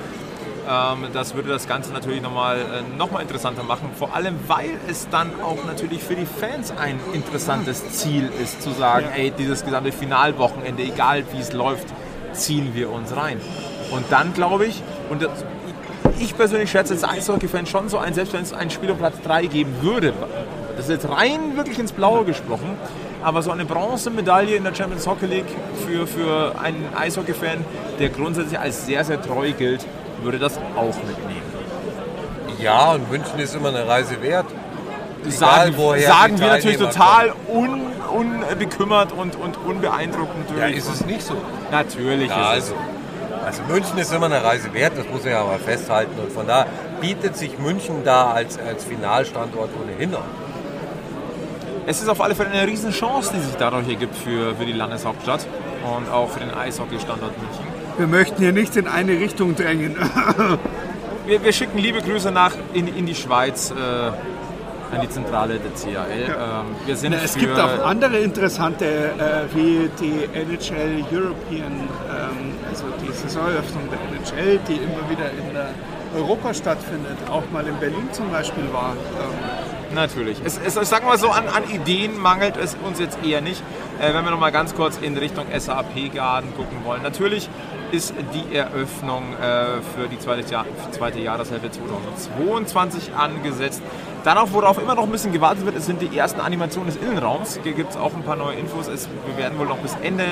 Ähm, 0.70 1.07
das 1.13 1.34
würde 1.34 1.49
das 1.49 1.67
Ganze 1.67 1.91
natürlich 1.91 2.22
nochmal 2.22 2.57
äh, 2.59 2.97
noch 2.97 3.11
mal 3.11 3.22
interessanter 3.22 3.63
machen. 3.63 3.89
Vor 3.97 4.13
allem, 4.13 4.36
weil 4.47 4.72
es 4.88 5.09
dann 5.09 5.32
auch 5.41 5.57
natürlich 5.65 6.03
für 6.03 6.15
die 6.15 6.28
Fans 6.28 6.72
ein 6.78 6.99
interessantes 7.13 7.89
Ziel 7.91 8.30
ist, 8.41 8.61
zu 8.61 8.72
sagen, 8.72 9.07
Ja. 9.11 9.24
ey, 9.24 9.32
dieses 9.32 9.65
gesamte 9.65 9.91
Finalwochenende, 9.91 10.84
egal 10.84 11.24
wie 11.32 11.39
es 11.39 11.53
läuft, 11.53 11.88
ziehen 12.34 12.76
wir 12.76 12.91
uns 12.91 13.15
rein. 13.15 13.41
Und 13.91 14.05
dann 14.11 14.34
glaube 14.34 14.67
ich, 14.67 14.84
und 15.09 15.24
das, 15.24 15.32
ich 16.20 16.38
persönlich 16.38 16.70
schätze 16.70 16.93
als 16.93 17.03
Eishockey-Fan 17.03 17.65
schon 17.65 17.89
so 17.89 17.97
ein, 17.97 18.13
selbst 18.13 18.34
wenn 18.34 18.43
es 18.43 18.53
ein 18.53 18.70
Spiel 18.70 18.91
um 18.91 18.97
Platz 18.97 19.15
3 19.24 19.47
geben 19.47 19.74
würde, 19.82 20.13
das 20.76 20.86
ist 20.88 20.91
jetzt 20.91 21.09
rein 21.09 21.57
wirklich 21.57 21.80
ins 21.80 21.91
Blaue 21.91 22.24
gesprochen, 22.26 22.78
aber 23.24 23.41
so 23.41 23.51
eine 23.51 23.65
Bronzemedaille 23.65 24.55
in 24.55 24.63
der 24.63 24.74
Champions 24.76 25.07
Hockey 25.07 25.26
League 25.26 25.47
für, 25.86 26.05
für 26.07 26.59
einen 26.59 26.86
Eishockey-Fan, 26.95 27.65
der 27.99 28.09
grundsätzlich 28.09 28.59
als 28.59 28.86
sehr, 28.86 29.03
sehr 29.03 29.22
treu 29.22 29.51
gilt, 29.51 29.86
würde 30.24 30.39
das 30.39 30.57
auch 30.76 30.95
mitnehmen. 30.95 31.41
Ja, 32.59 32.91
und 32.91 33.09
München 33.09 33.39
ist 33.39 33.55
immer 33.55 33.70
eine 33.70 33.88
Reise 33.88 34.22
wert. 34.22 34.45
Sagen, 35.28 35.74
woher 35.76 36.07
sagen 36.07 36.36
die 36.36 36.41
wir 36.41 36.47
natürlich 36.49 36.78
total 36.78 37.34
un, 37.53 37.82
unbekümmert 38.09 39.11
und, 39.11 39.36
und 39.36 39.57
unbeeindruckend. 39.57 40.49
Ja, 40.57 40.65
durch. 40.65 40.78
ist 40.78 40.89
es 40.89 41.05
nicht 41.05 41.22
so. 41.22 41.36
Natürlich 41.72 42.30
Ja, 42.30 42.53
ist 42.53 42.65
es. 42.65 42.72
also, 42.72 42.76
also 43.45 43.61
München 43.67 43.97
ist 43.97 44.13
immer 44.13 44.28
eine 44.28 44.43
Reise 44.43 44.74
wert, 44.74 44.93
das 44.97 45.07
muss 45.09 45.26
ich 45.26 45.34
aber 45.34 45.57
festhalten. 45.59 46.20
Und 46.20 46.32
von 46.32 46.47
da 46.47 46.65
bietet 47.01 47.38
sich 47.38 47.57
München 47.59 48.03
da 48.03 48.32
als, 48.32 48.57
als 48.59 48.86
Finalstandort 48.86 49.70
ohnehin 49.82 50.15
an. 50.15 50.22
Es 51.86 52.01
ist 52.01 52.07
auf 52.07 52.22
alle 52.22 52.36
Fälle 52.36 52.51
eine 52.51 52.67
Riesenchance, 52.67 53.32
die 53.34 53.39
sich 53.39 53.55
dadurch 53.55 53.88
ergibt 53.89 54.15
für, 54.15 54.55
für 54.55 54.65
die 54.65 54.74
Landeshauptstadt 54.74 55.47
und 55.84 56.09
auch 56.11 56.30
für 56.30 56.39
den 56.39 56.53
Eishockey-Standort 56.53 57.32
München. 57.41 57.68
Wir 57.99 58.07
möchten 58.07 58.41
hier 58.41 58.53
nicht 58.53 58.77
in 58.77 58.87
eine 58.87 59.19
Richtung 59.19 59.57
drängen. 59.57 59.97
Wir, 61.25 61.43
wir 61.43 61.53
schicken 61.53 61.77
liebe 61.77 62.01
Grüße 62.01 62.31
nach 62.31 62.53
in, 62.73 62.87
in 62.87 63.05
die 63.05 63.13
Schweiz 63.13 63.69
äh, 63.69 63.75
an 63.75 65.01
die 65.03 65.09
Zentrale 65.09 65.59
der 65.59 65.93
CAL. 65.93 66.09
Ähm, 66.09 66.75
wir 66.87 66.95
sind 66.95 67.13
es 67.13 67.33
für, 67.33 67.41
gibt 67.41 67.59
auch 67.59 67.85
andere 67.85 68.17
interessante, 68.17 68.85
äh, 68.85 69.53
wie 69.53 69.91
die 69.99 70.23
NHL 70.33 71.05
European, 71.11 71.87
ähm, 72.09 72.55
also 72.67 72.85
die 73.05 73.11
Saisoneröffnung 73.11 73.83
der 73.91 73.99
NHL, 73.99 74.59
die 74.67 74.77
immer 74.77 75.07
wieder 75.07 75.29
in 75.29 75.53
der 75.53 75.69
Europa 76.15 76.51
stattfindet, 76.55 77.17
auch 77.29 77.43
mal 77.51 77.67
in 77.67 77.75
Berlin 77.77 78.09
zum 78.11 78.31
Beispiel 78.31 78.63
war. 78.73 78.93
Ähm, 78.93 79.93
Natürlich. 79.93 80.37
Es, 80.43 80.59
es, 80.65 80.77
ich 80.77 80.87
sag 80.87 81.05
mal 81.05 81.19
so, 81.19 81.29
an, 81.29 81.47
an 81.47 81.69
Ideen 81.69 82.17
mangelt 82.17 82.57
es 82.57 82.75
uns 82.83 82.99
jetzt 82.99 83.19
eher 83.23 83.41
nicht. 83.41 83.61
Äh, 83.99 84.13
wenn 84.13 84.23
wir 84.23 84.31
noch 84.31 84.39
mal 84.39 84.51
ganz 84.51 84.73
kurz 84.73 84.97
in 84.97 85.17
Richtung 85.17 85.45
SAP-Garden 85.55 86.55
gucken 86.55 86.85
wollen. 86.85 87.03
Natürlich 87.03 87.49
ist 87.91 88.13
die 88.33 88.55
Eröffnung 88.55 89.33
äh, 89.33 89.81
für 89.95 90.07
die 90.09 90.19
zweite, 90.19 90.49
Jahr, 90.51 90.65
zweite 90.91 91.19
Jahreshälfte 91.19 91.71
2022 91.71 93.13
angesetzt. 93.13 93.81
Darauf, 94.23 94.53
worauf 94.53 94.81
immer 94.81 94.95
noch 94.95 95.03
ein 95.03 95.11
bisschen 95.11 95.31
gewartet 95.31 95.65
wird, 95.65 95.75
es 95.77 95.85
sind 95.85 96.01
die 96.01 96.17
ersten 96.17 96.41
Animationen 96.41 96.93
des 96.93 97.01
Innenraums. 97.01 97.59
Hier 97.63 97.73
gibt 97.73 97.91
es 97.91 97.97
auch 97.97 98.13
ein 98.13 98.23
paar 98.23 98.35
neue 98.35 98.55
Infos. 98.55 98.87
Es, 98.87 99.07
wir 99.25 99.37
werden 99.37 99.57
wohl 99.57 99.67
noch 99.67 99.77
bis 99.77 99.95
Ende 100.01 100.25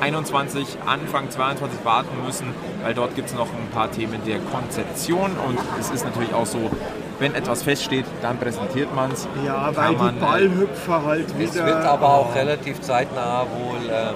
21, 0.00 0.66
Anfang 0.86 1.30
22 1.30 1.84
warten 1.84 2.24
müssen, 2.26 2.46
weil 2.82 2.94
dort 2.94 3.14
gibt 3.14 3.28
es 3.28 3.34
noch 3.34 3.46
ein 3.46 3.70
paar 3.72 3.90
Themen 3.90 4.20
der 4.26 4.38
Konzeption 4.40 5.30
und 5.46 5.58
es 5.80 5.90
ist 5.90 6.04
natürlich 6.04 6.34
auch 6.34 6.46
so, 6.46 6.70
wenn 7.18 7.34
etwas 7.34 7.62
feststeht, 7.62 8.04
dann 8.20 8.38
präsentiert 8.38 8.94
man 8.94 9.12
es. 9.12 9.28
ja, 9.46 9.70
weil 9.74 9.94
die 9.94 10.20
Ballhüpfer 10.20 11.04
halt 11.04 11.38
wieder. 11.38 11.48
Es 11.48 11.54
wird 11.54 11.84
aber 11.84 12.08
auch 12.08 12.34
relativ 12.34 12.80
zeitnah 12.80 13.42
wohl 13.42 13.88
ähm, 13.88 14.14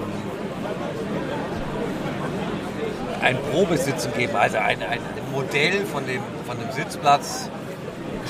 ein 3.21 3.37
Probesitzen 3.51 4.13
geben, 4.15 4.35
also 4.35 4.57
ein, 4.57 4.81
ein 4.81 4.99
Modell 5.31 5.85
von 5.85 6.05
dem, 6.05 6.21
von 6.47 6.57
dem 6.59 6.71
Sitzplatz, 6.71 7.49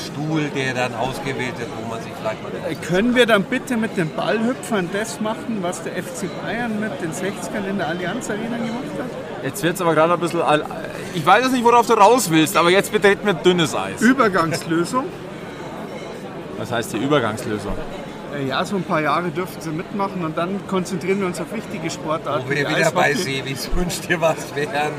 Stuhl, 0.05 0.49
der 0.55 0.73
dann 0.73 0.95
ausgewählt 0.95 1.57
wird, 1.59 1.67
wo 1.81 1.89
man 1.89 2.01
sich 2.01 2.11
vielleicht 2.19 2.41
mal 2.41 2.51
Äh, 2.71 2.75
Können 2.75 3.15
wir 3.15 3.25
dann 3.25 3.43
bitte 3.43 3.75
mit 3.75 3.97
den 3.97 4.09
Ballhüpfern 4.15 4.89
das 4.93 5.19
machen, 5.19 5.57
was 5.61 5.83
der 5.83 5.93
FC 5.93 6.29
Bayern 6.41 6.79
mit 6.79 7.01
den 7.01 7.11
60ern 7.11 7.69
in 7.69 7.77
der 7.79 7.87
Allianz 7.89 8.29
Arena 8.29 8.57
gemacht 8.57 8.83
hat? 8.97 9.43
Jetzt 9.43 9.61
wird 9.63 9.75
es 9.75 9.81
aber 9.81 9.95
gerade 9.95 10.13
ein 10.13 10.19
bisschen. 10.19 10.41
Ich 11.15 11.25
weiß 11.25 11.43
jetzt 11.43 11.53
nicht, 11.53 11.63
worauf 11.65 11.87
du 11.87 11.93
raus 11.93 12.29
willst, 12.29 12.55
aber 12.55 12.69
jetzt 12.69 12.91
betreten 12.91 13.25
wir 13.25 13.33
dünnes 13.33 13.75
Eis. 13.75 14.01
Übergangslösung. 14.01 15.05
Was 16.57 16.71
heißt 16.71 16.93
die 16.93 16.97
Übergangslösung? 16.97 17.73
Äh, 18.35 18.47
Ja, 18.47 18.63
so 18.65 18.75
ein 18.75 18.83
paar 18.83 19.01
Jahre 19.01 19.29
dürfen 19.29 19.61
sie 19.61 19.69
mitmachen 19.69 20.23
und 20.23 20.37
dann 20.37 20.65
konzentrieren 20.67 21.19
wir 21.19 21.27
uns 21.27 21.39
auf 21.39 21.51
wichtige 21.53 21.89
Sportarten. 21.89 22.45
Wo 22.45 22.49
wir 22.49 22.69
wie 22.69 22.75
wieder 22.75 22.91
bei 22.91 23.11
Eishockey. 23.11 23.37
Sevis 23.37 23.69
wünscht 23.75 24.07
dir 24.07 24.21
was 24.21 24.55
werden. 24.55 24.93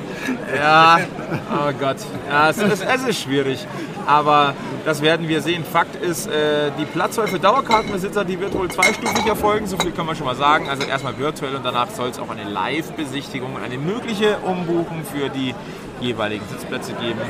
Ja, 0.57 0.99
oh 1.53 1.73
Gott. 1.79 1.97
Ja, 2.29 2.51
es, 2.51 2.59
ist, 2.59 2.85
es 2.85 3.03
ist 3.05 3.23
schwierig. 3.23 3.67
Aber 4.07 4.55
das 4.85 5.03
werden 5.03 5.29
wir 5.29 5.43
sehen. 5.43 5.65
Fakt 5.65 5.95
ist, 5.97 6.27
äh, 6.27 6.71
die 6.79 6.85
Platzwahl 6.85 7.29
für 7.29 7.39
Dauerkartenbesitzer, 7.39 8.25
die 8.25 8.41
wird 8.41 8.55
wohl 8.55 8.69
zweistufig 8.71 9.27
erfolgen. 9.27 9.67
So 9.67 9.77
viel 9.77 9.93
kann 9.93 10.07
man 10.07 10.17
schon 10.17 10.27
mal 10.27 10.37
sagen. 10.37 10.69
Also 10.69 10.85
erstmal 10.87 11.17
virtuell 11.19 11.55
und 11.55 11.65
danach 11.65 11.91
soll 11.91 12.09
es 12.09 12.19
auch 12.19 12.31
eine 12.31 12.45
Live-Besichtigung, 12.45 13.57
eine 13.63 13.79
mögliche 13.79 14.39
Umbuchung 14.39 15.05
für 15.05 15.29
die 15.29 15.55
jeweiligen 16.01 16.45
Sitzplätze 16.51 16.93
geben. 16.95 17.21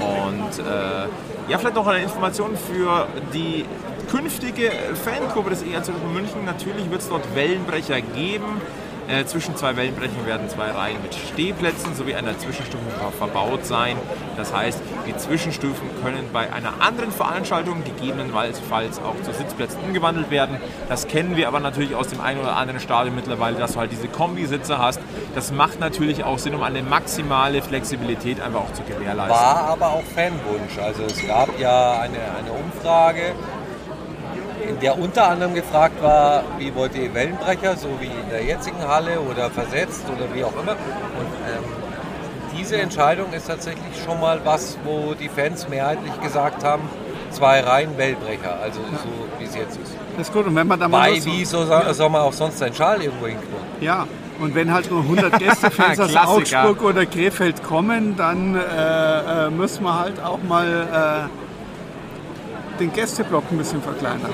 Und 0.00 0.58
äh, 0.64 1.50
ja, 1.50 1.58
vielleicht 1.58 1.74
noch 1.74 1.86
eine 1.86 2.02
Information 2.02 2.56
für 2.56 3.08
die 3.34 3.64
künftige 4.12 4.70
Fangruppe 5.04 5.50
des 5.50 5.62
ERC 5.62 5.88
München. 6.12 6.44
Natürlich 6.44 6.90
wird 6.90 7.00
es 7.00 7.08
dort 7.08 7.34
Wellenbrecher 7.34 8.00
geben. 8.00 8.60
Äh, 9.08 9.24
zwischen 9.24 9.56
zwei 9.56 9.74
Wellenbrechern 9.76 10.24
werden 10.26 10.48
zwei 10.48 10.70
Reihen 10.70 11.02
mit 11.02 11.12
Stehplätzen 11.12 11.92
sowie 11.96 12.14
einer 12.14 12.38
Zwischenstufe 12.38 12.84
ver- 13.00 13.10
verbaut 13.10 13.66
sein. 13.66 13.96
Das 14.36 14.54
heißt, 14.54 14.80
die 15.08 15.16
Zwischenstufen 15.16 15.88
können 16.04 16.28
bei 16.32 16.52
einer 16.52 16.74
anderen 16.80 17.10
Veranstaltung 17.10 17.82
gegebenenfalls 17.82 19.00
auch 19.00 19.20
zu 19.24 19.32
Sitzplätzen 19.36 19.80
umgewandelt 19.84 20.30
werden. 20.30 20.56
Das 20.88 21.08
kennen 21.08 21.34
wir 21.36 21.48
aber 21.48 21.58
natürlich 21.58 21.96
aus 21.96 22.08
dem 22.08 22.20
einen 22.20 22.40
oder 22.40 22.54
anderen 22.56 22.78
Stadion 22.80 23.16
mittlerweile, 23.16 23.56
dass 23.58 23.72
du 23.72 23.80
halt 23.80 23.90
diese 23.90 24.06
Kombisitze 24.06 24.78
hast. 24.78 25.00
Das 25.34 25.50
macht 25.50 25.80
natürlich 25.80 26.22
auch 26.22 26.38
Sinn, 26.38 26.54
um 26.54 26.62
eine 26.62 26.82
maximale 26.82 27.60
Flexibilität 27.60 28.40
einfach 28.40 28.60
auch 28.60 28.72
zu 28.72 28.82
gewährleisten. 28.84 29.34
War 29.36 29.68
aber 29.70 29.86
auch 29.88 30.04
Fanwunsch. 30.14 30.78
Also 30.80 31.02
es 31.02 31.26
gab 31.26 31.58
ja 31.58 31.98
eine, 31.98 32.18
eine 32.38 32.52
Umfrage 32.52 33.32
in 34.68 34.80
der 34.80 34.98
unter 34.98 35.28
anderem 35.28 35.54
gefragt 35.54 36.02
war, 36.02 36.44
wie 36.58 36.74
wollt 36.74 36.94
ihr 36.94 37.12
Wellenbrecher, 37.14 37.76
so 37.76 37.88
wie 38.00 38.06
in 38.06 38.30
der 38.30 38.44
jetzigen 38.44 38.86
Halle 38.86 39.20
oder 39.20 39.50
versetzt 39.50 40.04
oder 40.14 40.32
wie 40.34 40.44
auch 40.44 40.52
immer. 40.52 40.72
Und 40.72 41.32
ähm, 41.48 41.64
diese 42.58 42.76
Entscheidung 42.76 43.32
ist 43.32 43.46
tatsächlich 43.46 44.02
schon 44.04 44.20
mal 44.20 44.40
was, 44.44 44.78
wo 44.84 45.14
die 45.14 45.28
Fans 45.28 45.68
mehrheitlich 45.68 46.18
gesagt 46.20 46.64
haben, 46.64 46.88
zwei 47.30 47.60
Reihen 47.60 47.96
Wellenbrecher, 47.96 48.58
also 48.62 48.80
so 48.80 49.38
wie 49.38 49.44
es 49.44 49.54
jetzt 49.54 49.78
ist. 49.80 49.94
Das 50.16 50.28
ist 50.28 50.34
gut. 50.34 50.46
Und 50.46 50.54
wenn 50.54 50.66
man 50.66 50.78
da 50.78 50.88
mal 50.88 51.10
Weil 51.10 51.24
wie 51.24 51.44
so, 51.44 51.64
soll, 51.64 51.94
soll 51.94 52.10
man 52.10 52.22
auch 52.22 52.32
sonst 52.32 52.58
seinen 52.58 52.74
Schal 52.74 53.02
irgendwo 53.02 53.26
hinknurren? 53.26 53.66
Ja, 53.80 54.06
und 54.38 54.54
wenn 54.54 54.72
halt 54.72 54.90
nur 54.90 55.00
100 55.02 55.38
Gästefans 55.38 56.00
aus. 56.00 56.16
Augsburg 56.16 56.82
oder 56.82 57.06
Krefeld 57.06 57.62
kommen, 57.62 58.16
dann 58.16 58.54
äh, 58.54 59.46
äh, 59.46 59.50
müssen 59.50 59.84
wir 59.84 59.98
halt 59.98 60.22
auch 60.22 60.42
mal 60.42 61.28
äh, 61.28 61.41
den 62.78 62.92
Gästeblock 62.92 63.44
ein 63.50 63.58
bisschen 63.58 63.82
verkleinern. 63.82 64.32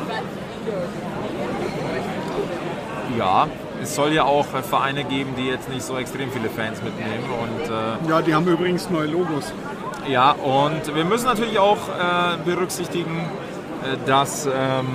Ja, 3.16 3.48
es 3.82 3.94
soll 3.94 4.12
ja 4.12 4.24
auch 4.24 4.46
äh, 4.54 4.62
Vereine 4.62 5.04
geben, 5.04 5.34
die 5.36 5.46
jetzt 5.46 5.68
nicht 5.68 5.82
so 5.82 5.96
extrem 5.96 6.30
viele 6.30 6.48
Fans 6.48 6.82
mitnehmen. 6.82 7.24
Und 7.40 7.70
äh, 7.70 8.10
Ja, 8.10 8.22
die 8.22 8.34
haben 8.34 8.46
übrigens 8.46 8.90
neue 8.90 9.06
Logos. 9.06 9.52
ja, 10.08 10.32
und 10.32 10.94
wir 10.94 11.04
müssen 11.04 11.26
natürlich 11.26 11.58
auch 11.58 11.76
äh, 11.76 12.36
berücksichtigen, 12.44 13.16
äh, 13.82 13.96
dass 14.06 14.46
ähm, 14.46 14.86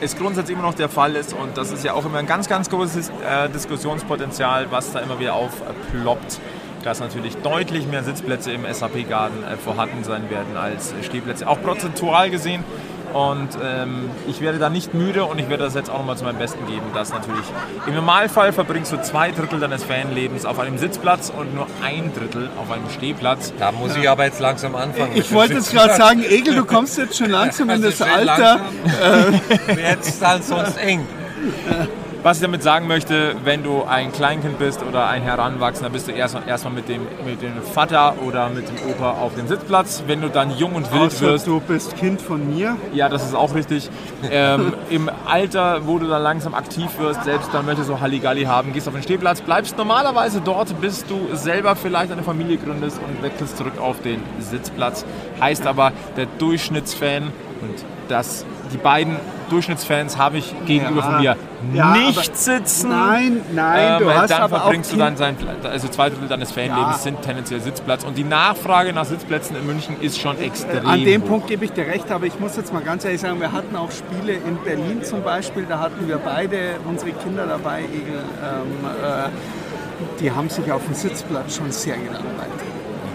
es 0.00 0.16
grundsätzlich 0.16 0.56
immer 0.56 0.66
noch 0.66 0.74
der 0.74 0.88
Fall 0.88 1.14
ist 1.16 1.34
und 1.34 1.56
das 1.58 1.72
ist 1.72 1.84
ja 1.84 1.92
auch 1.92 2.04
immer 2.06 2.18
ein 2.18 2.26
ganz, 2.26 2.48
ganz 2.48 2.70
großes 2.70 3.10
äh, 3.10 3.48
Diskussionspotenzial, 3.50 4.66
was 4.70 4.92
da 4.92 5.00
immer 5.00 5.18
wieder 5.18 5.34
aufploppt, 5.34 6.40
dass 6.84 7.00
natürlich 7.00 7.36
deutlich 7.38 7.86
mehr 7.86 8.02
Sitzplätze 8.04 8.52
im 8.52 8.64
SAP-Garten 8.70 9.44
äh, 9.44 9.56
vorhanden 9.56 10.04
sein 10.04 10.30
werden 10.30 10.56
als 10.56 10.94
Stehplätze, 11.02 11.48
auch 11.48 11.60
prozentual 11.60 12.30
gesehen. 12.30 12.64
Und 13.12 13.48
ähm, 13.60 14.08
ich 14.28 14.40
werde 14.40 14.60
da 14.60 14.70
nicht 14.70 14.94
müde 14.94 15.24
und 15.24 15.40
ich 15.40 15.48
werde 15.48 15.64
das 15.64 15.74
jetzt 15.74 15.90
auch 15.90 15.98
nochmal 15.98 16.16
zu 16.16 16.22
meinem 16.22 16.38
Besten 16.38 16.64
geben, 16.66 16.86
dass 16.94 17.12
natürlich 17.12 17.44
im 17.88 17.96
Normalfall 17.96 18.52
verbringst 18.52 18.92
du 18.92 19.02
zwei 19.02 19.32
Drittel 19.32 19.58
deines 19.58 19.82
Fanlebens 19.82 20.46
auf 20.46 20.60
einem 20.60 20.78
Sitzplatz 20.78 21.32
und 21.36 21.52
nur 21.52 21.66
ein 21.84 22.12
Drittel 22.14 22.48
auf 22.56 22.70
einem 22.70 22.88
Stehplatz. 22.88 23.52
Da 23.58 23.72
muss 23.72 23.96
ich 23.96 24.08
aber 24.08 24.26
jetzt 24.26 24.38
langsam 24.38 24.76
anfangen. 24.76 25.10
Ich 25.16 25.32
wollte 25.32 25.54
jetzt 25.54 25.72
gerade 25.72 25.94
sagen, 25.96 26.22
Egel, 26.22 26.54
du 26.54 26.64
kommst 26.64 26.98
jetzt 26.98 27.18
schon 27.18 27.30
langsam 27.30 27.68
in 27.70 27.84
Also 27.84 27.90
das 27.90 28.00
Alter. 28.02 28.24
langsam. 28.24 29.40
Wird 29.66 30.00
es 30.02 30.18
dann 30.20 30.42
sonst 30.42 30.76
eng. 30.78 31.04
Was 32.22 32.36
ich 32.36 32.42
damit 32.42 32.62
sagen 32.62 32.86
möchte, 32.86 33.34
wenn 33.44 33.62
du 33.62 33.82
ein 33.84 34.12
Kleinkind 34.12 34.58
bist 34.58 34.82
oder 34.86 35.08
ein 35.08 35.22
Heranwachsender, 35.22 35.88
bist 35.88 36.06
du 36.06 36.12
erst- 36.12 36.36
erstmal 36.46 36.74
mit 36.74 36.86
dem, 36.86 37.00
mit 37.24 37.40
dem 37.40 37.62
Vater 37.62 38.14
oder 38.26 38.50
mit 38.50 38.68
dem 38.68 38.90
Opa 38.90 39.12
auf 39.12 39.34
dem 39.36 39.48
Sitzplatz. 39.48 40.02
Wenn 40.06 40.20
du 40.20 40.28
dann 40.28 40.54
jung 40.58 40.74
und 40.74 40.92
wild 40.92 41.04
Außer 41.04 41.20
wirst, 41.22 41.46
du 41.46 41.60
bist 41.60 41.96
Kind 41.96 42.20
von 42.20 42.54
mir. 42.54 42.76
ja, 42.92 43.08
das 43.08 43.24
ist 43.24 43.34
auch 43.34 43.54
richtig. 43.54 43.88
Ähm, 44.32 44.74
Im 44.90 45.10
Alter, 45.26 45.86
wo 45.86 45.98
du 45.98 46.06
dann 46.06 46.22
langsam 46.22 46.54
aktiv 46.54 46.86
wirst, 46.98 47.24
selbst 47.24 47.48
dann 47.54 47.64
möchtest 47.64 47.88
du 47.88 48.00
Halligalli 48.00 48.44
haben, 48.44 48.72
gehst 48.74 48.86
auf 48.86 48.92
den 48.94 49.02
Stehplatz, 49.02 49.40
bleibst 49.40 49.78
normalerweise 49.78 50.42
dort, 50.44 50.78
bis 50.80 51.06
du 51.06 51.18
selber 51.34 51.74
vielleicht 51.74 52.12
eine 52.12 52.22
Familie 52.22 52.58
gründest 52.58 52.98
und 52.98 53.22
wechselst 53.22 53.56
zurück 53.56 53.80
auf 53.80 54.00
den 54.02 54.22
Sitzplatz. 54.38 55.06
Heißt 55.40 55.66
aber, 55.66 55.92
der 56.18 56.26
Durchschnittsfan 56.38 57.24
und 57.62 57.74
das, 58.08 58.44
die 58.72 58.76
beiden 58.78 59.16
Durchschnittsfans 59.50 60.16
habe 60.16 60.38
ich 60.38 60.54
gegenüber 60.66 61.00
Ja. 61.00 61.02
von 61.02 61.20
mir 61.20 61.36
Ja, 61.74 61.92
nicht 61.92 62.18
aber- 62.18 62.36
sitzen. 62.36 62.88
Nein, 62.90 63.40
nein, 63.52 63.98
du 63.98 64.04
Ähm, 64.08 64.14
hast 64.16 64.30
dann 64.30 64.42
aber 64.42 64.56
auch 64.58 64.60
verbringst 64.62 64.90
du 64.92 64.96
Kind- 64.96 65.06
dann 65.06 65.16
sein, 65.16 65.36
also 65.64 65.88
zwei 65.88 66.08
Drittel 66.10 66.28
deines 66.28 66.52
Fanlebens 66.52 66.78
Ja. 66.80 66.92
sind 66.98 67.22
tendenziell 67.22 67.60
Sitzplatz 67.60 68.04
und 68.04 68.16
die 68.16 68.24
Nachfrage 68.24 68.92
nach 68.92 69.04
Sitzplätzen 69.04 69.56
in 69.56 69.66
München 69.66 69.96
ist 70.00 70.20
schon 70.20 70.38
extrem 70.38 70.86
An 70.86 71.04
dem 71.04 71.22
hoch. 71.22 71.28
Punkt 71.28 71.46
gebe 71.48 71.64
ich 71.64 71.72
dir 71.72 71.86
recht, 71.86 72.10
aber 72.12 72.26
ich 72.26 72.38
muss 72.38 72.56
jetzt 72.56 72.72
mal 72.72 72.82
ganz 72.82 73.04
ehrlich 73.04 73.20
sagen, 73.20 73.40
wir 73.40 73.52
hatten 73.52 73.74
auch 73.76 73.90
Spiele 73.90 74.34
in 74.34 74.56
Berlin 74.64 75.02
zum 75.02 75.22
Beispiel, 75.22 75.66
da 75.68 75.80
hatten 75.80 76.06
wir 76.06 76.18
beide 76.18 76.76
unsere 76.88 77.10
Kinder 77.12 77.46
dabei, 77.46 77.80
Egel, 77.82 78.22
ähm, 78.42 78.86
äh, 79.04 80.20
die 80.20 80.30
haben 80.30 80.48
sich 80.48 80.70
auf 80.70 80.84
dem 80.84 80.94
Sitzplatz 80.94 81.56
schon 81.56 81.70
sehr 81.72 81.96
gelangweilt. 81.96 82.50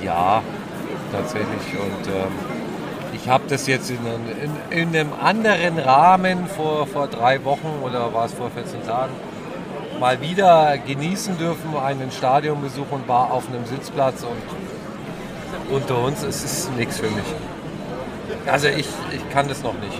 Ja, 0.03 0.41
tatsächlich. 1.11 1.47
Und 1.79 2.07
ähm, 2.07 2.54
ich 3.25 3.29
habe 3.31 3.45
das 3.49 3.65
jetzt 3.65 3.89
in, 3.89 3.97
einem- 3.97 4.53
in, 4.71 4.89
in 4.89 4.95
einem 4.95 5.09
anderen 5.19 5.79
Rahmen 5.79 6.45
vor, 6.47 6.85
vor 6.85 7.07
drei 7.07 7.43
Wochen 7.43 7.71
oder 7.83 8.13
war 8.13 8.25
es 8.25 8.33
vor 8.33 8.51
14 8.51 8.85
Tagen 8.85 9.11
mal 9.99 10.21
wieder 10.21 10.77
genießen 10.77 11.35
dürfen, 11.39 11.75
einen 11.83 12.11
Stadionbesuch 12.11 12.85
und 12.91 13.07
war 13.07 13.31
auf 13.31 13.47
einem 13.49 13.65
Sitzplatz 13.65 14.21
und 14.23 15.73
unter 15.75 15.97
uns 16.03 16.21
es 16.21 16.43
ist 16.43 16.75
nichts 16.75 16.97
für 16.99 17.07
mich. 17.09 17.23
Also 18.45 18.67
ich, 18.67 18.85
ich 19.11 19.29
kann 19.31 19.47
das 19.47 19.63
noch 19.63 19.73
nicht. 19.73 19.99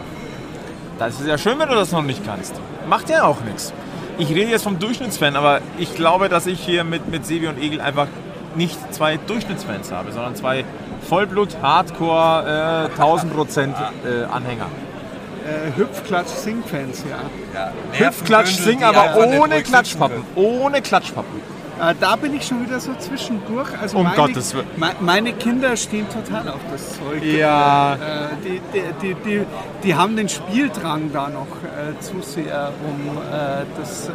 Das 0.99 1.19
ist 1.19 1.25
ja 1.27 1.37
schön, 1.39 1.57
wenn 1.57 1.69
du 1.69 1.75
das 1.75 1.91
noch 1.91 2.03
nicht 2.03 2.23
kannst. 2.25 2.53
Macht 2.87 3.09
ja 3.09 3.23
auch 3.23 3.39
nichts. 3.41 3.73
Ich 4.19 4.29
rede 4.29 4.51
jetzt 4.51 4.63
vom 4.63 4.77
Durchschnittsfan, 4.77 5.35
aber 5.35 5.61
ich 5.79 5.95
glaube, 5.95 6.29
dass 6.29 6.45
ich 6.45 6.59
hier 6.59 6.83
mit, 6.83 7.09
mit 7.09 7.25
Sebi 7.25 7.47
und 7.47 7.57
Egel 7.59 7.81
einfach 7.81 8.07
nicht 8.55 8.77
zwei 8.93 9.17
Durchschnittsfans 9.17 9.91
habe, 9.91 10.11
sondern 10.11 10.35
zwei 10.35 10.63
Vollblut, 11.07 11.57
Hardcore, 11.61 12.89
äh, 12.95 13.01
1000% 13.01 13.73
äh, 14.05 14.23
Anhänger. 14.25 14.65
Äh, 15.45 15.77
Hüpfklatsch 15.77 16.29
Sing-Fans, 16.29 17.03
ja. 17.09 17.71
Hüpfklatsch, 17.91 18.55
Sing, 18.55 18.83
aber 18.83 19.15
ohne 19.17 19.61
Klatschpappen. 19.61 20.23
Ohne 20.35 20.81
Klatschpappen. 20.81 21.54
Äh, 21.81 21.93
da 21.99 22.15
bin 22.15 22.33
ich 22.35 22.45
schon 22.47 22.65
wieder 22.65 22.79
so 22.79 22.93
zwischendurch. 22.97 23.67
Also 23.79 23.97
Um 23.97 24.03
meine, 24.03 24.15
Gottes 24.15 24.53
Willen. 24.53 24.65
me- 24.77 24.95
meine 25.01 25.33
Kinder 25.33 25.75
stehen 25.75 26.07
total 26.09 26.47
auf 26.49 26.61
das 26.71 26.93
Zeug. 26.97 27.23
Ja. 27.23 27.95
Äh, 27.95 27.97
die, 28.45 28.61
die, 29.01 29.13
die, 29.15 29.41
die, 29.83 29.95
haben 29.95 30.15
den 30.15 30.29
Spieldrang 30.29 31.11
da 31.11 31.27
noch 31.29 31.47
äh, 31.63 31.99
zu 31.99 32.21
sehr, 32.21 32.71
um 32.87 33.17
das 33.79 34.09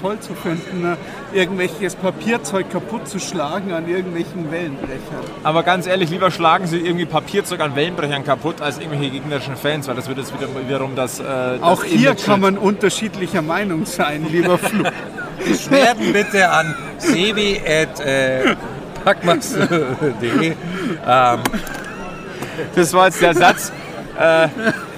toll 0.00 0.18
zu 0.20 0.34
finden, 0.34 0.96
irgendwelches 1.32 1.94
Papierzeug 1.94 2.70
kaputt 2.70 3.06
zu 3.08 3.18
schlagen 3.18 3.72
an 3.72 3.88
irgendwelchen 3.88 4.50
Wellenbrechern. 4.50 4.96
Aber 5.44 5.62
ganz 5.62 5.86
ehrlich, 5.86 6.10
lieber 6.10 6.30
schlagen 6.30 6.66
sie 6.66 6.78
irgendwie 6.78 7.06
Papierzeug 7.06 7.60
an 7.60 7.76
Wellenbrechern 7.76 8.24
kaputt 8.24 8.60
als 8.60 8.78
irgendwelche 8.78 9.10
gegnerischen 9.10 9.56
Fans, 9.56 9.86
weil 9.88 9.94
das 9.94 10.08
wird 10.08 10.18
jetzt 10.18 10.32
wieder, 10.34 10.48
wiederum 10.68 10.96
das. 10.96 11.18
Das 11.18 11.62
Auch 11.62 11.84
hier 11.84 12.14
kann 12.14 12.40
man 12.40 12.58
unterschiedlicher 12.58 13.42
Meinung 13.42 13.86
sein, 13.86 14.26
lieber 14.30 14.58
Flo. 14.58 14.84
Beschwerden 15.48 16.12
bitte 16.12 16.48
an 16.50 16.74
sebi 16.98 17.60
at 17.64 18.00
äh. 18.00 18.56
Ähm, 21.06 21.40
Das 22.74 22.92
war 22.92 23.06
jetzt 23.06 23.22
der 23.22 23.34
Satz. 23.34 23.72
Äh, 24.18 24.48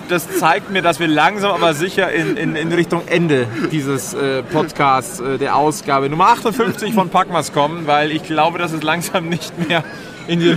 das 0.09 0.39
zeigt 0.39 0.71
mir, 0.71 0.81
dass 0.81 1.01
wir 1.01 1.09
langsam 1.09 1.51
aber 1.53 1.75
sicher 1.75 2.11
in, 2.11 2.37
in, 2.37 2.57
in 2.57 2.73
Richtung 2.73 3.03
Ende 3.07 3.47
dieses 3.71 4.15
äh, 4.15 4.43
Podcasts, 4.43 5.21
äh, 5.21 5.37
der 5.39 5.57
Ausgabe 5.57 6.09
Nummer 6.09 6.29
58 6.29 6.95
von 6.95 7.11
Packmas 7.11 7.53
kommen, 7.53 7.87
weil 7.87 8.11
ich 8.13 8.23
glaube, 8.23 8.59
dass 8.59 8.73
es 8.73 8.83
langsam 8.83 9.29
nicht 9.29 9.69
mehr 9.69 9.85
in 10.27 10.41
die. 10.41 10.57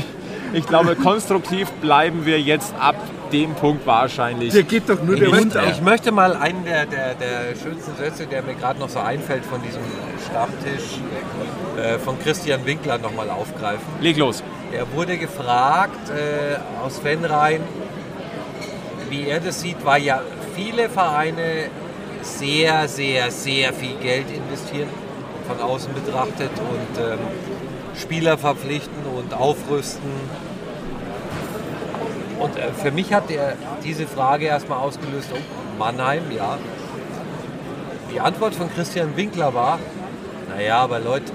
Ich 0.53 0.65
glaube, 0.67 0.95
konstruktiv 0.95 1.69
bleiben 1.81 2.25
wir 2.25 2.39
jetzt 2.39 2.73
ab 2.79 2.95
dem 3.31 3.53
Punkt 3.55 3.85
wahrscheinlich. 3.85 4.53
Hier 4.53 4.63
geht 4.63 4.89
doch 4.89 5.01
nur 5.01 5.15
der 5.15 5.29
Ich 5.29 5.35
Hund 5.35 5.55
ich 5.69 5.81
möchte 5.81 6.11
mal 6.11 6.35
einen 6.35 6.63
der, 6.65 6.85
der, 6.85 7.15
der 7.15 7.55
schönsten 7.61 7.95
Sätze, 7.97 8.27
der 8.27 8.41
mir 8.43 8.55
gerade 8.55 8.79
noch 8.79 8.89
so 8.89 8.99
einfällt 8.99 9.45
von 9.45 9.61
diesem 9.61 9.81
Stammtisch 10.29 10.99
äh, 11.77 11.97
von 11.99 12.19
Christian 12.19 12.65
Winkler 12.65 12.97
nochmal 12.97 13.29
aufgreifen. 13.29 13.85
Leg 13.99 14.17
los. 14.17 14.43
Er 14.71 14.91
wurde 14.93 15.17
gefragt 15.17 16.09
äh, 16.09 16.57
aus 16.85 16.99
Fanreihen, 16.99 17.63
wie 19.09 19.27
er 19.27 19.39
das 19.39 19.61
sieht, 19.61 19.83
weil 19.83 20.03
ja 20.03 20.21
viele 20.55 20.89
Vereine 20.89 21.69
sehr, 22.21 22.87
sehr, 22.87 23.31
sehr 23.31 23.73
viel 23.73 23.95
Geld 23.95 24.27
investieren, 24.31 24.89
von 25.47 25.59
außen 25.59 25.93
betrachtet 25.93 26.51
und 26.57 27.03
ähm, 27.03 27.19
Spieler 27.99 28.37
verpflichten 28.37 29.05
und 29.17 29.33
aufrüsten. 29.33 30.11
Und 32.41 32.57
äh, 32.57 32.71
für 32.73 32.91
mich 32.91 33.13
hat 33.13 33.29
er 33.29 33.53
diese 33.83 34.07
Frage 34.07 34.45
erstmal 34.45 34.79
ausgelöst, 34.79 35.29
oh, 35.33 35.37
Mannheim, 35.77 36.23
ja. 36.35 36.57
Die 38.11 38.19
Antwort 38.19 38.55
von 38.55 38.73
Christian 38.73 39.15
Winkler 39.15 39.53
war, 39.53 39.79
naja, 40.49 40.79
aber 40.79 40.99
Leute, 40.99 41.31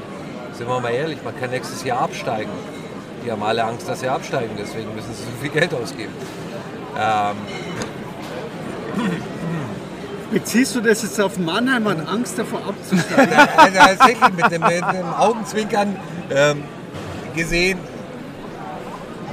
sind 0.52 0.68
wir 0.68 0.80
mal 0.80 0.90
ehrlich, 0.90 1.18
man 1.24 1.38
kann 1.38 1.50
nächstes 1.50 1.84
Jahr 1.84 2.00
absteigen. 2.00 2.50
Die 3.24 3.30
haben 3.30 3.42
alle 3.42 3.64
Angst, 3.64 3.88
dass 3.88 4.00
sie 4.00 4.08
absteigen, 4.08 4.50
deswegen 4.58 4.94
müssen 4.94 5.12
sie 5.14 5.22
so 5.22 5.30
viel 5.40 5.50
Geld 5.50 5.72
ausgeben. 5.72 6.12
Ähm, 6.98 7.36
Beziehst 10.30 10.74
du 10.74 10.80
das 10.80 11.02
jetzt 11.02 11.20
auf 11.20 11.38
Mannheim 11.38 11.86
und 11.86 12.00
Angst 12.08 12.38
davor 12.38 12.60
abzusteigen? 12.66 13.32
also 13.56 13.78
tatsächlich 13.78 14.32
mit 14.34 14.50
dem, 14.50 14.62
mit 14.62 14.94
dem 14.94 15.14
Augenzwinkern 15.16 15.96
ähm, 16.30 16.64
gesehen. 17.34 17.78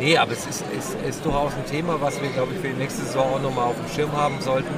Nee, 0.04 0.18
aber 0.18 0.34
es 0.34 0.46
ist, 0.46 0.66
ist, 0.78 0.98
ist 1.08 1.24
durchaus 1.24 1.54
ein 1.54 1.66
Thema, 1.66 1.96
was 2.02 2.22
wir, 2.22 2.28
glaube 2.32 2.52
ich, 2.54 2.60
für 2.60 2.68
die 2.68 2.74
nächste 2.74 3.06
Saison 3.06 3.36
auch 3.36 3.42
nochmal 3.42 3.70
auf 3.70 3.76
dem 3.78 3.88
Schirm 3.96 4.12
haben 4.12 4.36
sollten. 4.42 4.74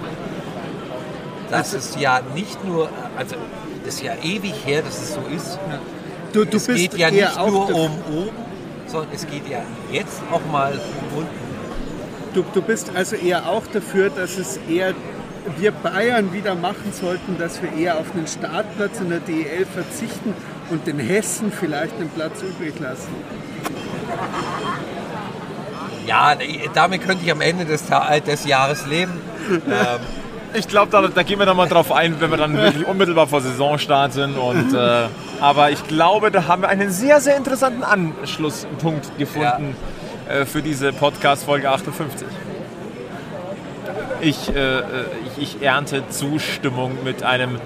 Das 1.50 1.74
ist 1.74 2.00
ja 2.00 2.22
nicht 2.36 2.64
nur, 2.64 2.90
also 3.18 3.36
das 3.84 3.96
ist 3.96 4.04
ja 4.04 4.14
ewig 4.22 4.54
her, 4.66 4.84
dass 4.84 5.02
es 5.02 5.16
so 5.16 5.22
ist. 5.36 5.58
Du, 6.32 6.46
du 6.46 6.58
es 6.58 6.68
bist 6.68 6.78
geht 6.78 6.94
ja 7.00 7.10
nicht 7.10 7.38
nur 7.38 7.74
um 7.74 7.92
oben, 8.14 8.36
sondern 8.86 9.10
es 9.16 9.26
geht 9.26 9.50
ja 9.50 9.64
jetzt 9.92 10.22
auch 10.32 10.42
mal 10.52 10.74
um 10.74 11.18
unten. 11.18 11.46
Du, 12.36 12.46
du 12.54 12.62
bist 12.62 12.92
also 12.94 13.16
eher 13.16 13.50
auch 13.50 13.66
dafür, 13.66 14.12
dass 14.12 14.38
es 14.38 14.60
eher 14.70 14.94
wir 15.58 15.72
Bayern 15.72 16.34
wieder 16.34 16.54
machen 16.54 16.92
sollten, 16.92 17.40
dass 17.40 17.64
wir 17.64 17.74
eher 17.74 17.98
auf 17.98 18.14
einen 18.14 18.28
Startplatz 18.28 19.00
in 19.00 19.10
der 19.10 19.22
DEL 19.22 19.66
verzichten 19.66 20.36
und 20.70 20.86
den 20.86 21.00
Hessen 21.00 21.52
vielleicht 21.52 21.96
einen 21.96 22.10
Platz 22.10 22.44
übrig 22.44 22.80
lassen. 22.80 23.10
Ja, 26.06 26.36
damit 26.74 27.06
könnte 27.06 27.24
ich 27.26 27.32
am 27.32 27.42
Ende 27.42 27.66
des, 27.66 27.86
Ta- 27.88 28.20
des 28.20 28.46
Jahres 28.46 28.86
leben. 28.86 29.14
Ähm, 29.50 29.62
Ich 30.58 30.70
glaube, 30.70 30.90
da, 30.90 31.06
da 31.06 31.24
gehen 31.24 31.38
wir 31.38 31.46
dann 31.46 31.58
mal 31.58 31.68
drauf 31.68 31.92
ein, 31.92 32.22
wenn 32.22 32.32
wir 32.32 32.38
dann 32.38 32.56
wirklich 32.56 32.88
unmittelbar 32.88 33.28
vor 33.28 33.42
Saisonstart 33.42 34.14
sind. 34.14 34.38
Und, 34.38 34.74
äh, 34.74 35.08
aber 35.42 35.70
ich 35.72 35.86
glaube, 35.86 36.32
da 36.32 36.48
haben 36.48 36.62
wir 36.62 36.70
einen 36.70 36.92
sehr, 36.92 37.20
sehr 37.20 37.36
interessanten 37.36 37.84
Anschlusspunkt 37.84 39.18
gefunden 39.18 39.76
äh, 40.30 40.46
für 40.46 40.62
diese 40.62 40.94
Podcast-Folge 40.94 41.70
58. 41.70 42.26
Ich, 44.22 44.50
äh, 44.56 44.80
äh, 44.80 44.84
ich, 45.36 45.56
ich 45.58 45.62
ernte 45.62 46.08
Zustimmung 46.10 47.04
mit 47.04 47.22
einem 47.24 47.60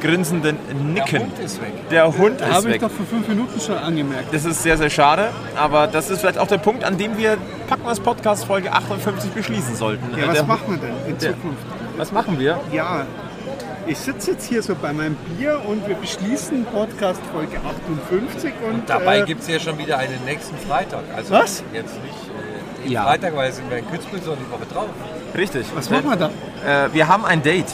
grinsenden 0.00 0.58
Nicken. 0.92 1.12
Der 1.12 1.20
Hund 1.20 1.38
ist 1.38 1.62
weg. 1.62 1.88
Der 1.90 2.18
Hund 2.18 2.40
ist 2.40 2.50
Habe 2.52 2.70
ich 2.70 2.80
doch 2.80 2.90
vor 2.90 3.06
fünf 3.06 3.28
Minuten 3.28 3.60
schon 3.60 3.78
angemerkt. 3.78 4.34
Das 4.34 4.44
ist 4.44 4.62
sehr, 4.62 4.76
sehr 4.76 4.90
schade, 4.90 5.28
aber 5.56 5.86
das 5.86 6.10
ist 6.10 6.20
vielleicht 6.20 6.38
auch 6.38 6.48
der 6.48 6.58
Punkt, 6.58 6.84
an 6.84 6.98
dem 6.98 7.16
wir 7.16 7.38
Packmas 7.68 8.00
Podcast 8.00 8.44
Folge 8.44 8.72
58 8.72 9.30
beschließen 9.32 9.74
sollten. 9.76 10.16
Ja, 10.18 10.28
was 10.28 10.34
der- 10.34 10.44
machen 10.44 10.64
wir 10.68 10.76
denn 10.78 10.94
in 11.08 11.18
der- 11.18 11.32
Zukunft? 11.32 11.62
was 11.96 12.12
machen 12.12 12.38
wir? 12.38 12.60
Ja, 12.72 13.04
ich 13.86 13.98
sitze 13.98 14.32
jetzt 14.32 14.46
hier 14.46 14.62
so 14.62 14.74
bei 14.74 14.92
meinem 14.92 15.14
Bier 15.36 15.60
und 15.66 15.86
wir 15.88 15.94
beschließen 15.96 16.64
Podcast 16.66 17.20
Folge 17.32 17.56
58 17.58 18.52
und 18.70 18.88
dabei 18.88 19.20
äh, 19.20 19.24
gibt 19.24 19.42
es 19.42 19.48
ja 19.48 19.58
schon 19.60 19.78
wieder 19.78 19.98
einen 19.98 20.24
nächsten 20.24 20.56
Freitag. 20.58 21.04
Also 21.16 21.34
Was? 21.34 21.62
Jetzt 21.72 21.94
nicht 22.02 22.86
äh, 22.86 22.92
Ja. 22.92 23.04
Freitag, 23.04 23.34
weil 23.36 23.50
es 23.50 23.56
sind 23.56 23.70
wir 23.70 23.78
in 23.78 23.90
Kitzbühel, 23.90 24.22
sondern 24.22 24.44
die 24.44 24.52
Woche 24.52 24.66
drauf. 24.72 24.88
Richtig. 25.36 25.66
was 25.74 25.88
machen 25.90 26.08
wir 26.10 26.16
da? 26.16 26.30
Äh, 26.86 26.92
wir 26.92 27.08
haben 27.08 27.24
ein 27.24 27.42
Date. 27.42 27.66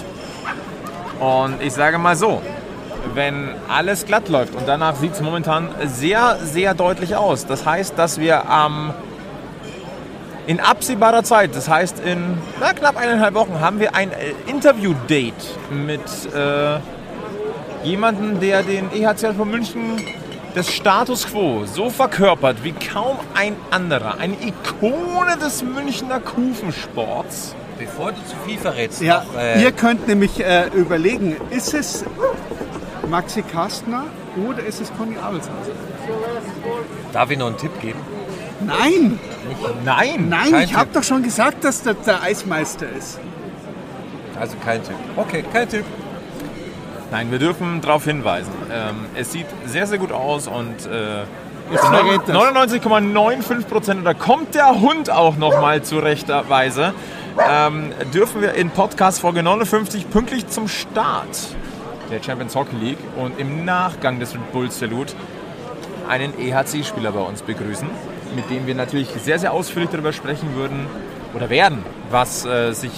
Und 1.20 1.62
ich 1.62 1.72
sage 1.72 1.98
mal 1.98 2.16
so, 2.16 2.42
wenn 3.14 3.50
alles 3.68 4.06
glatt 4.06 4.28
läuft 4.28 4.54
und 4.54 4.66
danach 4.66 4.96
sieht 4.96 5.12
es 5.14 5.20
momentan 5.20 5.68
sehr, 5.86 6.38
sehr 6.42 6.74
deutlich 6.74 7.16
aus. 7.16 7.46
Das 7.46 7.64
heißt, 7.66 7.98
dass 7.98 8.18
wir 8.18 8.48
am 8.48 8.92
in 10.46 10.60
absehbarer 10.60 11.22
Zeit, 11.22 11.54
das 11.54 11.68
heißt 11.68 12.00
in 12.00 12.38
na, 12.60 12.72
knapp 12.72 12.96
eineinhalb 12.96 13.34
Wochen, 13.34 13.60
haben 13.60 13.78
wir 13.80 13.94
ein 13.94 14.10
äh, 14.10 14.32
Interview-Date 14.50 15.34
mit 15.70 16.00
äh, 16.34 16.78
jemandem, 17.84 18.40
der 18.40 18.62
den 18.62 18.90
EHC 18.92 19.34
von 19.36 19.50
München 19.50 20.00
des 20.54 20.70
Status 20.72 21.26
Quo 21.28 21.64
so 21.64 21.90
verkörpert 21.90 22.62
wie 22.62 22.72
kaum 22.72 23.18
ein 23.34 23.56
anderer. 23.70 24.18
Eine 24.18 24.34
Ikone 24.34 25.36
des 25.40 25.62
Münchner 25.62 26.20
Kufensports. 26.20 27.54
Bevor 27.78 28.12
du 28.12 28.18
zu 28.18 28.36
viel 28.46 28.58
verrätst, 28.58 29.00
Ja, 29.00 29.24
noch, 29.24 29.40
äh, 29.40 29.62
ihr 29.62 29.72
könnt 29.72 30.06
nämlich 30.06 30.44
äh, 30.44 30.68
überlegen, 30.74 31.36
ist 31.50 31.72
es 31.74 32.04
Maxi 33.08 33.42
Kastner 33.42 34.04
oder 34.48 34.62
ist 34.62 34.80
es 34.80 34.92
Conny 34.96 35.16
Abelshausen? 35.16 35.72
darf 37.12 37.30
ich 37.30 37.38
noch 37.38 37.46
einen 37.48 37.56
Tipp 37.56 37.80
geben? 37.80 37.98
Nein, 38.60 39.18
Nein! 39.84 40.28
nein, 40.28 40.62
ich 40.64 40.74
habe 40.74 40.90
doch 40.92 41.02
schon 41.02 41.22
gesagt, 41.22 41.64
dass 41.64 41.82
das 41.82 41.96
der 42.04 42.22
Eismeister 42.22 42.86
ist. 42.88 43.18
Also 44.38 44.56
kein 44.64 44.82
Tipp. 44.82 44.96
Okay, 45.16 45.44
kein 45.52 45.68
Tipp. 45.68 45.84
Nein, 47.10 47.30
wir 47.30 47.38
dürfen 47.38 47.80
darauf 47.80 48.04
hinweisen. 48.04 48.52
Ähm, 48.72 49.06
es 49.14 49.32
sieht 49.32 49.46
sehr, 49.66 49.86
sehr 49.86 49.98
gut 49.98 50.12
aus 50.12 50.46
und 50.46 50.86
äh, 50.86 51.24
Jetzt 51.70 51.84
verrät 51.86 52.20
das. 52.26 52.36
99,95 52.36 53.64
Prozent, 53.66 54.00
oder 54.00 54.14
kommt 54.14 54.54
der 54.54 54.80
Hund 54.80 55.10
auch 55.10 55.36
noch 55.36 55.60
mal 55.60 55.82
zu 55.82 55.98
rechter 55.98 56.48
Weise, 56.48 56.92
ähm, 57.48 57.92
dürfen 58.12 58.42
wir 58.42 58.54
in 58.54 58.70
Podcast 58.70 59.20
Folge 59.20 59.42
59 59.42 60.10
pünktlich 60.10 60.48
zum 60.48 60.68
Start 60.68 61.38
der 62.10 62.22
Champions 62.22 62.54
Hockey 62.54 62.76
League 62.76 62.98
und 63.16 63.38
im 63.38 63.64
Nachgang 63.64 64.20
des 64.20 64.34
Red 64.34 64.52
Bull 64.52 64.70
Salute 64.70 65.14
einen 66.08 66.38
EHC-Spieler 66.38 67.12
bei 67.12 67.20
uns 67.20 67.42
begrüßen, 67.42 67.88
mit 68.34 68.50
dem 68.50 68.66
wir 68.66 68.74
natürlich 68.74 69.08
sehr, 69.08 69.38
sehr 69.38 69.52
ausführlich 69.52 69.90
darüber 69.90 70.12
sprechen 70.12 70.54
würden 70.54 70.86
oder 71.34 71.50
werden, 71.50 71.84
was, 72.10 72.44
äh, 72.44 72.72
sich, 72.72 72.90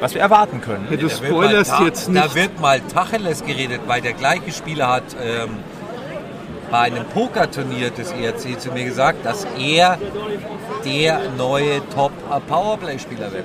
was 0.00 0.14
wir 0.14 0.20
erwarten 0.20 0.60
können. 0.60 0.86
Ja, 0.90 0.96
du 0.96 1.08
Da 1.08 1.20
wird 1.20 1.30
spoilerst 1.30 1.80
jetzt 1.80 2.08
nicht. 2.08 2.24
Da 2.24 2.34
wird 2.34 2.60
mal 2.60 2.80
Tacheles 2.80 3.44
geredet, 3.44 3.82
weil 3.86 4.00
der 4.00 4.12
gleiche 4.12 4.52
Spieler 4.52 4.88
hat 4.88 5.04
ähm, 5.22 5.50
bei 6.70 6.78
einem 6.80 7.04
Pokerturnier 7.06 7.90
des 7.90 8.12
ERC 8.12 8.60
zu 8.60 8.70
mir 8.72 8.84
gesagt, 8.84 9.24
dass 9.24 9.46
er 9.58 9.98
der 10.84 11.20
neue 11.36 11.80
Top-Powerplay-Spieler 11.94 13.32
wird. 13.32 13.44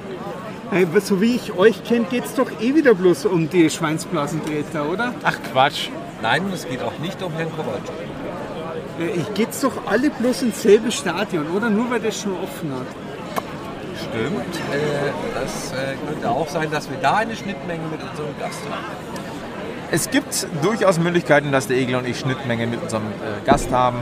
Hey, 0.71 0.87
so 1.01 1.21
wie 1.21 1.35
ich 1.35 1.53
euch 1.53 1.83
kenne, 1.83 2.05
geht 2.09 2.25
es 2.25 2.35
doch 2.35 2.49
eh 2.59 2.73
wieder 2.73 2.95
bloß 2.95 3.25
um 3.25 3.49
die 3.49 3.69
Schweinsblasentreter, 3.69 4.89
oder? 4.89 5.13
Ach 5.23 5.37
Quatsch. 5.51 5.89
Nein, 6.21 6.43
es 6.53 6.67
geht 6.67 6.81
auch 6.81 6.97
nicht 6.99 7.21
um 7.21 7.33
Herrn 7.33 7.51
Kovac. 7.51 7.81
Äh, 8.99 9.19
Ich 9.19 9.33
geht's 9.33 9.61
doch 9.61 9.73
alle 9.85 10.09
bloß 10.09 10.43
ins 10.43 10.61
selbe 10.61 10.91
Stadion, 10.91 11.47
oder? 11.55 11.69
Nur 11.69 11.89
weil 11.89 11.99
das 11.99 12.21
schon 12.21 12.33
offen 12.33 12.71
hat. 12.73 12.87
Stimmt. 13.99 14.55
Äh, 14.71 15.11
das 15.33 15.71
äh, 15.71 15.95
könnte 16.07 16.29
auch 16.29 16.47
sein, 16.47 16.69
dass 16.71 16.89
wir 16.89 16.97
da 17.01 17.15
eine 17.17 17.35
Schnittmenge 17.35 17.83
mit 17.91 18.01
unserem 18.01 18.37
Gast 18.39 18.61
haben. 18.69 18.85
Es 19.91 20.09
gibt 20.09 20.47
durchaus 20.63 20.97
Möglichkeiten, 20.99 21.51
dass 21.51 21.67
der 21.67 21.77
Egel 21.77 21.95
und 21.95 22.07
ich 22.07 22.19
Schnittmenge 22.19 22.65
mit 22.67 22.81
unserem 22.81 23.03
äh, 23.03 23.45
Gast 23.45 23.71
haben. 23.71 23.99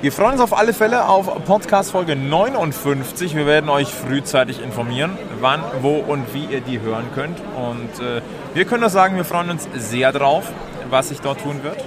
Wir 0.00 0.12
freuen 0.12 0.32
uns 0.32 0.40
auf 0.42 0.56
alle 0.56 0.74
Fälle 0.74 1.08
auf 1.08 1.44
Podcast 1.46 1.90
Folge 1.92 2.14
59. 2.14 3.34
Wir 3.36 3.46
werden 3.46 3.70
euch 3.70 3.88
frühzeitig 3.88 4.62
informieren, 4.62 5.16
wann, 5.40 5.62
wo 5.80 5.94
und 5.96 6.34
wie 6.34 6.44
ihr 6.44 6.60
die 6.60 6.80
hören 6.80 7.06
könnt. 7.14 7.38
Und 7.56 8.04
äh, 8.04 8.20
wir 8.52 8.64
können 8.66 8.80
nur 8.82 8.90
sagen, 8.90 9.16
wir 9.16 9.24
freuen 9.24 9.50
uns 9.50 9.66
sehr 9.76 10.12
drauf, 10.12 10.44
was 10.90 11.08
sich 11.08 11.20
dort 11.20 11.40
tun 11.40 11.62
wird. 11.62 11.78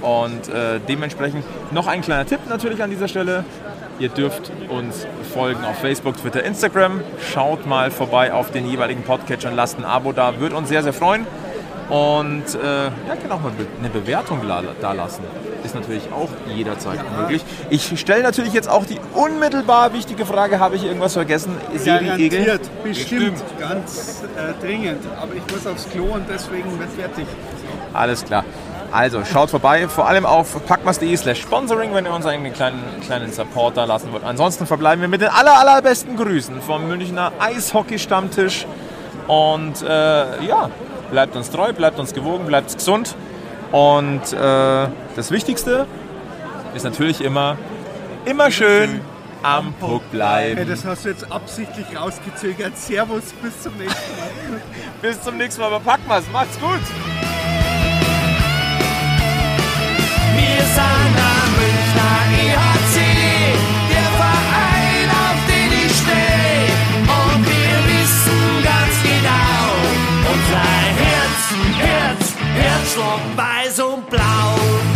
Und 0.00 0.48
äh, 0.48 0.80
dementsprechend 0.88 1.44
noch 1.72 1.86
ein 1.86 2.00
kleiner 2.00 2.26
Tipp 2.26 2.40
natürlich 2.48 2.82
an 2.82 2.90
dieser 2.90 3.08
Stelle. 3.08 3.44
Ihr 3.98 4.08
dürft 4.08 4.50
uns 4.70 5.06
folgen 5.34 5.62
auf 5.64 5.78
Facebook, 5.78 6.16
Twitter, 6.16 6.42
Instagram. 6.42 7.02
Schaut 7.32 7.66
mal 7.66 7.90
vorbei 7.90 8.32
auf 8.32 8.50
den 8.50 8.66
jeweiligen 8.66 9.02
Podcatchern, 9.02 9.54
lasst 9.54 9.78
ein 9.78 9.84
Abo 9.84 10.12
da, 10.12 10.40
würde 10.40 10.56
uns 10.56 10.70
sehr, 10.70 10.82
sehr 10.82 10.94
freuen. 10.94 11.26
Und 11.90 12.44
äh, 12.54 12.84
ja, 12.84 13.16
kann 13.20 13.32
auch 13.32 13.42
mal 13.42 13.52
eine 13.80 13.90
Bewertung 13.90 14.40
da 14.80 14.92
lassen. 14.92 15.22
Ist 15.64 15.74
natürlich 15.74 16.04
auch 16.12 16.28
jederzeit 16.48 17.00
möglich. 17.18 17.44
Ich 17.68 17.98
stelle 18.00 18.22
natürlich 18.22 18.54
jetzt 18.54 18.70
auch 18.70 18.86
die 18.86 18.98
unmittelbar 19.12 19.92
wichtige 19.92 20.24
Frage, 20.24 20.60
habe 20.60 20.76
ich 20.76 20.84
irgendwas 20.84 21.14
vergessen? 21.14 21.56
Garantiert, 21.84 22.62
bestimmt, 22.82 23.42
ganz 23.58 24.22
äh, 24.36 24.64
dringend. 24.64 25.02
Aber 25.20 25.34
ich 25.34 25.42
muss 25.52 25.66
aufs 25.66 25.88
Klo 25.90 26.04
und 26.14 26.24
deswegen 26.28 26.78
wird 26.78 26.90
fertig. 26.92 27.26
Alles 27.92 28.24
klar. 28.24 28.44
Also 28.92 29.24
schaut 29.24 29.50
vorbei, 29.50 29.86
vor 29.88 30.08
allem 30.08 30.26
auf 30.26 30.66
packmas.de 30.66 31.16
slash 31.16 31.40
sponsoring, 31.42 31.94
wenn 31.94 32.06
ihr 32.06 32.12
uns 32.12 32.26
einen 32.26 32.52
kleinen, 32.52 32.82
kleinen 33.04 33.32
Support 33.32 33.76
da 33.76 33.84
lassen 33.84 34.12
wollt. 34.12 34.24
Ansonsten 34.24 34.66
verbleiben 34.66 35.00
wir 35.00 35.08
mit 35.08 35.20
den 35.20 35.28
aller, 35.28 35.58
allerbesten 35.58 36.16
Grüßen 36.16 36.60
vom 36.60 36.88
Münchner 36.88 37.32
Eishockey-Stammtisch. 37.38 38.66
Und 39.28 39.82
äh, 39.82 40.44
ja, 40.44 40.70
bleibt 41.10 41.36
uns 41.36 41.50
treu, 41.50 41.72
bleibt 41.72 42.00
uns 42.00 42.12
gewogen, 42.12 42.46
bleibt 42.46 42.74
gesund. 42.74 43.14
Und 43.70 44.32
äh, 44.32 44.88
das 45.14 45.30
Wichtigste 45.30 45.86
ist 46.74 46.82
natürlich 46.84 47.20
immer, 47.20 47.56
immer 48.24 48.50
schön 48.50 49.00
am 49.42 49.72
Puck 49.74 50.02
Hey, 50.10 50.10
bleiben. 50.10 50.68
das 50.68 50.84
hast 50.84 51.04
du 51.04 51.10
jetzt 51.10 51.30
absichtlich 51.30 51.86
rausgezögert. 51.96 52.76
Servus, 52.76 53.32
bis 53.40 53.62
zum 53.62 53.76
nächsten 53.78 54.16
Mal. 54.16 54.60
Bis 55.00 55.22
zum 55.22 55.36
nächsten 55.38 55.62
Mal 55.62 55.70
bei 55.70 55.78
Packmas. 55.78 56.24
Macht's 56.32 56.58
gut! 56.60 57.29
Herz, 70.96 71.54
Herz, 71.78 72.34
Herzschlag 72.54 73.20
weiß 73.36 73.80
und 73.80 74.08
blau. 74.10 74.89